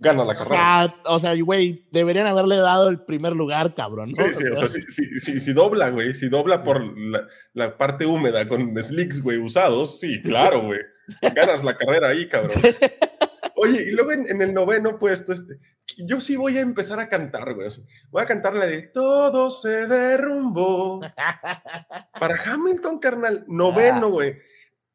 Gana 0.00 0.24
la 0.24 0.34
carrera. 0.34 1.02
O 1.04 1.20
sea, 1.20 1.34
güey, 1.38 1.86
deberían 1.92 2.26
haberle 2.26 2.56
dado 2.56 2.88
el 2.88 3.04
primer 3.04 3.34
lugar, 3.34 3.74
cabrón. 3.74 4.14
Sí, 4.14 4.22
sí, 4.32 4.44
o 4.44 4.56
sea, 4.56 4.68
si, 4.68 4.80
si, 5.20 5.38
si, 5.38 5.52
dobla, 5.52 5.90
güey, 5.90 6.14
si 6.14 6.30
dobla 6.30 6.64
por 6.64 6.82
la, 6.96 7.26
la 7.52 7.76
parte 7.76 8.06
húmeda 8.06 8.48
con 8.48 8.74
slicks, 8.82 9.22
güey, 9.22 9.36
usados, 9.36 10.00
sí, 10.00 10.16
claro, 10.22 10.62
güey. 10.62 10.80
Ganas 11.34 11.64
la 11.64 11.76
carrera 11.76 12.08
ahí, 12.08 12.28
cabrón. 12.28 12.62
Oye, 13.56 13.82
y 13.82 13.92
luego 13.92 14.12
en, 14.12 14.42
el 14.42 14.52
noveno 14.52 14.98
puesto, 14.98 15.32
este, 15.32 15.58
yo 15.98 16.20
sí 16.20 16.36
voy 16.36 16.58
a 16.58 16.60
empezar 16.60 16.98
a 16.98 17.08
cantar, 17.08 17.54
güey. 17.54 17.68
Voy 18.10 18.22
a 18.22 18.26
cantar 18.26 18.54
la 18.54 18.66
de 18.66 18.88
Todo 18.88 19.50
se 19.50 19.86
derrumbó. 19.86 21.00
Para 22.20 22.36
Hamilton, 22.46 22.98
carnal, 22.98 23.44
noveno, 23.48 24.06
ah. 24.06 24.10
güey. 24.10 24.36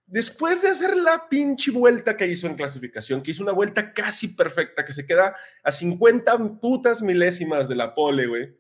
Después 0.06 0.62
de 0.62 0.70
hacer 0.70 0.98
la 0.98 1.30
pinche 1.30 1.70
vuelta 1.72 2.18
que 2.18 2.26
hizo 2.26 2.48
en 2.48 2.56
clasificación, 2.56 3.22
que 3.22 3.32
hizo 3.32 3.44
una 3.44 3.52
vuelta 3.52 3.94
casi 3.94 4.30
perfecta, 4.30 4.84
que 4.84 4.94
se 4.94 5.06
queda 5.06 5.36
a 5.64 5.72
50 5.72 6.60
putas 6.60 7.04
milésimas 7.04 7.70
de 7.70 7.76
la 7.76 7.94
pole, 7.94 8.26
güey. 8.26 8.58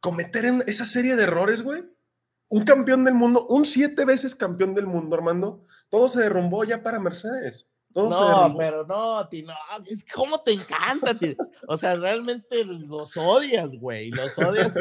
Cometer 0.00 0.46
esa 0.68 0.84
serie 0.84 1.16
de 1.16 1.24
errores, 1.24 1.62
güey. 1.62 1.82
Un 2.50 2.64
campeón 2.64 3.04
del 3.04 3.14
mundo, 3.14 3.46
un 3.48 3.64
siete 3.64 4.04
veces 4.04 4.34
campeón 4.34 4.74
del 4.74 4.86
mundo, 4.86 5.16
Armando. 5.16 5.64
Todo 5.88 6.08
se 6.08 6.20
derrumbó 6.20 6.64
ya 6.64 6.82
para 6.82 7.00
Mercedes 7.00 7.70
no, 7.94 8.54
pero 8.56 8.86
no, 8.86 9.28
ti 9.28 9.42
no, 9.42 9.54
¿cómo 10.14 10.40
te 10.42 10.52
encanta? 10.52 11.16
O 11.66 11.76
sea, 11.76 11.96
realmente 11.96 12.64
los 12.64 13.16
odias, 13.16 13.70
güey, 13.78 14.10
los 14.10 14.38
odias. 14.38 14.74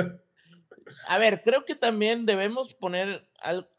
A 1.07 1.17
ver, 1.17 1.41
creo 1.43 1.65
que 1.65 1.75
también 1.75 2.25
debemos 2.25 2.73
poner 2.75 3.27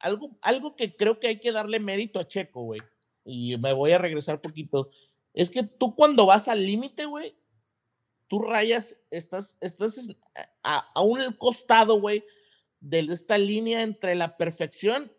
algo, 0.01 0.37
algo 0.43 0.77
que 0.77 0.97
creo 0.97 1.21
que 1.21 1.29
hay 1.29 1.41
que 1.41 1.53
darle 1.53 1.81
mérito 1.81 2.19
a 2.19 2.27
Checo, 2.27 2.63
güey. 2.65 2.81
Y 3.25 3.57
me 3.59 3.73
voy 3.73 3.93
a 3.93 3.99
regresar 3.99 4.41
poquito. 4.41 4.91
Es 5.33 5.51
que 5.51 5.63
tú 5.63 5.95
cuando 5.95 6.27
vas 6.27 6.49
al 6.49 6.65
límite, 6.65 7.07
güey, 7.07 7.37
tú 8.27 8.41
rayas, 8.43 8.99
estás, 9.11 9.59
estás 9.61 10.09
a, 10.63 10.79
a 10.93 11.03
un 11.03 11.33
costado, 11.35 12.01
güey, 12.01 12.25
de 12.81 13.01
esta 13.01 13.39
línea 13.39 13.83
entre 13.83 14.15
la 14.15 14.37
perfección 14.37 15.13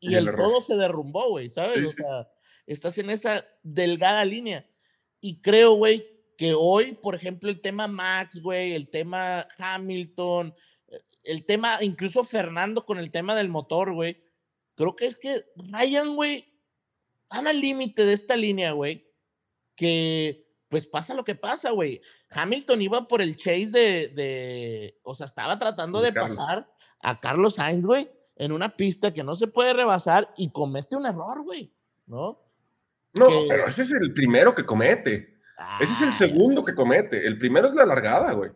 y, 0.00 0.14
el, 0.14 0.26
todo 0.26 0.60
se 0.60 0.76
derrumbó, 0.76 1.30
güey, 1.30 1.50
¿sabes? 1.50 1.84
o 1.84 1.88
sea, 1.88 2.28
estás 2.66 2.98
en 2.98 3.10
esa 3.10 3.44
delgada 3.62 4.24
línea. 4.24 4.68
Y 5.20 5.40
creo, 5.40 5.72
güey, 5.72 6.06
que 6.36 6.54
hoy, 6.54 6.92
por 6.92 7.16
ejemplo, 7.16 7.50
el 7.50 7.60
tema 7.60 7.88
Max, 7.88 8.40
güey, 8.40 8.74
el 8.74 8.88
tema 8.90 9.46
Hamilton, 9.58 10.54
eh, 10.86 11.00
el 11.24 11.44
tema, 11.44 11.78
incluso 11.80 12.22
Fernando 12.22 12.86
con 12.86 12.98
el 12.98 13.10
tema 13.10 13.34
del 13.34 13.48
motor, 13.48 13.92
güey, 13.92 14.22
creo 14.76 14.94
que 14.94 15.06
es 15.06 15.16
que 15.16 15.46
Ryan, 15.56 16.14
güey, 16.14 16.54
están 17.22 17.48
al 17.48 17.60
límite 17.60 18.04
de 18.04 18.12
esta 18.12 18.36
línea, 18.36 18.72
güey, 18.72 19.12
que 19.74 20.46
pues 20.68 20.86
pasa 20.86 21.14
lo 21.14 21.24
que 21.24 21.34
pasa, 21.34 21.70
güey. 21.70 22.00
Hamilton 22.30 22.82
iba 22.82 23.08
por 23.08 23.20
el 23.22 23.36
chase 23.36 23.70
de, 23.70 24.08
de 24.08 25.00
o 25.02 25.14
sea, 25.14 25.26
estaba 25.26 25.58
tratando 25.58 26.00
de, 26.00 26.12
pasar 26.12 26.70
a 27.00 27.20
Carlos 27.20 27.54
Sainz, 27.54 27.86
güey, 27.86 28.10
en 28.36 28.52
una 28.52 28.76
pista 28.76 29.12
que 29.12 29.24
no 29.24 29.34
se 29.34 29.46
puede 29.46 29.72
rebasar 29.72 30.32
y 30.36 30.50
comete 30.50 30.96
un 30.96 31.06
error, 31.06 31.42
güey, 31.42 31.72
¿no? 32.06 32.40
No, 33.14 33.28
pero 33.48 33.66
ese 33.66 33.82
es 33.82 33.92
el 33.92 34.12
primero 34.12 34.54
que 34.54 34.64
comete. 34.64 35.38
Ese 35.80 35.92
es 35.92 36.02
el 36.02 36.12
segundo 36.12 36.64
que 36.64 36.74
comete. 36.74 37.26
El 37.26 37.38
primero 37.38 37.66
es 37.66 37.74
la 37.74 37.84
largada, 37.84 38.32
güey. 38.32 38.52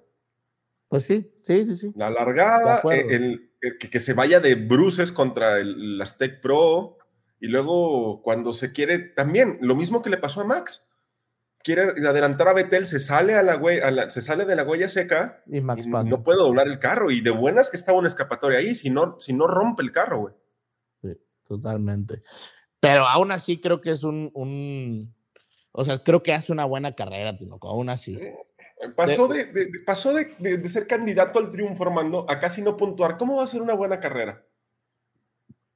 Pues 0.88 1.04
sí, 1.04 1.32
sí, 1.42 1.66
sí, 1.66 1.74
sí. 1.74 1.92
La 1.96 2.10
largada, 2.10 2.80
eh, 2.92 3.06
el, 3.10 3.50
que, 3.78 3.98
se 3.98 4.12
vaya 4.12 4.40
de 4.40 4.54
bruces 4.54 5.10
contra 5.10 5.58
el, 5.58 6.00
Aztec 6.00 6.40
Pro. 6.40 6.98
Y 7.40 7.48
luego, 7.48 8.22
cuando 8.22 8.52
se 8.52 8.72
quiere, 8.72 8.98
también 8.98 9.58
lo 9.62 9.74
mismo 9.74 10.02
que 10.02 10.10
le 10.10 10.18
pasó 10.18 10.42
a 10.42 10.44
Max. 10.44 10.91
Quiere 11.64 11.82
adelantar 12.06 12.48
a 12.48 12.52
Betel, 12.54 12.86
se 12.86 12.98
sale, 12.98 13.34
a 13.34 13.42
la, 13.42 14.10
se 14.10 14.20
sale 14.20 14.44
de 14.44 14.56
la 14.56 14.64
huella 14.64 14.88
seca 14.88 15.42
y, 15.46 15.60
no 15.60 16.22
puede 16.22 16.38
doblar 16.38 16.66
el 16.66 16.78
carro. 16.78 17.10
Y 17.10 17.20
de 17.20 17.30
buenas 17.30 17.70
que 17.70 17.76
estaba 17.76 17.98
una 17.98 18.08
escapatoria 18.08 18.58
ahí, 18.58 18.74
si 18.74 18.90
no, 18.90 19.16
si 19.20 19.32
no 19.32 19.46
rompe 19.46 19.82
el 19.82 19.92
carro, 19.92 20.18
güey. 20.20 20.34
Sí, 21.02 21.20
totalmente. 21.44 22.22
Pero 22.80 23.06
aún 23.06 23.30
así 23.30 23.60
creo 23.60 23.80
que 23.80 23.90
es 23.90 24.02
un, 24.02 25.14
o 25.70 25.84
sea, 25.84 25.98
creo 25.98 26.22
que 26.22 26.32
hace 26.32 26.52
una 26.52 26.64
buena 26.64 26.94
carrera, 26.94 27.36
Tinoco, 27.36 27.68
aún 27.68 27.88
así. 27.88 28.18
Pasó, 28.96 29.28
de, 29.28 29.46
pasó 29.86 30.12
de, 30.12 30.68
ser 30.68 30.86
candidato 30.86 31.38
al 31.38 31.50
triunfo, 31.50 31.84
Armando, 31.84 32.26
a 32.28 32.38
casi 32.38 32.62
no 32.62 32.76
puntuar. 32.76 33.16
¿Cómo 33.16 33.36
va 33.36 33.44
a 33.44 33.46
ser 33.46 33.62
una 33.62 33.74
buena 33.74 34.00
carrera? 34.00 34.44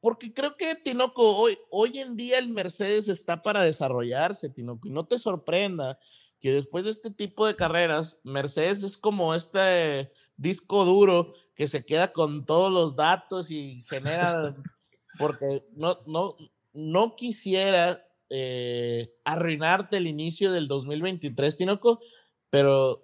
Porque 0.06 0.32
creo 0.32 0.56
que, 0.56 0.76
Tinoco, 0.76 1.36
hoy, 1.36 1.58
hoy 1.68 1.98
en 1.98 2.14
día 2.14 2.38
el 2.38 2.48
Mercedes 2.48 3.08
está 3.08 3.42
para 3.42 3.64
desarrollarse, 3.64 4.48
Tinoco, 4.48 4.86
y 4.86 4.92
no 4.92 5.04
te 5.04 5.18
sorprenda 5.18 5.98
que 6.38 6.52
después 6.52 6.84
de 6.84 6.92
este 6.92 7.10
tipo 7.10 7.44
de 7.44 7.56
carreras, 7.56 8.16
Mercedes 8.22 8.84
es 8.84 8.98
como 8.98 9.34
este 9.34 10.12
disco 10.36 10.84
duro 10.84 11.32
que 11.56 11.66
se 11.66 11.84
queda 11.84 12.12
con 12.12 12.46
todos 12.46 12.72
los 12.72 12.94
datos 12.94 13.50
y 13.50 13.82
genera, 13.88 14.54
porque 15.18 15.64
no, 15.74 15.98
no, 16.06 16.36
no 16.72 17.16
quisiera 17.16 18.06
eh, 18.30 19.12
arruinarte 19.24 19.96
el 19.96 20.06
inicio 20.06 20.52
del 20.52 20.68
2023, 20.68 21.56
Tinoco, 21.56 21.98
pero 22.48 22.96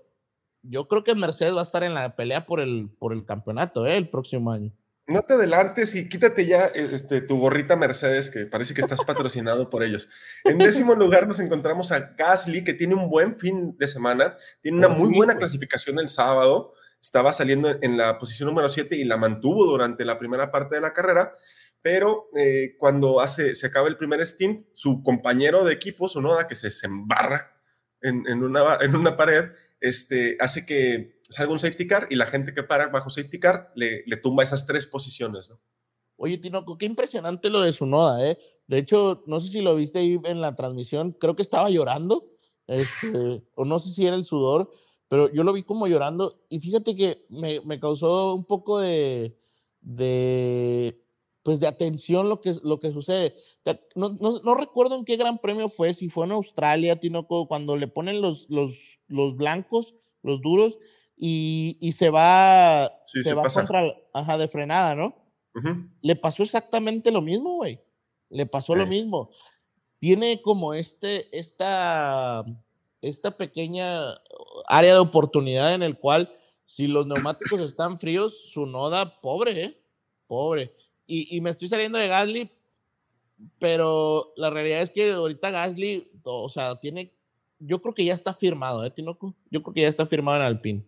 yo 0.63 0.87
creo 0.87 1.03
que 1.03 1.17
Mercedes 1.17 1.57
va 1.57 1.61
a 1.61 1.65
estar 1.65 1.83
en 1.83 1.95
la 1.95 2.15
pelea 2.15 2.47
por 2.47 2.61
el, 2.61 2.91
por 2.97 3.13
el 3.13 3.25
campeonato 3.25 3.89
eh, 3.89 3.97
el 3.97 4.09
próximo 4.09 4.53
año. 4.53 4.71
No 5.07 5.23
te 5.23 5.35
adelantes 5.35 5.95
y 5.95 6.09
quítate 6.09 6.47
ya 6.47 6.67
este, 6.67 7.21
tu 7.21 7.39
gorrita 7.39 7.77
Mercedes, 7.77 8.31
que 8.31 8.47
parece 8.47 8.75
que 8.75 8.81
estás 8.81 9.01
patrocinado 9.07 9.69
por 9.69 9.83
ellos. 9.83 10.09
En 10.45 10.59
décimo 10.59 10.95
lugar 10.95 11.27
nos 11.27 11.41
encontramos 11.41 11.93
a 11.93 12.15
Gasly, 12.17 12.63
que 12.65 12.75
tiene 12.75 12.95
un 12.95 13.11
buen 13.11 13.37
fin 13.37 13.77
de 13.79 13.89
semana, 13.89 14.37
tiene 14.61 14.79
una 14.79 14.89
muy 14.89 15.15
buena 15.15 15.37
clasificación 15.37 15.99
el 15.99 16.09
sábado, 16.09 16.75
estaba 17.01 17.33
saliendo 17.33 17.77
en 17.83 17.97
la 17.97 18.19
posición 18.19 18.49
número 18.49 18.69
7 18.69 18.97
y 18.97 19.05
la 19.05 19.17
mantuvo 19.17 19.67
durante 19.67 20.05
la 20.05 20.19
primera 20.19 20.53
parte 20.53 20.77
de 20.77 20.81
la 20.81 20.93
carrera 20.93 21.33
pero 21.83 22.31
eh, 22.37 22.77
cuando 22.79 23.21
hace, 23.21 23.55
se 23.57 23.67
acaba 23.67 23.89
el 23.89 23.97
primer 23.97 24.25
stint, 24.25 24.67
su 24.73 25.03
compañero 25.03 25.65
de 25.65 25.75
equipo, 25.75 26.09
su 26.09 26.23
noda, 26.23 26.47
que 26.47 26.55
se, 26.55 26.71
embarra 26.87 27.61
en, 28.01 28.25
en, 28.29 28.43
una, 28.43 28.77
en 28.81 28.95
una 28.95 29.17
pared, 29.17 29.51
este, 29.81 30.37
hace 30.39 30.65
que 30.65 31.21
salga 31.33 31.53
un 31.53 31.59
safety 31.59 31.87
car 31.87 32.07
y 32.11 32.17
la 32.17 32.27
gente 32.27 32.55
que 32.55 32.63
para 32.63 32.89
bajo 32.89 33.11
safety 33.11 33.41
car 33.41 33.73
le, 33.75 34.03
le 34.07 34.17
tumba 34.17 34.43
esas 34.43 34.67
tres 34.67 34.87
posiciones, 34.87 35.51
¿no? 35.51 35.61
Oye, 36.17 36.39
Tinoco, 36.39 36.79
qué 36.79 36.87
impresionante 36.87 37.51
lo 37.51 37.61
de 37.63 37.73
su 37.73 37.87
noda, 37.87 38.25
¿eh? 38.25 38.39
De 38.67 38.79
hecho, 38.79 39.25
no 39.27 39.41
sé 39.41 39.49
si 39.49 39.61
lo 39.61 39.75
viste 39.75 39.99
ahí 39.99 40.21
en 40.25 40.41
la 40.41 40.55
transmisión, 40.55 41.13
creo 41.13 41.35
que 41.35 41.43
estaba 41.43 41.69
llorando, 41.69 42.31
este, 42.67 43.43
o 43.57 43.65
no 43.65 43.79
sé 43.79 43.91
si 43.91 44.07
era 44.07 44.15
el 44.15 44.25
sudor, 44.25 44.71
pero 45.09 45.33
yo 45.33 45.43
lo 45.43 45.53
vi 45.53 45.65
como 45.65 45.89
llorando 45.89 46.45
y 46.49 46.61
fíjate 46.61 46.95
que 46.95 47.27
me, 47.29 47.61
me 47.63 47.81
causó 47.81 48.35
un 48.35 48.45
poco 48.45 48.79
de, 48.79 49.37
de 49.81 51.03
pues 51.43 51.61
de 51.61 51.67
atención 51.67 52.29
lo 52.29 52.41
que, 52.41 52.55
lo 52.63 52.79
que 52.79 52.93
sucede. 52.93 53.35
No, 53.95 54.11
no, 54.21 54.55
recuerdo 54.55 54.97
en 54.97 55.05
qué 55.05 55.17
gran 55.17 55.39
premio 55.39 55.69
fue, 55.69 55.93
si 55.93 56.09
fue 56.09 56.27
en 56.27 56.33
Australia, 56.33 57.01
Tinoco, 57.01 57.49
cuando 57.49 57.77
le 57.77 57.89
ponen 57.89 58.21
los, 58.23 58.49
los, 58.49 59.01
los 59.09 59.37
blancos, 59.37 59.95
los 60.23 60.41
duros, 60.41 60.79
y, 61.25 61.79
y 61.81 61.93
se 61.93 62.11
va, 62.11 62.93
se, 63.05 63.33
va 63.33 63.45
contra, 63.45 63.95
ajá, 64.13 64.37
de 64.39 64.49
frenada, 64.49 64.97
¿no? 64.97 65.15
Le 66.01 66.17
pasó 66.17 66.43
exactamente 66.43 67.13
lo 67.13 67.23
mismo, 67.23 67.57
güey. 67.57 67.79
Le 68.29 68.45
pasó 68.47 68.75
lo 68.75 68.87
mismo. 68.87 69.31
Tiene 70.01 70.43
como 70.43 70.75
este, 70.75 71.29
esta, 71.39 72.45
esta 73.03 73.37
pequeña 73.37 74.15
área 74.67 74.95
de 74.95 74.99
oportunidad 74.99 75.75
en 75.75 75.85
el 75.85 75.97
cual 75.97 76.35
si 76.65 76.89
los 76.89 77.07
neumáticos 77.07 77.61
están 77.61 77.99
fríos, 78.01 78.51
su 78.51 78.67
noda, 78.67 79.21
pobre, 79.21 79.65
¿eh? 79.65 79.83
Pobre 80.27 80.75
y, 81.07 81.41
me 81.41 81.51
estoy 81.51 81.69
saliendo 81.69 81.99
de 81.99 82.09
Gasly, 82.09 82.51
pero 83.59 84.33
la 84.37 84.51
realidad 84.51 84.81
es 84.81 84.91
que 84.91 85.13
ahorita 85.13 85.51
Gasly, 85.51 86.11
o 86.25 86.49
sea, 86.49 86.77
tiene 86.77 87.13
yo 87.65 87.81
creo 87.81 87.95
que 87.95 88.05
ya 88.05 88.15
está 88.15 88.35
firmado, 88.35 88.85
¿eh, 88.85 88.91
Tinoco? 88.91 89.37
Yo 89.51 89.63
creo 89.63 89.75
que 89.75 89.83
ya 89.83 89.89
está 89.89 90.05
firmado 90.05 90.39
en 90.39 90.47
Alpine. 90.47 90.85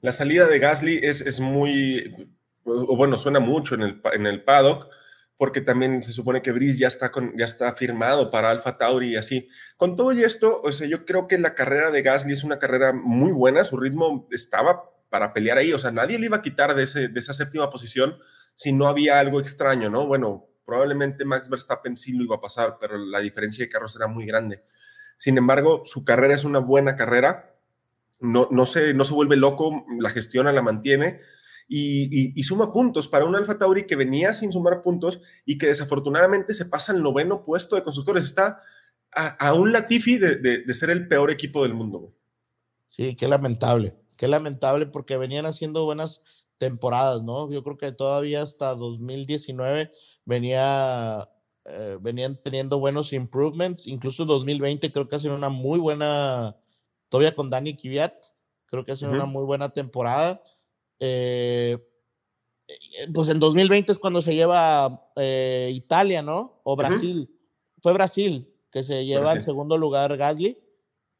La 0.00 0.12
salida 0.12 0.46
de 0.46 0.58
Gasly 0.58 1.00
es, 1.02 1.20
es 1.20 1.40
muy, 1.40 2.32
o 2.64 2.96
bueno, 2.96 3.16
suena 3.16 3.40
mucho 3.40 3.74
en 3.74 3.82
el, 3.82 4.00
en 4.12 4.26
el 4.26 4.42
paddock, 4.44 4.88
porque 5.36 5.60
también 5.60 6.02
se 6.02 6.12
supone 6.12 6.42
que 6.42 6.52
Brice 6.52 6.78
ya 6.78 6.88
está, 6.88 7.10
con, 7.10 7.36
ya 7.36 7.46
está 7.46 7.74
firmado 7.74 8.30
para 8.30 8.50
Alfa 8.50 8.76
Tauri 8.76 9.12
y 9.12 9.16
así. 9.16 9.48
Con 9.78 9.96
todo 9.96 10.12
y 10.12 10.22
esto, 10.22 10.60
o 10.62 10.70
sea, 10.70 10.86
yo 10.86 11.06
creo 11.06 11.26
que 11.26 11.38
la 11.38 11.54
carrera 11.54 11.90
de 11.90 12.02
Gasly 12.02 12.32
es 12.32 12.44
una 12.44 12.58
carrera 12.58 12.92
muy 12.92 13.32
buena, 13.32 13.64
su 13.64 13.78
ritmo 13.78 14.28
estaba 14.30 14.90
para 15.08 15.32
pelear 15.32 15.58
ahí, 15.58 15.72
o 15.72 15.78
sea, 15.78 15.90
nadie 15.90 16.18
le 16.18 16.26
iba 16.26 16.36
a 16.36 16.42
quitar 16.42 16.74
de, 16.74 16.84
ese, 16.84 17.08
de 17.08 17.20
esa 17.20 17.32
séptima 17.32 17.70
posición 17.70 18.16
si 18.54 18.72
no 18.72 18.86
había 18.86 19.18
algo 19.18 19.40
extraño, 19.40 19.88
¿no? 19.88 20.06
Bueno, 20.06 20.46
probablemente 20.66 21.24
Max 21.24 21.48
Verstappen 21.48 21.96
sí 21.96 22.12
lo 22.12 22.24
iba 22.24 22.36
a 22.36 22.40
pasar, 22.40 22.76
pero 22.78 22.98
la 22.98 23.20
diferencia 23.20 23.64
de 23.64 23.70
carros 23.70 23.96
era 23.96 24.06
muy 24.06 24.26
grande. 24.26 24.62
Sin 25.16 25.36
embargo, 25.36 25.82
su 25.84 26.04
carrera 26.04 26.34
es 26.34 26.44
una 26.44 26.60
buena 26.60 26.94
carrera, 26.94 27.49
no, 28.20 28.48
no, 28.50 28.66
se, 28.66 28.94
no 28.94 29.04
se 29.04 29.14
vuelve 29.14 29.36
loco, 29.36 29.84
la 29.98 30.10
gestiona, 30.10 30.52
la 30.52 30.62
mantiene 30.62 31.20
y, 31.72 32.42
suma 32.42 32.72
puntos 32.72 33.06
para 33.06 33.24
un 33.24 33.36
Alfa 33.36 33.56
Tauri 33.56 33.86
que 33.86 33.94
venía 33.94 34.32
sin 34.32 34.50
sumar 34.50 34.82
puntos 34.82 35.20
y 35.46 35.56
que 35.56 35.66
desafortunadamente 35.68 36.52
se 36.52 36.66
pasa 36.66 36.92
al 36.92 37.02
noveno 37.02 37.44
puesto 37.44 37.76
de 37.76 37.84
constructores. 37.84 38.24
Está 38.24 38.60
a, 39.12 39.54
un 39.54 39.72
Latifi 39.72 40.18
de, 40.18 40.74
ser 40.74 40.90
el 40.90 41.06
peor 41.06 41.30
equipo 41.30 41.62
del 41.62 41.74
mundo. 41.74 42.12
Sí, 42.88 43.14
qué 43.14 43.28
lamentable, 43.28 43.94
qué 44.16 44.26
lamentable 44.26 44.86
porque 44.86 45.16
venían 45.16 45.46
haciendo 45.46 45.84
buenas 45.84 46.22
temporadas, 46.58 47.22
¿no? 47.22 47.50
Yo 47.52 47.62
creo 47.62 47.78
que 47.78 47.92
todavía 47.92 48.42
hasta 48.42 48.74
2019 48.74 49.92
venía, 50.24 51.28
eh, 51.66 51.98
venían 52.00 52.36
teniendo 52.42 52.80
buenos 52.80 53.12
improvements, 53.12 53.86
incluso 53.86 54.24
2020 54.24 54.90
creo 54.90 55.06
que 55.06 55.16
ha 55.16 55.20
sido 55.20 55.36
una 55.36 55.50
muy 55.50 55.78
buena, 55.78 56.56
todavía 57.10 57.34
con 57.34 57.50
Dani 57.50 57.76
Kiviat, 57.76 58.14
creo 58.66 58.84
que 58.84 58.92
ha 58.92 58.96
sido 58.96 59.10
una 59.10 59.26
muy 59.26 59.44
buena 59.44 59.70
temporada. 59.70 60.42
Eh, 60.98 61.76
eh, 62.68 63.08
pues 63.12 63.28
en 63.28 63.40
2020 63.40 63.92
es 63.92 63.98
cuando 63.98 64.22
se 64.22 64.34
lleva 64.34 65.10
eh, 65.16 65.70
Italia, 65.74 66.22
¿no? 66.22 66.60
O 66.62 66.76
Brasil. 66.76 67.28
Fue 67.82 67.92
Brasil 67.92 68.48
que 68.70 68.84
se 68.84 69.04
lleva 69.04 69.32
en 69.32 69.42
segundo 69.42 69.76
lugar 69.76 70.16
Gasly, 70.16 70.56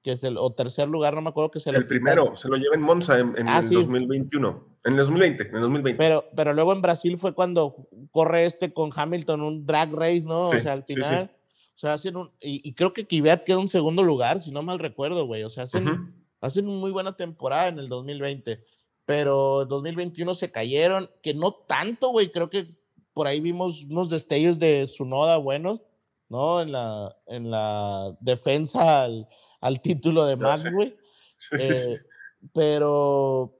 que 0.02 0.12
es 0.12 0.22
el 0.22 0.38
o 0.38 0.52
tercer 0.52 0.88
lugar, 0.88 1.14
no 1.14 1.22
me 1.22 1.30
acuerdo 1.30 1.50
que 1.50 1.60
se 1.60 1.70
El 1.70 1.86
primero, 1.86 2.36
se 2.36 2.48
lo 2.48 2.56
lleva 2.56 2.74
en 2.74 2.82
Monza 2.82 3.18
en, 3.18 3.34
en 3.36 3.48
ah, 3.48 3.58
el 3.58 3.68
2021. 3.68 4.66
En 4.84 4.92
el 4.92 4.98
2020, 4.98 5.42
en 5.48 5.54
el 5.56 5.60
2020. 5.60 5.98
Pero, 5.98 6.24
pero 6.34 6.54
luego 6.54 6.72
en 6.72 6.80
Brasil 6.80 7.18
fue 7.18 7.34
cuando 7.34 7.88
corre 8.10 8.46
este 8.46 8.72
con 8.72 8.90
Hamilton, 8.94 9.42
un 9.42 9.66
drag 9.66 9.92
race, 9.92 10.22
¿no? 10.22 10.42
o 10.42 10.44
sea, 10.44 10.72
al 10.72 10.84
final. 10.84 11.30
o 11.34 11.39
sea, 11.80 11.94
hacen 11.94 12.16
un. 12.16 12.30
Y, 12.40 12.72
creo 12.74 12.92
que 12.92 13.06
Kvyat 13.06 13.44
queda 13.44 13.60
en 13.60 13.68
segundo 13.68 14.02
lugar, 14.02 14.40
si 14.40 14.50
no 14.50 14.62
mal 14.62 14.78
recuerdo, 14.78 15.26
güey. 15.26 15.44
O 15.44 15.50
sea, 15.50 15.64
hacen, 15.64 16.14
hacen 16.40 16.68
una 16.68 16.78
muy 16.78 16.90
buena 16.90 17.16
temporada 17.16 17.68
en 17.68 17.78
el 17.78 17.88
2020 17.88 18.64
pero 19.10 19.64
2021 19.64 20.34
se 20.34 20.52
cayeron, 20.52 21.10
que 21.20 21.34
no 21.34 21.50
tanto, 21.50 22.10
güey, 22.10 22.30
creo 22.30 22.48
que 22.48 22.76
por 23.12 23.26
ahí 23.26 23.40
vimos 23.40 23.82
unos 23.82 24.08
destellos 24.08 24.60
de 24.60 24.86
su 24.86 25.04
noda 25.04 25.36
buenos, 25.36 25.80
¿no? 26.28 26.62
En 26.62 26.70
la, 26.70 27.16
en 27.26 27.50
la 27.50 28.16
defensa 28.20 29.02
al, 29.02 29.28
al 29.60 29.82
título 29.82 30.26
de 30.26 30.36
Max, 30.36 30.72
güey. 30.72 30.96
Eh, 31.58 31.98
pero, 32.54 33.58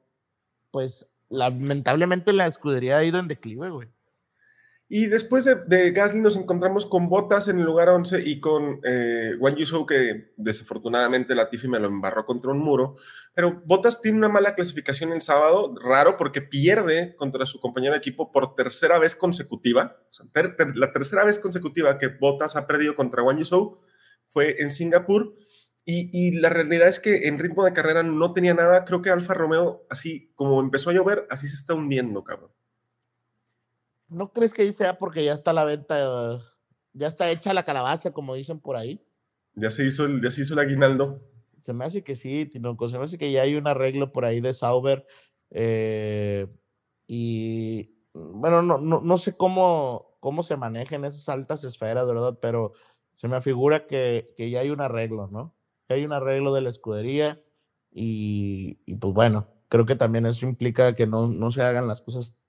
pues, 0.70 1.08
lamentablemente 1.28 2.32
la 2.32 2.46
escudería 2.46 2.98
ha 2.98 3.04
ido 3.04 3.18
en 3.18 3.26
declive, 3.26 3.70
güey. 3.70 3.88
Y 4.92 5.06
después 5.06 5.44
de, 5.44 5.92
Gasly 5.92 6.20
nos 6.20 6.34
encontramos 6.34 6.84
con 6.84 7.08
Botas 7.08 7.46
en 7.46 7.60
el 7.60 7.64
lugar 7.64 7.90
11 7.90 8.24
y 8.26 8.40
con 8.40 8.80
eh, 8.82 9.36
Wang 9.38 9.54
Yusou, 9.54 9.86
que 9.86 10.32
desafortunadamente 10.36 11.36
Latifi 11.36 11.68
me 11.68 11.78
lo 11.78 11.86
embarró 11.86 12.26
contra 12.26 12.50
un 12.50 12.58
muro. 12.58 12.96
Pero 13.32 13.62
Botas 13.64 14.02
tiene 14.02 14.18
una 14.18 14.28
mala 14.28 14.56
clasificación 14.56 15.12
el 15.12 15.20
sábado, 15.20 15.76
raro 15.80 16.16
porque 16.16 16.42
pierde 16.42 17.14
contra 17.14 17.46
su 17.46 17.60
compañero 17.60 17.92
de 17.92 17.98
equipo 17.98 18.32
por 18.32 18.56
tercera 18.56 18.98
vez 18.98 19.14
consecutiva. 19.14 19.96
la 20.74 20.92
tercera 20.92 21.24
vez 21.24 21.38
consecutiva 21.38 21.96
que 21.96 22.08
Botas 22.08 22.56
ha 22.56 22.66
perdido 22.66 22.96
contra 22.96 23.22
Wang 23.22 23.38
Yusou 23.38 23.78
fue 24.26 24.56
en 24.60 24.72
Singapur. 24.72 25.36
Y, 25.84 26.10
y, 26.12 26.32
la 26.40 26.48
realidad 26.48 26.88
es 26.88 26.98
que 26.98 27.28
en 27.28 27.38
ritmo 27.38 27.64
de 27.64 27.72
carrera 27.72 28.02
no 28.02 28.32
tenía 28.32 28.54
nada. 28.54 28.84
Creo 28.84 29.02
que 29.02 29.10
Alfa 29.10 29.34
Romeo, 29.34 29.86
así 29.88 30.32
como 30.34 30.60
empezó 30.60 30.90
a 30.90 30.94
llover, 30.94 31.28
así 31.30 31.46
se 31.46 31.54
está 31.54 31.74
hundiendo, 31.74 32.24
cabrón. 32.24 32.50
¿No 34.10 34.32
crees 34.32 34.52
que 34.52 34.72
sea 34.72 34.98
porque 34.98 35.24
ya 35.24 35.32
está 35.32 35.52
la 35.52 35.64
venta, 35.64 36.40
ya 36.92 37.06
está 37.06 37.30
hecha 37.30 37.54
la 37.54 37.64
calabaza, 37.64 38.12
como 38.12 38.34
dicen 38.34 38.58
por 38.58 38.76
ahí? 38.76 39.00
Ya 39.54 39.70
se 39.70 39.86
hizo 39.86 40.04
el, 40.04 40.20
ya 40.20 40.30
se 40.30 40.42
hizo 40.42 40.54
el 40.54 40.60
aguinaldo. 40.60 41.22
Se 41.60 41.72
me 41.72 41.84
hace 41.84 42.02
que 42.02 42.16
sí, 42.16 42.46
Tinoco, 42.46 42.88
se 42.88 42.98
me 42.98 43.04
hace 43.04 43.18
que 43.18 43.30
ya 43.30 43.42
hay 43.42 43.54
un 43.54 43.68
arreglo 43.68 44.12
por 44.12 44.24
ahí 44.24 44.40
de 44.40 44.52
Sauber. 44.52 45.06
Eh, 45.50 46.46
y 47.06 47.94
bueno, 48.12 48.62
no, 48.62 48.78
no, 48.78 49.00
no, 49.00 49.16
sé 49.16 49.36
cómo, 49.36 50.16
cómo 50.18 50.42
se 50.42 50.56
manejan 50.56 51.04
esas 51.04 51.28
altas 51.28 51.62
esferas, 51.62 52.08
¿verdad? 52.08 52.38
Pero 52.42 52.72
se 53.14 53.28
me 53.28 53.36
afigura 53.36 53.86
que, 53.86 54.32
que 54.36 54.50
ya 54.50 54.60
hay 54.60 54.70
un 54.70 54.80
arreglo, 54.80 55.28
¿no? 55.28 55.54
Que 55.86 55.94
hay 55.94 56.04
un 56.04 56.12
arreglo 56.12 56.52
de 56.54 56.62
la 56.62 56.70
escudería 56.70 57.40
y, 57.92 58.80
y, 58.86 58.96
pues 58.96 59.12
bueno, 59.14 59.48
creo 59.68 59.86
que 59.86 59.96
también 59.96 60.26
eso 60.26 60.46
implica 60.46 60.94
que 60.94 61.06
no, 61.06 61.28
no 61.28 61.50
se 61.50 61.62
hagan 61.62 61.86
las 61.86 62.00
cosas 62.02 62.39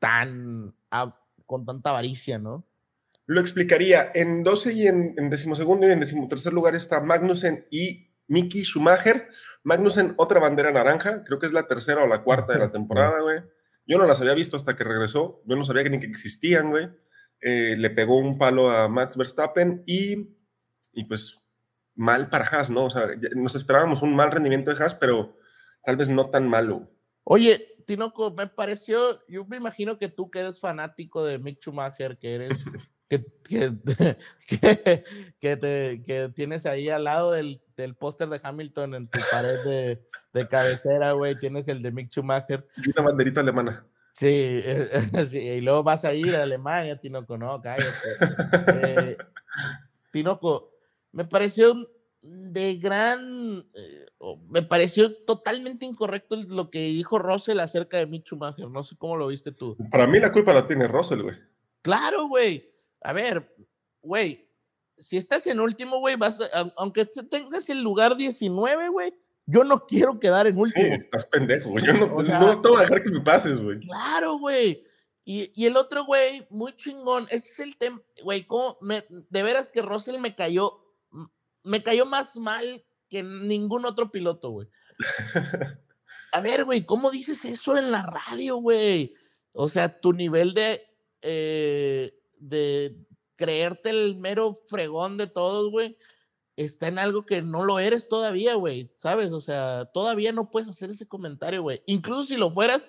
tan 0.00 0.74
con 1.46 1.64
tanta 1.64 1.90
avaricia, 1.90 2.38
¿no? 2.38 2.66
Lo 3.26 3.40
explicaría. 3.40 4.10
En 4.14 4.42
12 4.42 4.72
y 4.72 4.86
en, 4.86 5.14
en 5.16 5.30
decimosegundo 5.30 5.88
y 5.88 5.92
en 5.92 6.00
decimotercer 6.00 6.52
lugar 6.52 6.74
está 6.74 7.00
Magnussen 7.00 7.66
y 7.70 8.10
Mickey 8.28 8.62
Schumacher. 8.62 9.28
Magnussen, 9.62 10.14
otra 10.16 10.40
bandera 10.40 10.70
naranja. 10.70 11.24
Creo 11.24 11.38
que 11.38 11.46
es 11.46 11.52
la 11.52 11.66
tercera 11.66 12.04
o 12.04 12.06
la 12.06 12.22
cuarta 12.22 12.52
de 12.52 12.58
la 12.58 12.70
temporada, 12.72 13.20
güey. 13.20 13.40
Yo 13.86 13.98
no 13.98 14.06
las 14.06 14.20
había 14.20 14.34
visto 14.34 14.56
hasta 14.56 14.76
que 14.76 14.84
regresó. 14.84 15.42
Yo 15.46 15.56
no 15.56 15.64
sabía 15.64 15.84
ni 15.84 16.00
que 16.00 16.06
existían, 16.06 16.70
güey. 16.70 16.88
Eh, 17.40 17.74
le 17.76 17.90
pegó 17.90 18.18
un 18.18 18.38
palo 18.38 18.70
a 18.70 18.88
Max 18.88 19.16
Verstappen 19.16 19.82
y, 19.86 20.36
y 20.92 21.04
pues 21.04 21.44
mal 21.94 22.28
para 22.28 22.44
Haas, 22.44 22.70
¿no? 22.70 22.86
O 22.86 22.90
sea, 22.90 23.08
nos 23.34 23.54
esperábamos 23.54 24.02
un 24.02 24.14
mal 24.14 24.30
rendimiento 24.30 24.72
de 24.72 24.82
Haas, 24.82 24.94
pero 24.94 25.36
tal 25.84 25.96
vez 25.96 26.08
no 26.08 26.30
tan 26.30 26.48
malo. 26.48 26.90
Oye, 27.24 27.75
Tinoco, 27.86 28.32
me 28.32 28.48
pareció, 28.48 29.24
yo 29.28 29.44
me 29.46 29.56
imagino 29.56 29.96
que 29.96 30.08
tú 30.08 30.30
que 30.30 30.40
eres 30.40 30.60
fanático 30.60 31.24
de 31.24 31.38
Mick 31.38 31.60
Schumacher, 31.60 32.18
que 32.18 32.34
eres, 32.34 32.64
que, 33.08 33.24
que, 34.46 35.04
que, 35.38 35.56
te, 35.56 36.02
que 36.04 36.28
tienes 36.34 36.66
ahí 36.66 36.90
al 36.90 37.04
lado 37.04 37.32
del, 37.32 37.62
del 37.76 37.94
póster 37.94 38.28
de 38.28 38.40
Hamilton 38.42 38.94
en 38.96 39.06
tu 39.08 39.20
pared 39.30 39.64
de, 39.64 40.04
de 40.32 40.48
cabecera, 40.48 41.12
güey, 41.12 41.38
tienes 41.38 41.68
el 41.68 41.80
de 41.80 41.92
Mick 41.92 42.10
Schumacher. 42.10 42.66
Y 42.76 42.90
una 42.90 43.02
banderita 43.02 43.40
alemana. 43.40 43.86
Sí, 44.12 44.62
sí, 45.28 45.38
y 45.38 45.60
luego 45.60 45.82
vas 45.82 46.04
a 46.04 46.12
ir 46.12 46.34
a 46.34 46.42
Alemania, 46.42 46.98
Tinoco, 46.98 47.38
no, 47.38 47.60
cállate. 47.60 47.92
Eh, 48.82 49.16
Tinoco, 50.10 50.72
me 51.12 51.24
pareció 51.24 51.88
de 52.22 52.76
gran... 52.78 53.64
Eh, 53.74 54.05
me 54.48 54.62
pareció 54.62 55.14
totalmente 55.24 55.84
incorrecto 55.84 56.36
lo 56.36 56.70
que 56.70 56.80
dijo 56.80 57.18
Russell 57.18 57.60
acerca 57.60 57.98
de 57.98 58.06
Mick 58.06 58.24
Schumacher. 58.24 58.68
No 58.68 58.82
sé 58.82 58.96
cómo 58.96 59.16
lo 59.16 59.28
viste 59.28 59.52
tú. 59.52 59.76
Para 59.90 60.06
mí 60.06 60.18
la 60.18 60.32
culpa 60.32 60.54
la 60.54 60.66
tiene 60.66 60.88
Russell, 60.88 61.22
güey. 61.22 61.36
Claro, 61.82 62.26
güey. 62.26 62.66
A 63.02 63.12
ver, 63.12 63.54
güey, 64.02 64.48
si 64.98 65.16
estás 65.16 65.46
en 65.46 65.60
último, 65.60 65.98
güey, 65.98 66.16
vas 66.16 66.40
aunque 66.76 67.04
tengas 67.04 67.68
el 67.68 67.82
lugar 67.82 68.16
19, 68.16 68.88
güey, 68.88 69.14
yo 69.46 69.62
no 69.62 69.86
quiero 69.86 70.18
quedar 70.18 70.46
en 70.46 70.58
último. 70.58 70.86
Sí, 70.86 70.92
estás 70.92 71.24
pendejo, 71.24 71.70
güey. 71.70 71.84
Yo 71.84 71.92
no, 71.92 72.06
no 72.08 72.60
te 72.60 72.68
voy 72.68 72.78
a 72.78 72.80
dejar 72.80 73.02
que 73.02 73.10
me 73.10 73.20
pases, 73.20 73.62
güey. 73.62 73.78
Claro, 73.80 74.38
güey. 74.38 74.82
Y, 75.24 75.52
y, 75.54 75.66
el 75.66 75.76
otro, 75.76 76.04
güey, 76.04 76.46
muy 76.50 76.74
chingón. 76.74 77.26
Ese 77.30 77.48
es 77.50 77.58
el 77.60 77.76
tema, 77.76 78.00
güey, 78.22 78.46
de 79.30 79.42
veras 79.42 79.68
que 79.68 79.82
Russell 79.82 80.18
me 80.18 80.34
cayó, 80.34 80.80
me 81.62 81.82
cayó 81.82 82.06
más 82.06 82.36
mal 82.36 82.84
que 83.08 83.22
ningún 83.22 83.84
otro 83.84 84.10
piloto, 84.10 84.50
güey. 84.50 84.68
A 86.32 86.40
ver, 86.40 86.64
güey, 86.64 86.84
¿cómo 86.84 87.10
dices 87.10 87.44
eso 87.44 87.76
en 87.76 87.90
la 87.90 88.02
radio, 88.02 88.56
güey? 88.56 89.12
O 89.52 89.68
sea, 89.68 90.00
tu 90.00 90.12
nivel 90.12 90.52
de, 90.52 90.82
eh, 91.22 92.12
de 92.38 93.06
creerte 93.36 93.90
el 93.90 94.16
mero 94.16 94.54
fregón 94.66 95.16
de 95.16 95.26
todos, 95.26 95.70
güey, 95.70 95.96
está 96.56 96.88
en 96.88 96.98
algo 96.98 97.24
que 97.24 97.42
no 97.42 97.64
lo 97.64 97.78
eres 97.78 98.08
todavía, 98.08 98.54
güey, 98.54 98.92
¿sabes? 98.96 99.32
O 99.32 99.40
sea, 99.40 99.86
todavía 99.86 100.32
no 100.32 100.50
puedes 100.50 100.68
hacer 100.68 100.90
ese 100.90 101.06
comentario, 101.06 101.62
güey. 101.62 101.82
Incluso 101.86 102.22
si 102.22 102.36
lo 102.36 102.50
fueras, 102.50 102.84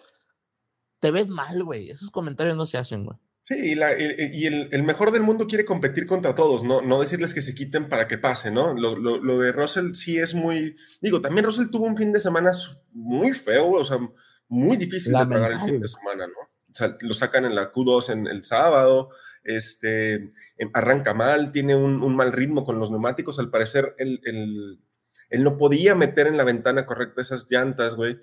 te 0.99 1.11
ves 1.11 1.27
mal, 1.27 1.63
güey. 1.63 1.89
Esos 1.89 2.09
comentarios 2.09 2.57
no 2.57 2.65
se 2.65 2.77
hacen, 2.77 3.05
güey. 3.05 3.17
Sí, 3.47 3.77
y, 3.79 4.45
el, 4.45 4.83
mejor 4.83 5.11
del 5.11 5.23
mundo 5.23 5.47
quiere 5.47 5.63
competir 5.63 6.05
contra 6.05 6.35
todos, 6.35 6.63
¿no? 6.63 6.81
No 6.81 6.99
decirles 6.99 7.33
que 7.33 7.41
se 7.41 7.55
quiten 7.55 7.87
para 7.87 8.05
que 8.05 8.17
pase, 8.17 8.51
¿no? 8.51 8.73
Lo, 8.73 8.97
lo, 8.97 9.39
de 9.39 9.53
Russell 9.53 9.93
sí 9.93 10.17
es 10.17 10.33
muy. 10.33 10.75
Digo, 10.99 11.21
también 11.21 11.45
Russell 11.45 11.69
tuvo 11.71 11.85
un 11.85 11.95
fin 11.95 12.11
de 12.11 12.19
semana 12.19 12.51
muy 12.91 13.31
feo, 13.31 13.69
o 13.69 13.85
sea, 13.85 13.99
muy 14.49 14.75
difícil 14.75 15.13
de 15.13 15.25
tragar 15.25 15.53
el 15.53 15.61
fin 15.61 15.79
de 15.79 15.87
semana, 15.87 16.27
¿no? 16.27 16.33
O 16.41 16.73
sea, 16.73 16.97
lo 16.99 17.13
sacan 17.13 17.45
en 17.45 17.55
la 17.55 17.71
Q2 17.71 18.11
en 18.11 18.27
el 18.27 18.43
sábado, 18.43 19.11
este, 19.45 20.15
em, 20.57 20.69
arranca 20.73 21.13
mal, 21.13 21.53
tiene 21.53 21.77
un, 21.77 22.17
mal 22.17 22.33
ritmo 22.33 22.65
con 22.65 22.79
los 22.79 22.91
neumáticos. 22.91 23.39
Al 23.39 23.49
parecer, 23.49 23.95
el, 23.97 24.19
Él 25.29 25.43
no 25.45 25.55
podía 25.55 25.95
meter 25.95 26.27
en 26.27 26.35
la 26.35 26.43
ventana 26.43 26.85
correcta 26.85 27.21
esas 27.21 27.45
llantas, 27.49 27.95
güey. 27.95 28.17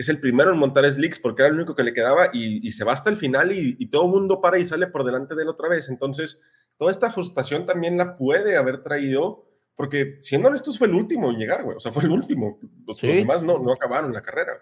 Es 0.00 0.08
el 0.08 0.20
primero 0.20 0.52
en 0.52 0.58
montar 0.58 0.90
slicks 0.90 1.18
porque 1.18 1.42
era 1.42 1.50
el 1.50 1.56
único 1.56 1.74
que 1.74 1.82
le 1.82 1.92
quedaba 1.92 2.30
y, 2.32 2.70
se 2.72 2.84
va 2.84 2.92
hasta 2.92 3.10
el 3.10 3.16
final 3.16 3.52
y, 3.52 3.76
y, 3.78 3.90
todo 3.90 4.06
el 4.06 4.12
mundo 4.12 4.40
para 4.40 4.58
y 4.58 4.64
sale 4.64 4.86
por 4.86 5.04
delante 5.04 5.34
de 5.34 5.42
él 5.42 5.48
otra 5.48 5.68
vez. 5.68 5.88
Entonces, 5.88 6.40
toda 6.78 6.90
esta 6.90 7.10
frustración 7.10 7.66
también 7.66 7.98
la 7.98 8.16
puede 8.16 8.56
haber 8.56 8.82
traído 8.82 9.50
porque, 9.80 10.18
siendo 10.20 10.48
honestos, 10.48 10.76
fue 10.76 10.88
el 10.88 10.94
último 10.94 11.30
en 11.30 11.38
llegar, 11.38 11.64
güey. 11.64 11.74
O 11.74 11.80
sea, 11.80 11.90
fue 11.90 12.04
el 12.04 12.10
último. 12.10 12.58
Los, 12.86 13.00
demás 13.00 13.42
no, 13.42 13.58
no 13.58 13.72
acabaron 13.72 14.12
la 14.12 14.20
carrera. 14.20 14.52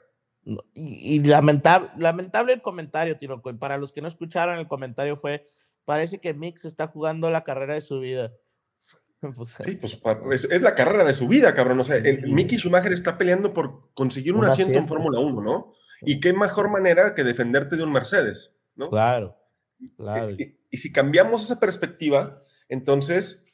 Y, 0.75 1.19
lamentable, 1.25 1.91
lamentable 1.99 2.53
el 2.53 2.63
comentario, 2.63 3.17
Tiro. 3.17 3.43
Para 3.43 3.79
los 3.79 3.91
que 3.91 4.01
no 4.01 4.07
escucharon, 4.07 4.61
el 4.61 4.69
comentario 4.69 5.17
fue: 5.17 5.45
parece 5.85 6.21
que 6.21 6.35
Mix 6.35 6.65
está 6.65 6.87
jugando 6.87 7.33
la 7.33 7.43
carrera 7.43 7.75
de 7.75 7.81
su 7.81 7.99
vida. 7.99 8.33
Pues, 9.35 9.57
sí, 9.65 9.81
pues 10.23 10.45
es, 10.45 10.63
la 10.63 10.77
carrera 10.77 11.03
de 11.03 11.13
su 11.13 11.27
vida, 11.27 11.53
cabrón. 11.53 11.81
O 11.81 11.85
sea, 11.85 11.97
el, 11.97 12.29
Mickey 12.29 12.57
Schumacher 12.57 12.93
está 12.93 13.19
peleando 13.19 13.53
por 13.53 13.93
conseguir 13.93 14.35
un, 14.35 14.45
asiento, 14.45 14.79
en 14.79 14.87
Fórmula 14.87 15.19
1, 15.19 15.43
¿no? 15.43 15.73
Y 16.03 16.21
qué 16.21 16.33
mejor 16.33 16.71
manera 16.71 17.17
que 17.17 17.25
defenderte 17.25 17.77
de 17.77 17.83
un 17.83 17.93
Mercedes, 17.93 18.57
¿no? 18.77 18.89
Claro, 18.89 19.37
claro. 19.97 20.37
y 20.39 20.77
si 20.77 20.93
cambiamos 20.93 21.43
esa 21.43 21.59
perspectiva, 21.59 22.41
entonces 22.69 23.49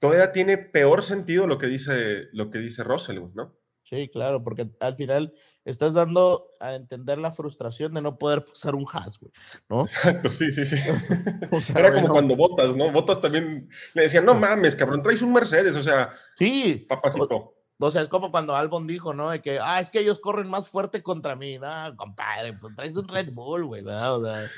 todavía 0.00 0.32
tiene 0.32 0.56
peor 0.58 1.02
sentido 1.02 1.46
lo 1.46 1.58
que 1.58 1.66
dice, 1.66 2.28
lo 2.32 2.50
que 2.50 2.58
dice 2.58 2.82
Russell, 2.82 3.20
¿no? 3.34 3.54
Sí, 3.82 4.08
claro, 4.08 4.42
porque 4.42 4.70
al 4.80 4.96
final 4.96 5.32
estás 5.64 5.94
dando 5.94 6.48
a 6.60 6.74
entender 6.74 7.18
la 7.18 7.32
frustración 7.32 7.92
de 7.94 8.00
no 8.00 8.18
poder 8.18 8.44
pasar 8.44 8.74
un 8.74 8.86
hash, 8.90 9.18
güey, 9.20 9.32
¿no? 9.68 9.82
Exacto, 9.82 10.28
sí, 10.28 10.52
sí, 10.52 10.64
sí. 10.64 10.76
Era 11.76 11.92
como 11.92 12.08
cuando 12.08 12.36
votas, 12.36 12.76
¿no? 12.76 12.90
Votas 12.92 13.20
también 13.20 13.68
le 13.94 14.02
decían, 14.02 14.24
no 14.24 14.34
mames, 14.34 14.76
cabrón, 14.76 15.02
traes 15.02 15.22
un 15.22 15.32
Mercedes, 15.32 15.76
o 15.76 15.82
sea, 15.82 16.14
sí, 16.36 16.86
papacito. 16.88 17.56
O, 17.78 17.90
sea, 17.90 18.02
es 18.02 18.08
como 18.08 18.30
cuando 18.30 18.54
Albon 18.54 18.86
dijo, 18.86 19.12
¿no? 19.12 19.30
De 19.30 19.42
que, 19.42 19.58
ah, 19.60 19.80
es 19.80 19.90
que 19.90 19.98
ellos 19.98 20.20
corren 20.20 20.48
más 20.48 20.68
fuerte 20.68 21.02
contra 21.02 21.34
mí, 21.34 21.58
no, 21.58 21.96
compadre, 21.96 22.52
pues 22.54 22.74
traes 22.76 22.96
un 22.96 23.08
Red 23.08 23.32
Bull, 23.32 23.64
güey, 23.64 23.82
¿verdad? 23.82 24.16
O 24.16 24.24
sea, 24.24 24.48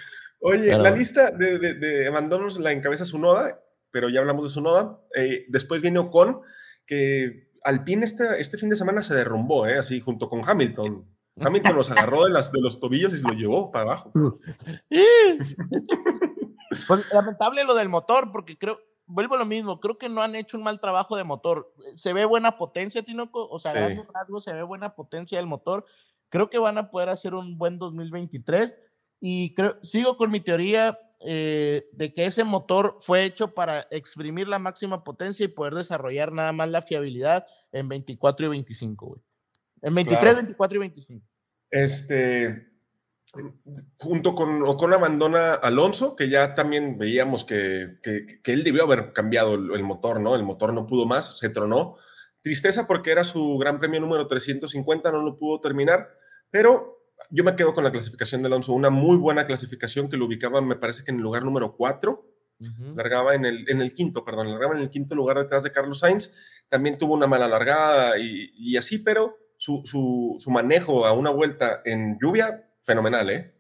Oye, 0.41 0.77
la 0.77 0.91
lista 0.91 1.31
de, 1.31 1.59
de, 1.59 1.75
de 1.75 2.07
abandonos 2.07 2.59
la 2.59 2.73
encabeza 2.73 3.07
su 3.07 3.19
noda 3.19 3.61
pero 3.95 4.09
ya 4.09 4.19
hablamos 4.19 4.43
de 4.43 4.51
su 4.51 4.61
noda. 4.61 4.99
Eh, 5.15 5.47
después 5.47 5.81
viene 5.81 6.01
Ocon, 6.01 6.41
que 6.85 7.49
Alpine 7.65 8.05
este, 8.05 8.41
este 8.41 8.59
fin 8.59 8.69
de 8.69 8.77
semana 8.77 9.03
se 9.03 9.15
derrumbó, 9.15 9.67
¿eh? 9.67 9.79
así 9.79 10.01
junto 10.01 10.29
con 10.29 10.43
Hamilton. 10.49 11.05
Hamilton 11.41 11.75
los 11.75 11.91
agarró 11.91 12.25
de, 12.25 12.31
las, 12.31 12.53
de 12.53 12.61
los 12.61 12.79
tobillos 12.79 13.13
y 13.15 13.19
se 13.19 13.27
lo 13.27 13.35
llevó 13.35 13.73
para 13.73 13.87
abajo. 13.87 14.13
pues, 16.87 17.13
lamentable 17.13 17.65
lo 17.65 17.75
del 17.75 17.89
motor, 17.89 18.31
porque 18.31 18.57
creo, 18.57 18.79
vuelvo 19.07 19.35
a 19.35 19.39
lo 19.39 19.47
mismo, 19.47 19.81
creo 19.81 19.99
que 19.99 20.09
no 20.09 20.23
han 20.23 20.37
hecho 20.37 20.57
un 20.57 20.63
mal 20.63 20.79
trabajo 20.79 21.17
de 21.17 21.25
motor. 21.25 21.73
Se 21.97 22.13
ve 22.13 22.25
buena 22.25 22.57
potencia, 22.57 23.03
Tinoco, 23.03 23.49
o 23.49 23.59
sea, 23.59 23.73
sí. 23.73 24.01
rasgo, 24.15 24.41
se 24.41 24.53
ve 24.53 24.63
buena 24.63 24.95
potencia 24.95 25.39
del 25.39 25.49
motor. 25.49 25.85
Creo 26.29 26.51
que 26.51 26.59
van 26.59 26.79
a 26.79 26.91
poder 26.91 27.09
hacer 27.09 27.35
un 27.35 27.59
buen 27.59 27.79
2023 27.79 28.77
y 29.21 29.55
creo, 29.55 29.79
sigo 29.83 30.17
con 30.17 30.31
mi 30.31 30.41
teoría 30.41 30.99
eh, 31.21 31.89
de 31.93 32.13
que 32.13 32.27
ese 32.27 32.45
motor 32.45 32.99
fue 33.01 33.25
hecho 33.25 33.55
para 33.55 33.87
exprimir 33.91 34.49
la 34.49 34.59
máxima 34.59 35.05
potencia 35.05 35.45
y 35.45 35.49
poder 35.49 35.75
desarrollar 35.75 36.33
nada 36.33 36.53
más 36.53 36.69
la 36.69 36.83
fiabilidad 36.83 37.47
en 37.73 37.89
24 37.89 38.47
y 38.47 38.49
25, 38.51 39.07
güey. 39.07 39.23
En 39.83 39.95
23, 39.95 40.37
24 40.37 40.77
y 40.77 40.81
25. 40.81 41.27
Este, 41.71 42.69
junto 43.99 44.35
con 44.35 44.63
Ocon 44.63 44.93
abandona 44.93 45.55
Alonso, 45.55 46.17
que 46.17 46.29
ya 46.29 46.55
también 46.55 46.99
veíamos 46.99 47.45
que, 47.45 47.99
que, 48.03 48.41
que, 48.43 48.53
él 48.53 48.65
debió 48.65 48.85
haber 48.85 49.13
cambiado 49.13 49.55
el, 49.55 49.73
el, 49.73 49.83
motor, 49.83 50.21
¿no? 50.21 50.35
El 50.35 50.45
motor 50.45 50.73
no 50.73 50.87
pudo 50.87 51.07
más, 51.07 51.39
se 51.39 51.51
tronó. 51.51 51.97
Tristeza 52.43 52.87
porque 52.87 53.11
era 53.11 53.25
su 53.25 53.57
gran 53.59 53.79
premio 53.79 54.01
número 54.01 54.27
350, 54.27 55.11
no 55.11 55.23
lo 55.23 55.39
pudo 55.39 55.61
terminar, 55.61 56.09
pero 56.51 57.04
yo 57.31 57.45
me 57.45 57.57
quedo 57.57 57.73
con 57.73 57.85
la 57.85 57.93
clasificación 57.93 58.43
de 58.43 58.49
Alonso, 58.49 58.73
una 58.73 58.91
muy 58.91 59.17
buena 59.17 59.47
clasificación 59.47 60.09
que 60.09 60.17
lo 60.17 60.27
ubicaba, 60.27 60.61
me 60.61 60.77
parece 60.77 61.05
que 61.05 61.11
en 61.11 61.19
el 61.19 61.23
lugar 61.23 61.43
número 61.43 61.77
4, 61.77 62.31
largaba 62.97 63.35
en 63.35 63.45
el, 63.45 63.69
en 63.69 63.83
el 63.83 63.95
quinto, 63.95 64.25
perdón, 64.25 64.51
largaba 64.51 64.75
en 64.75 64.81
el 64.81 64.91
quinto 64.91 65.15
lugar 65.15 65.39
detrás 65.39 65.63
de 65.63 65.73
Carlos 65.73 65.99
Sainz, 65.99 66.35
también 66.69 66.97
tuvo 66.97 67.15
una 67.15 67.27
mala 67.27 67.49
largada 67.49 68.19
y, 68.19 68.53
y 68.57 68.77
así, 68.77 68.99
pero 68.99 69.37
su, 69.57 69.83
su, 69.85 70.37
su, 70.39 70.51
manejo 70.51 71.07
a 71.07 71.13
una 71.13 71.31
vuelta 71.31 71.83
en 71.85 72.19
lluvia, 72.21 72.71
fenomenal, 72.81 73.31
¿eh? 73.31 73.55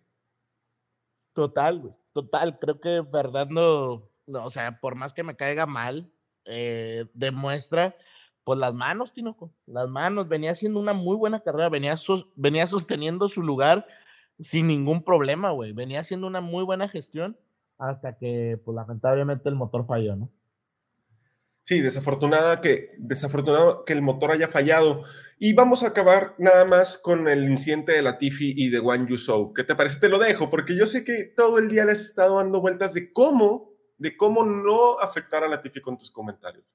Total, 1.32 1.80
güey, 1.80 1.94
total, 2.12 2.58
creo 2.58 2.80
que 2.80 3.02
Fernando, 3.10 4.10
no, 4.26 4.44
o 4.44 4.50
sea, 4.50 4.80
por 4.80 4.94
más 4.94 5.12
que 5.12 5.22
me 5.22 5.36
caiga 5.36 5.66
mal, 5.66 6.12
eh, 6.44 7.06
demuestra 7.14 7.96
pues 8.44 8.58
las 8.58 8.74
manos, 8.74 9.12
Tinoco, 9.12 9.52
las 9.66 9.88
manos, 9.88 10.28
venía 10.28 10.52
haciendo 10.52 10.78
una 10.78 10.92
muy 10.92 11.16
buena 11.16 11.40
carrera, 11.40 11.68
venía, 11.68 11.96
venía 12.36 12.66
sosteniendo 12.66 13.28
su 13.28 13.42
lugar 13.42 13.86
sin 14.38 14.66
ningún 14.66 15.02
problema, 15.02 15.50
güey, 15.50 15.72
venía 15.72 16.00
haciendo 16.00 16.26
una 16.26 16.40
muy 16.40 16.64
buena 16.64 16.88
gestión 16.88 17.38
hasta 17.78 18.16
que, 18.16 18.60
pues 18.64 18.74
lamentablemente 18.74 19.48
el 19.48 19.54
motor 19.54 19.86
falló, 19.86 20.16
¿no? 20.16 20.30
Sí, 21.66 21.80
desafortunada 21.80 22.60
que, 22.60 22.90
desafortunado 22.98 23.86
que 23.86 23.94
el 23.94 24.02
motor 24.02 24.30
haya 24.30 24.48
fallado. 24.48 25.02
Y 25.38 25.54
vamos 25.54 25.82
a 25.82 25.88
acabar 25.88 26.34
nada 26.36 26.66
más 26.66 26.98
con 26.98 27.26
el 27.26 27.48
incidente 27.48 27.92
de 27.92 28.02
Latifi 28.02 28.52
y 28.54 28.68
de 28.68 28.80
Wang 28.80 29.08
Yusou. 29.08 29.54
¿Qué 29.54 29.64
te 29.64 29.74
parece? 29.74 29.98
Te 29.98 30.10
lo 30.10 30.18
dejo, 30.18 30.50
porque 30.50 30.76
yo 30.76 30.86
sé 30.86 31.04
que 31.04 31.24
todo 31.24 31.58
el 31.58 31.70
día 31.70 31.86
les 31.86 32.00
has 32.00 32.06
estado 32.08 32.36
dando 32.36 32.60
vueltas 32.60 32.92
de 32.92 33.10
cómo, 33.12 33.72
de 33.96 34.14
cómo 34.14 34.44
no 34.44 34.98
afectar 35.00 35.42
a 35.42 35.48
Latifi 35.48 35.80
con 35.80 35.96
tus 35.96 36.10
comentarios. 36.10 36.66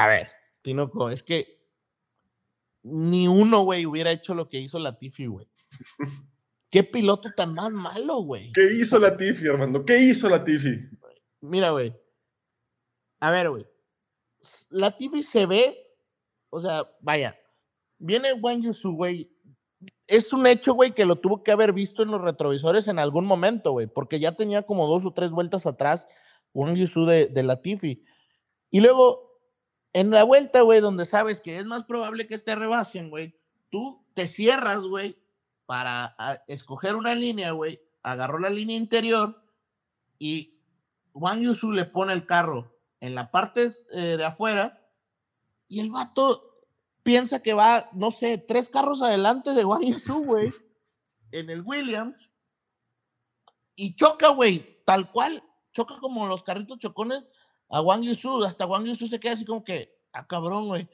A 0.00 0.06
ver, 0.06 0.28
Tinoco, 0.62 1.10
es 1.10 1.22
que 1.22 1.60
ni 2.82 3.28
uno, 3.28 3.64
güey, 3.64 3.84
hubiera 3.84 4.10
hecho 4.10 4.32
lo 4.32 4.48
que 4.48 4.58
hizo 4.58 4.78
Latifi, 4.78 5.26
güey. 5.26 5.46
¿Qué 6.70 6.84
piloto 6.84 7.28
tan 7.36 7.52
más 7.52 7.70
malo, 7.70 8.22
güey? 8.22 8.50
¿Qué 8.52 8.64
hizo 8.80 8.98
Latifi, 8.98 9.46
Armando? 9.46 9.84
¿Qué 9.84 9.98
hizo 9.98 10.30
Latifi? 10.30 10.88
Mira, 11.42 11.68
güey. 11.72 11.94
A 13.20 13.30
ver, 13.30 13.50
güey. 13.50 13.66
Latifi 14.70 15.22
se 15.22 15.44
ve, 15.44 15.76
o 16.48 16.62
sea, 16.62 16.90
vaya, 17.02 17.38
viene 17.98 18.32
Wang 18.32 18.62
Yusu, 18.62 18.92
güey. 18.92 19.30
Es 20.06 20.32
un 20.32 20.46
hecho, 20.46 20.72
güey, 20.72 20.94
que 20.94 21.04
lo 21.04 21.16
tuvo 21.16 21.42
que 21.42 21.52
haber 21.52 21.74
visto 21.74 22.02
en 22.02 22.10
los 22.10 22.22
retrovisores 22.22 22.88
en 22.88 22.98
algún 22.98 23.26
momento, 23.26 23.72
güey, 23.72 23.86
porque 23.86 24.18
ya 24.18 24.34
tenía 24.34 24.62
como 24.62 24.86
dos 24.86 25.04
o 25.04 25.12
tres 25.12 25.30
vueltas 25.30 25.66
atrás 25.66 26.08
Wang 26.54 26.74
Yusu 26.74 27.04
de, 27.04 27.26
de 27.26 27.42
Latifi. 27.42 28.02
Y 28.70 28.80
luego 28.80 29.29
en 29.92 30.10
la 30.10 30.22
vuelta, 30.24 30.62
güey, 30.62 30.80
donde 30.80 31.04
sabes 31.04 31.40
que 31.40 31.58
es 31.58 31.66
más 31.66 31.84
probable 31.84 32.26
que 32.26 32.38
te 32.38 32.54
rebasen, 32.54 33.10
güey, 33.10 33.34
tú 33.70 34.04
te 34.14 34.26
cierras, 34.26 34.80
güey, 34.82 35.18
para 35.66 36.16
escoger 36.46 36.96
una 36.96 37.14
línea, 37.14 37.52
güey, 37.52 37.80
agarró 38.02 38.38
la 38.38 38.50
línea 38.50 38.76
interior 38.76 39.42
y 40.18 40.58
Juan 41.12 41.42
Yusu 41.42 41.72
le 41.72 41.84
pone 41.84 42.12
el 42.12 42.26
carro 42.26 42.76
en 43.00 43.14
la 43.14 43.30
parte 43.30 43.68
eh, 43.92 44.16
de 44.16 44.24
afuera 44.24 44.80
y 45.68 45.80
el 45.80 45.90
vato 45.90 46.54
piensa 47.02 47.42
que 47.42 47.54
va, 47.54 47.88
no 47.92 48.10
sé, 48.10 48.38
tres 48.38 48.68
carros 48.68 49.02
adelante 49.02 49.52
de 49.52 49.64
Juan 49.64 49.82
Yusu, 49.82 50.24
güey, 50.24 50.52
en 51.32 51.50
el 51.50 51.62
Williams 51.62 52.30
y 53.74 53.94
choca, 53.94 54.28
güey, 54.28 54.82
tal 54.84 55.10
cual, 55.10 55.42
choca 55.72 55.98
como 56.00 56.26
los 56.26 56.42
carritos 56.42 56.78
chocones 56.78 57.24
a 57.70 57.80
Wang 57.80 58.02
Yusu, 58.02 58.44
hasta 58.44 58.66
Wang 58.66 58.84
Yusu 58.84 59.06
se 59.06 59.20
queda 59.20 59.32
así 59.32 59.44
como 59.44 59.64
que, 59.64 59.96
ah, 60.12 60.26
cabrón, 60.26 60.66
güey. 60.66 60.88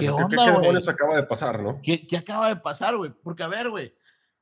¿Qué, 0.00 0.08
onda, 0.08 0.26
¿qué, 0.28 0.80
qué 0.80 0.90
acaba 0.90 1.16
de 1.16 1.22
pasar, 1.24 1.62
no? 1.62 1.80
¿Qué, 1.82 2.06
qué 2.06 2.16
acaba 2.16 2.48
de 2.48 2.56
pasar, 2.56 2.96
güey? 2.96 3.12
Porque, 3.22 3.42
a 3.42 3.48
ver, 3.48 3.68
güey, 3.68 3.94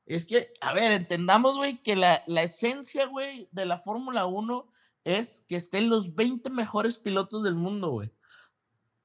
es 0.05 0.25
que, 0.25 0.53
a 0.61 0.73
ver, 0.73 0.93
entendamos, 0.93 1.55
güey, 1.57 1.83
que 1.83 1.95
la, 1.95 2.23
la 2.27 2.43
esencia, 2.43 3.05
güey, 3.07 3.49
de 3.51 3.65
la 3.65 3.77
Fórmula 3.77 4.25
1 4.25 4.67
es 5.03 5.45
que 5.47 5.57
estén 5.57 5.89
los 5.89 6.15
20 6.15 6.49
mejores 6.49 6.97
pilotos 6.97 7.43
del 7.43 7.55
mundo, 7.55 7.91
güey. 7.91 8.11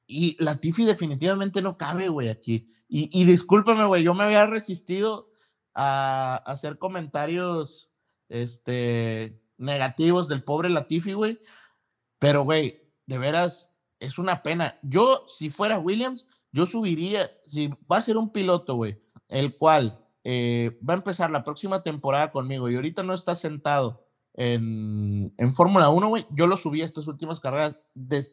Y 0.06 0.42
la 0.42 0.56
Tiffy 0.56 0.84
definitivamente 0.84 1.60
no 1.60 1.76
cabe, 1.76 2.08
güey, 2.08 2.28
aquí. 2.28 2.68
Y, 2.88 3.10
y 3.12 3.24
discúlpame, 3.24 3.84
güey, 3.84 4.04
yo 4.04 4.14
me 4.14 4.24
había 4.24 4.46
resistido 4.46 5.30
a, 5.74 6.42
a 6.46 6.52
hacer 6.52 6.78
comentarios 6.78 7.90
este, 8.28 9.40
negativos 9.56 10.28
del 10.28 10.44
pobre 10.44 10.70
Latifi, 10.70 11.12
güey, 11.12 11.40
pero, 12.18 12.42
güey, 12.42 12.82
de 13.06 13.18
veras, 13.18 13.72
es 14.00 14.18
una 14.18 14.42
pena. 14.42 14.78
Yo, 14.82 15.24
si 15.26 15.50
fuera 15.50 15.78
Williams, 15.78 16.26
yo 16.52 16.66
subiría, 16.66 17.30
si 17.46 17.68
va 17.90 17.98
a 17.98 18.02
ser 18.02 18.16
un 18.16 18.32
piloto, 18.32 18.74
güey, 18.74 19.00
el 19.28 19.56
cual 19.56 20.04
eh, 20.24 20.78
va 20.88 20.94
a 20.94 20.96
empezar 20.98 21.30
la 21.30 21.44
próxima 21.44 21.82
temporada 21.82 22.30
conmigo 22.30 22.68
y 22.68 22.76
ahorita 22.76 23.02
no 23.02 23.14
está 23.14 23.34
sentado 23.34 24.06
en, 24.34 25.34
en 25.36 25.54
Fórmula 25.54 25.90
1, 25.90 26.08
güey, 26.08 26.26
yo 26.30 26.46
lo 26.46 26.56
subí 26.56 26.82
a 26.82 26.84
estas 26.84 27.06
últimas 27.06 27.40
carreras. 27.40 27.76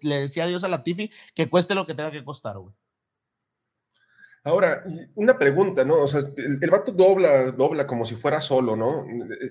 le 0.01 0.15
decía 0.15 0.43
adiós 0.43 0.63
a 0.63 0.67
Latifi 0.67 1.11
que 1.33 1.49
cueste 1.49 1.75
lo 1.75 1.85
que 1.85 1.95
tenga 1.95 2.11
que 2.11 2.23
costar, 2.23 2.57
güey. 2.57 2.73
Ahora, 4.43 4.83
una 5.15 5.39
pregunta, 5.39 5.83
¿no? 5.83 6.03
O 6.03 6.07
sea, 6.07 6.19
el, 6.19 6.59
el, 6.61 6.69
vato 6.69 6.91
dobla, 6.91 7.51
dobla 7.51 7.87
como 7.87 8.05
si 8.05 8.13
fuera 8.13 8.41
solo, 8.41 8.75
¿no? 8.75 9.03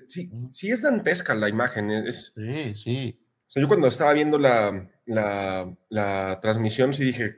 Sí, 0.07 0.31
sí 0.51 0.71
es 0.71 0.81
dantesca 0.81 1.35
la 1.35 1.49
imagen. 1.49 1.91
Es, 1.91 2.31
sí, 2.33 2.75
sí. 2.75 3.24
O 3.47 3.51
sea, 3.51 3.61
yo 3.61 3.67
cuando 3.67 3.87
estaba 3.87 4.13
viendo 4.13 4.37
la, 4.37 4.89
la, 5.05 5.77
la 5.89 6.39
transmisión, 6.41 6.93
sí 6.93 7.03
dije, 7.05 7.37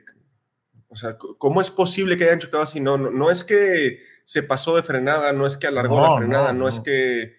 O 0.88 0.96
sea, 0.96 1.16
¿cómo 1.16 1.60
es 1.60 1.70
posible 1.70 2.16
que 2.16 2.24
hayan 2.24 2.38
chocado 2.38 2.62
así? 2.62 2.80
No, 2.80 2.96
no, 2.96 3.30
es 3.30 3.44
que 3.44 4.00
se 4.24 4.42
pasó 4.42 4.76
de 4.76 4.82
frenada, 4.82 5.32
no 5.32 5.46
es 5.46 5.56
que 5.56 5.66
alargó 5.66 6.00
la 6.00 6.16
frenada, 6.16 6.52
no, 6.52 6.68
es 6.68 6.80
que 6.80 7.36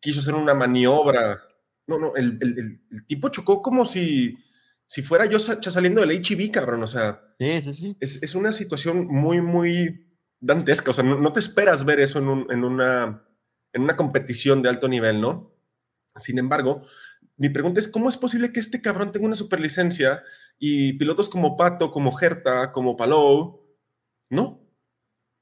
quiso 0.00 0.20
hacer 0.20 0.34
una 0.34 0.54
maniobra. 0.54 1.42
No, 1.86 1.98
no, 1.98 2.14
el, 2.16 2.38
tipo 3.06 3.28
chocó 3.28 3.62
como 3.62 3.84
si, 3.84 4.38
si 4.86 5.02
fuera 5.02 5.26
yo 5.26 5.38
saliendo 5.38 6.00
del 6.00 6.12
HIV, 6.12 6.50
cabrón. 6.50 6.82
O 6.82 6.86
sea, 6.86 7.34
sí, 7.38 7.62
sí, 7.62 7.74
sí. 7.74 7.96
Es, 8.00 8.34
una 8.34 8.52
situación 8.52 9.06
muy, 9.06 9.40
muy 9.40 10.06
dantesca. 10.40 10.90
O 10.90 10.94
sea, 10.94 11.04
no, 11.04 11.32
te 11.32 11.40
esperas 11.40 11.84
ver 11.84 12.00
eso 12.00 12.18
en, 12.18 12.46
en, 12.50 12.64
una, 12.64 13.24
en 13.72 13.82
una 13.82 13.96
competición 13.96 14.62
de 14.62 14.68
alto 14.68 14.88
nivel, 14.88 15.20
¿no? 15.20 15.54
Sin 16.16 16.38
embargo, 16.38 16.82
mi 17.36 17.50
pregunta 17.50 17.80
es, 17.80 17.88
¿cómo 17.88 18.08
es 18.08 18.16
posible 18.16 18.52
que 18.52 18.60
este 18.60 18.80
cabrón 18.80 19.12
tenga 19.12 19.26
una 19.26 19.36
superlicencia 19.36 20.22
y 20.58 20.94
pilotos 20.94 21.28
como 21.28 21.56
Pato, 21.56 21.90
como 21.90 22.12
Gerta, 22.12 22.72
como 22.72 22.96
Palou, 22.96 23.62
no? 24.30 24.60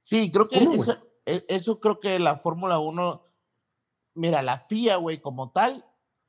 Sí, 0.01 0.31
creo 0.31 0.49
que 0.49 0.59
e, 1.27 1.45
eso, 1.49 1.81
creo 1.81 2.01
que 2.01 2.19
la 2.19 2.37
Fórmula 2.37 2.79
1, 2.79 3.25
mira, 4.15 4.43
la 4.43 4.59
FIA, 4.59 4.97
güey, 4.97 5.21
como 5.21 5.53
tal, 5.53 5.85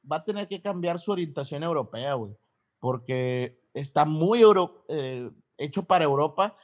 va 0.09 0.17
a 0.17 0.23
tener 0.23 0.47
que 0.47 0.61
cambiar 0.61 0.99
su 0.99 1.11
orientación 1.11 1.63
europea, 1.63 2.13
güey, 2.13 2.37
porque 2.79 3.59
está 3.73 4.05
muy 4.05 4.43
eh, 4.89 5.31
hecho 5.57 5.83
para 5.83 6.05
Europa. 6.05 6.55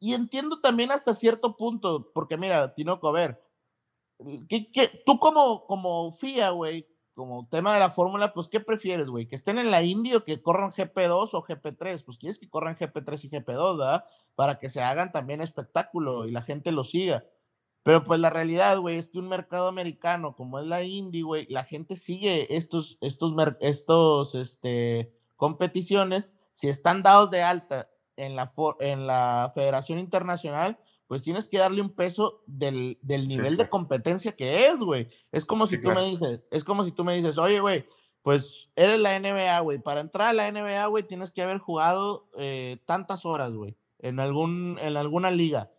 Y 0.00 0.14
entiendo 0.14 0.60
también 0.60 0.90
hasta 0.90 1.14
cierto 1.14 1.56
punto, 1.56 2.10
porque 2.12 2.36
mira, 2.36 2.74
Tinoco, 2.74 3.08
a 3.08 3.12
ver, 3.12 3.42
¿qué, 4.48 5.02
tú 5.06 5.18
como, 5.18 5.66
como 5.66 6.10
FIA, 6.12 6.50
güey, 6.50 6.86
como 7.14 7.48
tema 7.48 7.72
de 7.72 7.80
la 7.80 7.90
fórmula, 7.90 8.32
pues, 8.32 8.48
¿qué 8.48 8.60
prefieres, 8.60 9.08
güey? 9.08 9.26
¿Que 9.26 9.36
estén 9.36 9.58
en 9.58 9.70
la 9.70 9.82
Indy 9.82 10.14
o 10.14 10.24
que 10.24 10.42
corran 10.42 10.70
GP2 10.70 11.30
o 11.32 11.44
GP3? 11.44 12.04
Pues 12.04 12.18
quieres 12.18 12.38
que 12.38 12.48
corran 12.48 12.76
GP3 12.76 13.24
y 13.24 13.30
GP2, 13.30 13.78
¿verdad? 13.78 14.04
Para 14.34 14.58
que 14.58 14.68
se 14.68 14.82
hagan 14.82 15.12
también 15.12 15.40
espectáculo 15.40 16.26
y 16.26 16.32
la 16.32 16.42
gente 16.42 16.72
lo 16.72 16.84
siga. 16.84 17.24
Pero 17.84 18.02
pues 18.02 18.18
la 18.18 18.30
realidad, 18.30 18.78
güey, 18.78 18.96
es 18.96 19.08
que 19.08 19.18
un 19.18 19.28
mercado 19.28 19.68
americano 19.68 20.34
como 20.34 20.58
es 20.58 20.66
la 20.66 20.82
Indy, 20.82 21.22
güey, 21.22 21.46
la 21.50 21.64
gente 21.64 21.96
sigue 21.96 22.56
estos, 22.56 22.98
estos, 23.00 23.34
estos, 23.60 24.34
este, 24.34 25.12
competiciones. 25.36 26.30
Si 26.52 26.68
están 26.68 27.02
dados 27.02 27.30
de 27.30 27.42
alta 27.42 27.90
en 28.16 28.36
la, 28.36 28.50
en 28.80 29.06
la 29.06 29.52
Federación 29.54 29.98
Internacional, 29.98 30.78
pues 31.14 31.22
tienes 31.22 31.46
que 31.46 31.58
darle 31.58 31.80
un 31.80 31.90
peso 31.90 32.42
del, 32.44 32.98
nivel 33.06 33.56
de 33.56 33.68
competencia 33.68 34.32
que 34.32 34.66
es, 34.66 34.78
güey. 34.78 35.06
Es 35.30 35.44
como 35.44 35.68
si 35.68 35.80
tú 35.80 35.90
me 35.92 36.02
dices, 36.02 36.40
es 36.50 36.64
como 36.64 36.82
si 36.82 36.90
tú 36.90 37.04
me 37.04 37.14
dices, 37.14 37.38
oye, 37.38 37.60
güey, 37.60 37.86
pues 38.22 38.72
eres 38.74 38.98
la 38.98 39.16
NBA, 39.16 39.60
güey. 39.60 39.78
Para 39.78 40.00
entrar 40.00 40.30
a 40.30 40.32
la 40.32 40.50
NBA, 40.50 40.84
güey, 40.88 41.06
tienes 41.06 41.30
que 41.30 41.42
haber 41.42 41.58
jugado 41.58 42.28
eh, 42.36 42.78
tantas 42.84 43.24
horas, 43.24 43.52
güey, 43.52 43.76
en, 44.00 44.18
algún, 44.18 44.76
en 44.82 44.96
alguna 44.96 45.30
liga. 45.30 45.70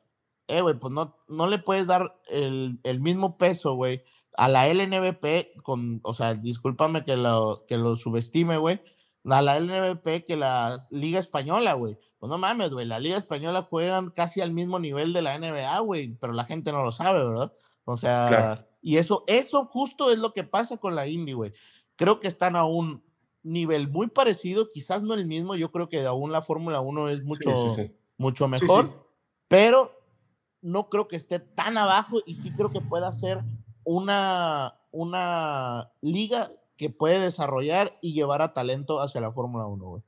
Eh, 0.47 0.61
güey, 0.61 0.79
pues 0.79 0.93
no, 0.93 1.17
no 1.27 1.47
le 1.47 1.59
puedes 1.59 1.87
dar 1.87 2.17
el, 2.29 2.79
mismo 3.01 3.37
peso, 3.37 3.73
güey, 3.73 4.03
a 4.37 4.47
la 4.47 4.73
LNBP 4.73 5.61
con, 5.63 5.99
o 6.03 6.13
sea, 6.13 6.35
discúlpame 6.35 7.03
que 7.03 7.17
lo, 7.17 7.65
que 7.67 7.75
lo 7.75 7.97
subestime, 7.97 8.55
güey, 8.55 8.79
a 9.25 9.41
la 9.41 9.59
LNBP 9.59 10.23
que 10.25 10.37
la 10.37 10.77
Liga 10.91 11.19
Española, 11.19 11.73
güey. 11.73 11.97
Pues 12.25 12.31
no 12.31 12.37
mames, 12.39 12.73
güey, 12.73 12.87
la 12.87 12.99
Liga 12.99 13.17
Española 13.17 13.67
juegan 13.69 14.09
casi 14.09 14.41
al 14.41 14.51
mismo 14.51 14.79
nivel 14.79 15.13
de 15.13 15.21
la 15.21 15.37
NBA, 15.37 15.77
güey, 15.81 16.15
pero 16.15 16.33
la 16.33 16.43
gente 16.43 16.71
no 16.71 16.81
lo 16.81 16.91
sabe, 16.91 17.23
¿verdad? 17.23 17.53
O 17.83 17.97
sea, 17.97 18.65
y 18.81 18.97
eso, 18.97 19.23
eso 19.27 19.65
justo 19.65 20.09
es 20.09 20.17
lo 20.17 20.33
que 20.33 20.43
pasa 20.43 20.77
con 20.77 20.95
la 20.95 21.05
Indy, 21.07 21.33
güey. 21.33 21.51
Creo 21.95 22.19
que 22.19 22.27
están 22.27 22.55
a 22.55 22.65
un 22.65 23.03
nivel 23.43 23.89
muy 23.89 24.07
parecido, 24.07 24.67
quizás 24.69 25.03
no 25.03 25.13
el 25.13 25.27
mismo, 25.27 25.55
yo 25.55 25.71
creo 25.71 25.87
que 25.87 26.03
aún 26.03 26.31
la 26.31 26.41
Fórmula 26.41 26.81
1 26.81 27.09
es 27.09 27.23
mucho, 27.23 27.53
mucho 28.17 28.47
mejor, 28.47 29.07
pero 29.47 29.91
no 30.63 30.89
creo 30.89 31.07
que 31.07 31.17
esté 31.17 31.37
tan 31.37 31.77
abajo 31.77 32.21
y 32.25 32.37
sí 32.37 32.49
creo 32.53 32.71
que 32.71 32.81
pueda 32.81 33.13
ser 33.13 33.43
una, 33.83 34.79
una 34.89 35.91
liga 36.01 36.51
que 36.75 36.89
puede 36.89 37.19
desarrollar 37.19 37.99
y 38.01 38.13
llevar 38.13 38.41
a 38.41 38.51
talento 38.51 38.99
hacia 38.99 39.21
la 39.21 39.31
Fórmula 39.31 39.67
1, 39.67 39.85
güey. 39.85 40.01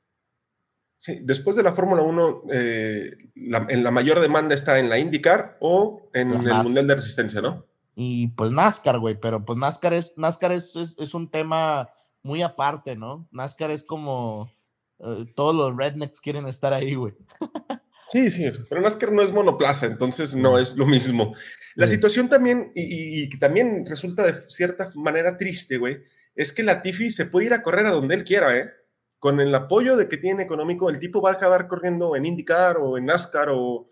Sí, 1.00 1.20
después 1.22 1.56
de 1.56 1.64
la 1.64 1.74
Fórmula 1.74 2.02
1, 2.02 2.44
eh, 2.52 3.16
en 3.36 3.84
la 3.84 3.92
mayor 3.92 4.20
demanda 4.20 4.56
está 4.56 4.80
en 4.80 4.90
la 4.90 4.98
IndyCar 4.98 5.58
o 5.62 6.10
en 6.14 6.32
el 6.32 6.54
Mundial 6.64 6.88
de 6.88 6.96
Resistencia, 6.96 7.40
¿no? 7.40 7.66
Y 7.96 8.28
pues 8.30 8.52
NASCAR, 8.52 9.00
güey, 9.00 9.20
pero 9.20 9.44
pues 9.44 9.58
NASCAR 9.58 9.94
es, 9.94 10.14
NASCAR 10.18 10.52
es, 10.52 10.76
es, 10.76 11.14
un 11.14 11.32
tema 11.32 11.90
muy 12.22 12.44
aparte, 12.44 12.96
¿no? 12.96 13.28
NASCAR 13.32 13.72
es 13.72 13.84
como 13.84 14.52
eh, 15.00 15.26
todos 15.36 15.56
los 15.56 15.76
rednecks 15.76 16.22
quieren 16.22 16.48
estar 16.48 16.74
ahí, 16.74 16.96
güey. 16.96 17.14
Sí, 18.10 18.32
sí, 18.32 18.50
pero 18.70 18.80
NASCAR 18.80 19.12
no 19.12 19.22
es 19.22 19.34
monoplaza, 19.34 19.86
entonces 19.86 20.34
no 20.34 20.58
es 20.58 20.78
lo 20.78 20.86
mismo. 20.86 21.36
La 21.76 21.88
situación 21.88 22.30
también, 22.30 22.72
y, 22.74 23.24
y, 23.24 23.30
también 23.38 23.86
resulta 23.86 24.24
de 24.24 24.34
cierta 24.50 24.90
manera 24.96 25.36
triste, 25.36 25.78
güey, 25.78 25.98
es 26.34 26.54
que 26.54 26.64
la 26.64 26.82
Tiffy 26.82 27.10
se 27.10 27.26
puede 27.26 27.48
ir 27.48 27.54
a 27.54 27.62
correr 27.62 27.86
a 27.86 27.92
donde 27.92 28.16
él 28.16 28.24
quiera, 28.24 28.56
¿eh? 28.56 28.72
Con 29.20 29.40
el 29.40 29.54
apoyo 29.56 29.98
de 29.98 30.08
que 30.08 30.18
tiene 30.18 30.44
económico, 30.44 30.90
el 30.90 31.00
tipo 31.00 31.22
va 31.22 31.32
a 31.32 31.34
acabar 31.34 31.68
corriendo 31.68 32.16
en 32.16 32.26
IndyCar 32.26 32.78
o 32.78 32.98
en 32.98 33.06
NASCAR 33.06 33.50
o 33.52 33.90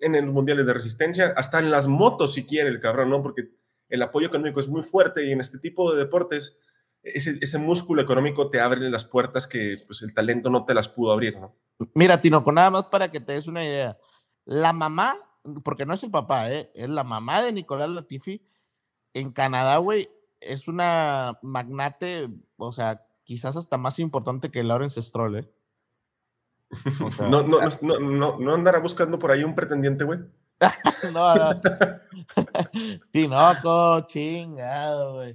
en 0.00 0.12
los 0.12 0.34
mundiales 0.34 0.66
de 0.66 0.74
resistencia, 0.74 1.32
hasta 1.36 1.58
en 1.58 1.70
las 1.70 1.86
motos 1.86 2.34
si 2.34 2.44
quiere 2.46 2.68
el 2.68 2.80
cabrón, 2.80 3.10
¿no? 3.10 3.22
Porque 3.22 3.50
el 3.88 4.02
apoyo 4.02 4.26
económico 4.26 4.60
es 4.60 4.68
muy 4.68 4.82
fuerte 4.82 5.24
y 5.26 5.32
en 5.32 5.40
este 5.40 5.58
tipo 5.58 5.92
de 5.92 5.98
deportes 5.98 6.58
ese, 7.04 7.58
músculo 7.58 8.00
económico 8.00 8.48
te 8.48 8.60
abre 8.60 8.88
las 8.90 9.04
puertas 9.04 9.46
que 9.46 9.72
pues, 9.86 10.02
el 10.02 10.14
talento 10.14 10.48
no 10.48 10.64
te 10.64 10.74
las 10.74 10.88
pudo 10.88 11.12
abrir, 11.12 11.38
¿no? 11.38 11.54
Mira, 11.94 12.20
Tino, 12.20 12.42
con 12.42 12.54
nada 12.54 12.70
más 12.70 12.86
para 12.86 13.10
que 13.10 13.20
te 13.20 13.34
des 13.34 13.46
una 13.46 13.64
idea. 13.64 13.98
La 14.46 14.72
mamá, 14.72 15.16
porque 15.62 15.84
no 15.84 15.94
es 15.94 16.02
el 16.02 16.10
papá, 16.10 16.50
¿eh? 16.50 16.70
es 16.74 16.88
la 16.88 17.04
mamá 17.04 17.42
de 17.42 17.52
Nicolás 17.52 17.90
Latifi, 17.90 18.42
en 19.12 19.32
Canadá, 19.32 19.76
güey, 19.78 20.08
es 20.40 20.66
una 20.66 21.38
magnate, 21.42 22.28
o 22.56 22.72
sea, 22.72 23.06
quizás 23.24 23.56
hasta 23.56 23.76
más 23.78 23.98
importante 23.98 24.50
que 24.50 24.62
Lawrence 24.62 25.00
Stroll, 25.02 25.38
¿eh? 25.38 25.50
no, 27.30 27.42
no, 27.42 27.58
no, 27.82 27.98
no, 28.00 28.38
no 28.38 28.54
andará 28.54 28.78
buscando 28.78 29.18
por 29.18 29.30
ahí 29.30 29.44
un 29.44 29.54
pretendiente, 29.54 30.04
güey. 30.04 30.20
no, 31.12 31.34
no. 31.34 31.50
Tinoco, 33.10 34.00
chingado, 34.06 35.14
güey. 35.14 35.32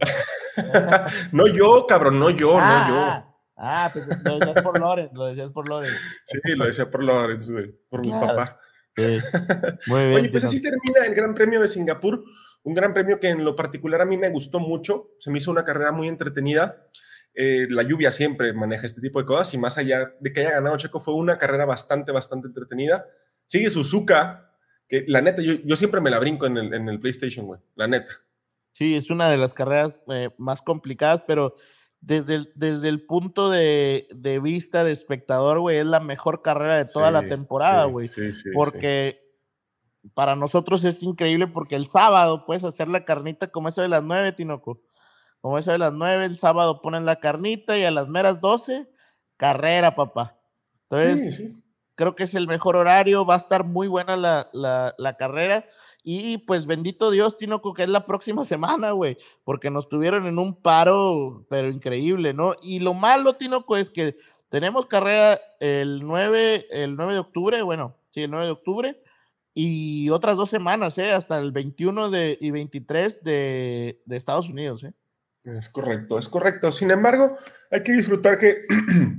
no 1.31 1.47
yo, 1.47 1.85
cabrón, 1.87 2.19
no 2.19 2.29
yo, 2.29 2.51
no 2.59 2.87
yo. 2.87 2.95
Ah, 2.95 3.35
ah, 3.57 3.89
pues 3.91 4.05
lo 4.23 4.39
decías 4.39 4.63
por 4.63 4.79
Lawrence, 4.79 5.15
lo 5.15 5.25
decías 5.25 5.51
por 5.51 5.69
Lawrence. 5.69 5.97
Sí, 6.25 6.55
lo 6.55 6.65
decía 6.65 6.89
por 6.89 7.03
Lawrence, 7.03 7.51
güey, 7.51 7.75
por 7.89 8.01
mi 8.01 8.11
papá. 8.11 8.59
Sí. 8.95 9.19
Muy 9.87 9.99
bien. 10.01 10.15
Oye, 10.15 10.29
pues 10.29 10.43
así 10.43 10.61
termina 10.61 11.05
el 11.05 11.15
Gran 11.15 11.33
Premio 11.33 11.61
de 11.61 11.67
Singapur, 11.67 12.23
un 12.63 12.73
gran 12.73 12.93
premio 12.93 13.19
que 13.19 13.29
en 13.29 13.43
lo 13.43 13.55
particular 13.55 14.01
a 14.01 14.05
mí 14.05 14.17
me 14.17 14.29
gustó 14.29 14.59
mucho, 14.59 15.11
se 15.19 15.31
me 15.31 15.37
hizo 15.37 15.51
una 15.51 15.63
carrera 15.63 15.91
muy 15.91 16.07
entretenida. 16.07 16.87
Eh, 17.33 17.67
la 17.69 17.83
lluvia 17.83 18.11
siempre 18.11 18.53
maneja 18.53 18.85
este 18.85 19.01
tipo 19.01 19.19
de 19.19 19.25
cosas 19.25 19.53
y 19.53 19.57
más 19.57 19.77
allá 19.77 20.13
de 20.19 20.33
que 20.33 20.41
haya 20.41 20.51
ganado 20.51 20.77
Checo, 20.77 20.99
fue 20.99 21.13
una 21.13 21.37
carrera 21.37 21.65
bastante, 21.65 22.11
bastante 22.11 22.47
entretenida. 22.47 23.05
Sigue 23.45 23.69
Suzuka, 23.69 24.55
que 24.87 25.05
la 25.07 25.21
neta, 25.21 25.41
yo, 25.41 25.75
siempre 25.75 26.01
me 26.01 26.09
la 26.09 26.19
brinco 26.19 26.47
en 26.47 26.57
el, 26.57 26.73
en 26.73 26.89
el 26.89 26.99
PlayStation, 26.99 27.45
güey, 27.45 27.59
la 27.75 27.87
neta. 27.87 28.11
Sí, 28.73 28.95
es 28.95 29.09
una 29.09 29.29
de 29.29 29.37
las 29.37 29.53
carreras 29.53 30.01
eh, 30.11 30.29
más 30.37 30.61
complicadas, 30.61 31.23
pero 31.25 31.55
desde 32.01 32.35
el, 32.35 32.51
desde 32.55 32.89
el 32.89 33.05
punto 33.05 33.49
de, 33.49 34.07
vista 34.41 34.83
de 34.83 34.91
espectador, 34.91 35.59
güey, 35.59 35.77
es 35.77 35.85
la 35.85 35.99
mejor 35.99 36.41
carrera 36.41 36.77
de 36.77 36.85
toda 36.85 37.11
la 37.11 37.27
temporada, 37.27 37.85
güey. 37.85 38.07
Sí, 38.07 38.33
sí, 38.33 38.49
porque 38.53 39.19
para 40.13 40.35
nosotros 40.35 40.83
es 40.85 41.03
increíble 41.03 41.47
porque 41.47 41.75
el 41.75 41.87
sábado 41.87 42.45
puedes 42.45 42.63
hacer 42.63 42.87
la 42.87 43.05
carnita 43.05 43.47
como 43.47 43.69
eso 43.69 43.81
de 43.81 43.89
las 43.89 44.03
nueve, 44.03 44.31
Tinoco 44.31 44.81
como 45.41 45.57
eso 45.57 45.71
de 45.71 45.77
las 45.77 45.93
9, 45.93 46.25
el 46.25 46.37
sábado 46.37 46.81
ponen 46.81 47.05
la 47.05 47.17
carnita 47.17 47.77
y 47.77 47.83
a 47.83 47.91
las 47.91 48.07
meras 48.07 48.41
12, 48.41 48.87
carrera, 49.37 49.95
papá. 49.95 50.37
Entonces, 50.89 51.63
creo 51.95 52.15
que 52.15 52.23
es 52.23 52.33
el 52.33 52.47
mejor 52.47 52.75
horario, 52.75 53.25
va 53.25 53.35
a 53.35 53.39
estar 53.39 53.65
muy 53.65 53.87
buena 53.87 54.15
la, 54.15 55.15
carrera. 55.17 55.65
Y 56.03 56.39
pues 56.39 56.65
bendito 56.65 57.11
Dios, 57.11 57.37
Tinoco, 57.37 57.73
que 57.73 57.83
es 57.83 57.89
la 57.89 58.05
próxima 58.05 58.43
semana, 58.45 58.91
güey, 58.91 59.17
porque 59.43 59.69
nos 59.69 59.89
tuvieron 59.89 60.25
en 60.25 60.39
un 60.39 60.55
paro, 60.55 61.45
pero 61.49 61.69
increíble, 61.69 62.33
¿no? 62.33 62.55
Y 62.61 62.79
lo 62.79 62.93
malo, 62.93 63.33
Tinoco, 63.33 63.77
es 63.77 63.89
que 63.89 64.15
tenemos 64.49 64.85
carrera 64.85 65.39
el 65.59 66.05
9, 66.05 66.67
el 66.71 66.95
9 66.95 67.13
de 67.13 67.19
octubre, 67.19 67.61
bueno, 67.61 67.95
sí, 68.09 68.23
el 68.23 68.31
9 68.31 68.45
de 68.45 68.51
octubre, 68.51 69.03
y 69.53 70.09
otras 70.09 70.37
dos 70.37 70.49
semanas, 70.49 70.97
¿eh? 70.97 71.11
Hasta 71.11 71.37
el 71.37 71.51
21 71.51 72.09
de, 72.09 72.37
y 72.39 72.51
23 72.51 73.23
de, 73.23 74.01
de 74.05 74.17
Estados 74.17 74.49
Unidos, 74.49 74.83
¿eh? 74.85 74.93
Es 75.43 75.69
correcto, 75.69 76.19
es 76.19 76.27
correcto. 76.27 76.71
Sin 76.71 76.91
embargo, 76.91 77.37
hay 77.71 77.81
que 77.83 77.93
disfrutar 77.93 78.37
que 78.37 78.65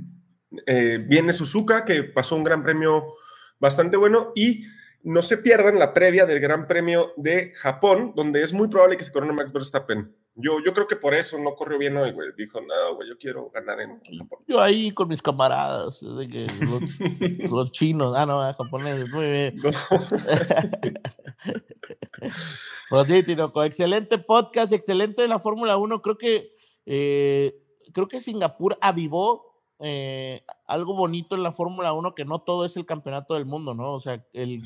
eh, 0.65 1.03
viene 1.07 1.33
Suzuka, 1.33 1.85
que 1.85 2.03
pasó 2.03 2.35
un 2.35 2.43
gran 2.43 2.63
premio 2.63 3.15
bastante 3.59 3.97
bueno, 3.97 4.31
y 4.35 4.65
no 5.03 5.21
se 5.21 5.37
pierdan 5.37 5.79
la 5.79 5.93
previa 5.93 6.25
del 6.25 6.39
Gran 6.39 6.67
Premio 6.67 7.13
de 7.17 7.51
Japón, 7.55 8.13
donde 8.15 8.43
es 8.43 8.53
muy 8.53 8.67
probable 8.67 8.97
que 8.97 9.03
se 9.03 9.11
corone 9.11 9.33
Max 9.33 9.51
Verstappen. 9.51 10.15
Yo, 10.35 10.59
yo 10.63 10.73
creo 10.73 10.87
que 10.87 10.95
por 10.95 11.13
eso 11.13 11.37
no 11.37 11.55
corrió 11.55 11.77
bien 11.77 11.97
hoy, 11.97 12.11
güey. 12.11 12.29
Dijo, 12.37 12.61
no, 12.61 12.95
güey, 12.95 13.09
yo 13.09 13.17
quiero 13.17 13.49
ganar 13.49 13.81
en 13.81 13.99
Japón. 14.17 14.39
Yo 14.47 14.61
ahí 14.61 14.91
con 14.91 15.09
mis 15.09 15.21
camaradas, 15.21 15.99
de 15.99 16.27
que 16.27 16.47
los, 17.51 17.71
chinos, 17.73 18.15
ah, 18.15 18.25
no, 18.25 18.39
japoneses, 18.53 19.11
muy 19.11 19.29
bien. 19.29 19.57
pues 22.89 23.07
sí, 23.07 23.23
Tinoco, 23.23 23.63
excelente 23.63 24.17
podcast, 24.19 24.71
excelente 24.71 25.21
de 25.21 25.27
la 25.27 25.39
Fórmula 25.39 25.75
1. 25.75 26.01
Creo 26.01 26.17
que, 26.17 26.55
eh, 26.85 27.61
creo 27.93 28.07
que 28.07 28.21
Singapur 28.21 28.77
avivó 28.79 29.51
eh, 29.79 30.45
algo 30.65 30.95
bonito 30.95 31.35
en 31.35 31.43
la 31.43 31.51
Fórmula 31.51 31.91
1, 31.91 32.15
que 32.15 32.23
no 32.23 32.39
todo 32.39 32.63
es 32.63 32.77
el 32.77 32.85
campeonato 32.85 33.33
del 33.33 33.45
mundo, 33.45 33.73
¿no? 33.73 33.91
O 33.95 33.99
sea, 33.99 34.25
el, 34.31 34.61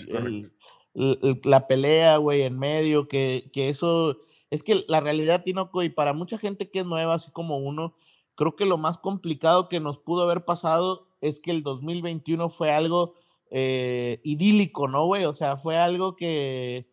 la 1.43 1.65
pelea, 1.67 2.17
güey, 2.17 2.43
en 2.43 2.59
medio, 2.59 3.07
que, 3.07 3.49
que 3.51 3.69
eso 3.69 4.19
es 4.55 4.63
que 4.63 4.85
la 4.87 5.01
realidad, 5.01 5.43
Tinoco, 5.43 5.83
y 5.83 5.89
para 5.89 6.13
mucha 6.13 6.37
gente 6.37 6.71
que 6.71 6.79
es 6.79 6.85
nueva, 6.85 7.15
así 7.15 7.29
como 7.31 7.57
uno, 7.57 7.93
creo 8.35 8.55
que 8.55 8.65
lo 8.65 8.77
más 8.77 8.97
complicado 8.97 9.69
que 9.69 9.79
nos 9.79 9.99
pudo 9.99 10.23
haber 10.23 10.45
pasado 10.45 11.07
es 11.21 11.39
que 11.39 11.51
el 11.51 11.61
2021 11.61 12.49
fue 12.49 12.71
algo 12.71 13.13
eh, 13.51 14.21
idílico, 14.23 14.87
¿no, 14.87 15.05
güey? 15.05 15.25
O 15.25 15.33
sea, 15.33 15.57
fue 15.57 15.77
algo 15.77 16.15
que 16.15 16.89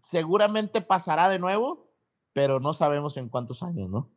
seguramente 0.00 0.80
pasará 0.80 1.28
de 1.28 1.38
nuevo, 1.38 1.90
pero 2.32 2.60
no 2.60 2.74
sabemos 2.74 3.16
en 3.16 3.28
cuántos 3.28 3.62
años, 3.62 3.88
¿no? 3.90 4.10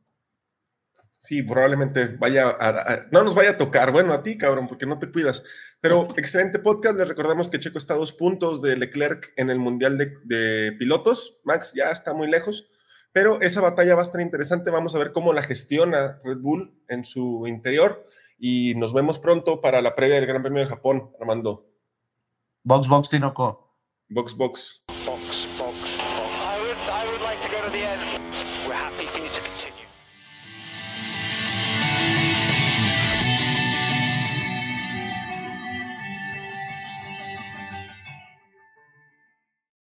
Sí, 1.25 1.41
probablemente 1.41 2.05
vaya 2.19 2.55
a, 2.59 3.07
no 3.11 3.23
nos 3.23 3.33
vaya 3.33 3.51
a 3.51 3.57
tocar. 3.57 3.91
Bueno, 3.91 4.13
a 4.13 4.21
ti, 4.21 4.37
cabrón, 4.37 4.67
porque 4.67 4.85
no 4.85 4.99
te 4.99 5.11
cuidas. 5.11 5.43
Pero 5.81 6.07
excelente 6.17 6.59
podcast. 6.59 6.95
Les 6.99 7.07
recordamos 7.07 7.49
que 7.49 7.59
Checo 7.59 7.79
está 7.79 7.95
a 7.95 7.97
dos 7.97 8.13
puntos 8.13 8.61
de 8.61 8.77
Leclerc 8.77 9.33
en 9.35 9.49
el 9.49 9.57
Mundial 9.57 9.97
de, 9.97 10.75
Pilotos. 10.77 11.39
Max 11.43 11.73
ya 11.75 11.89
está 11.89 12.13
muy 12.13 12.29
lejos, 12.29 12.69
pero 13.11 13.41
esa 13.41 13.59
batalla 13.59 13.95
va 13.95 14.01
a 14.01 14.03
estar 14.03 14.21
interesante. 14.21 14.69
Vamos 14.69 14.93
a 14.93 14.99
ver 14.99 15.13
cómo 15.13 15.33
la 15.33 15.41
gestiona 15.41 16.21
Red 16.23 16.37
Bull 16.37 16.79
en 16.89 17.03
su 17.03 17.47
interior. 17.47 18.05
Y 18.37 18.75
nos 18.75 18.93
vemos 18.93 19.17
pronto 19.17 19.61
para 19.61 19.81
la 19.81 19.95
previa 19.95 20.17
del 20.17 20.27
Gran 20.27 20.43
Premio 20.43 20.59
de 20.59 20.67
Japón, 20.67 21.09
Armando. 21.19 21.67
Box, 22.63 22.87
box, 22.87 23.09
Tinoco. 23.09 23.75
Box, 24.09 24.37
box. 24.37 24.84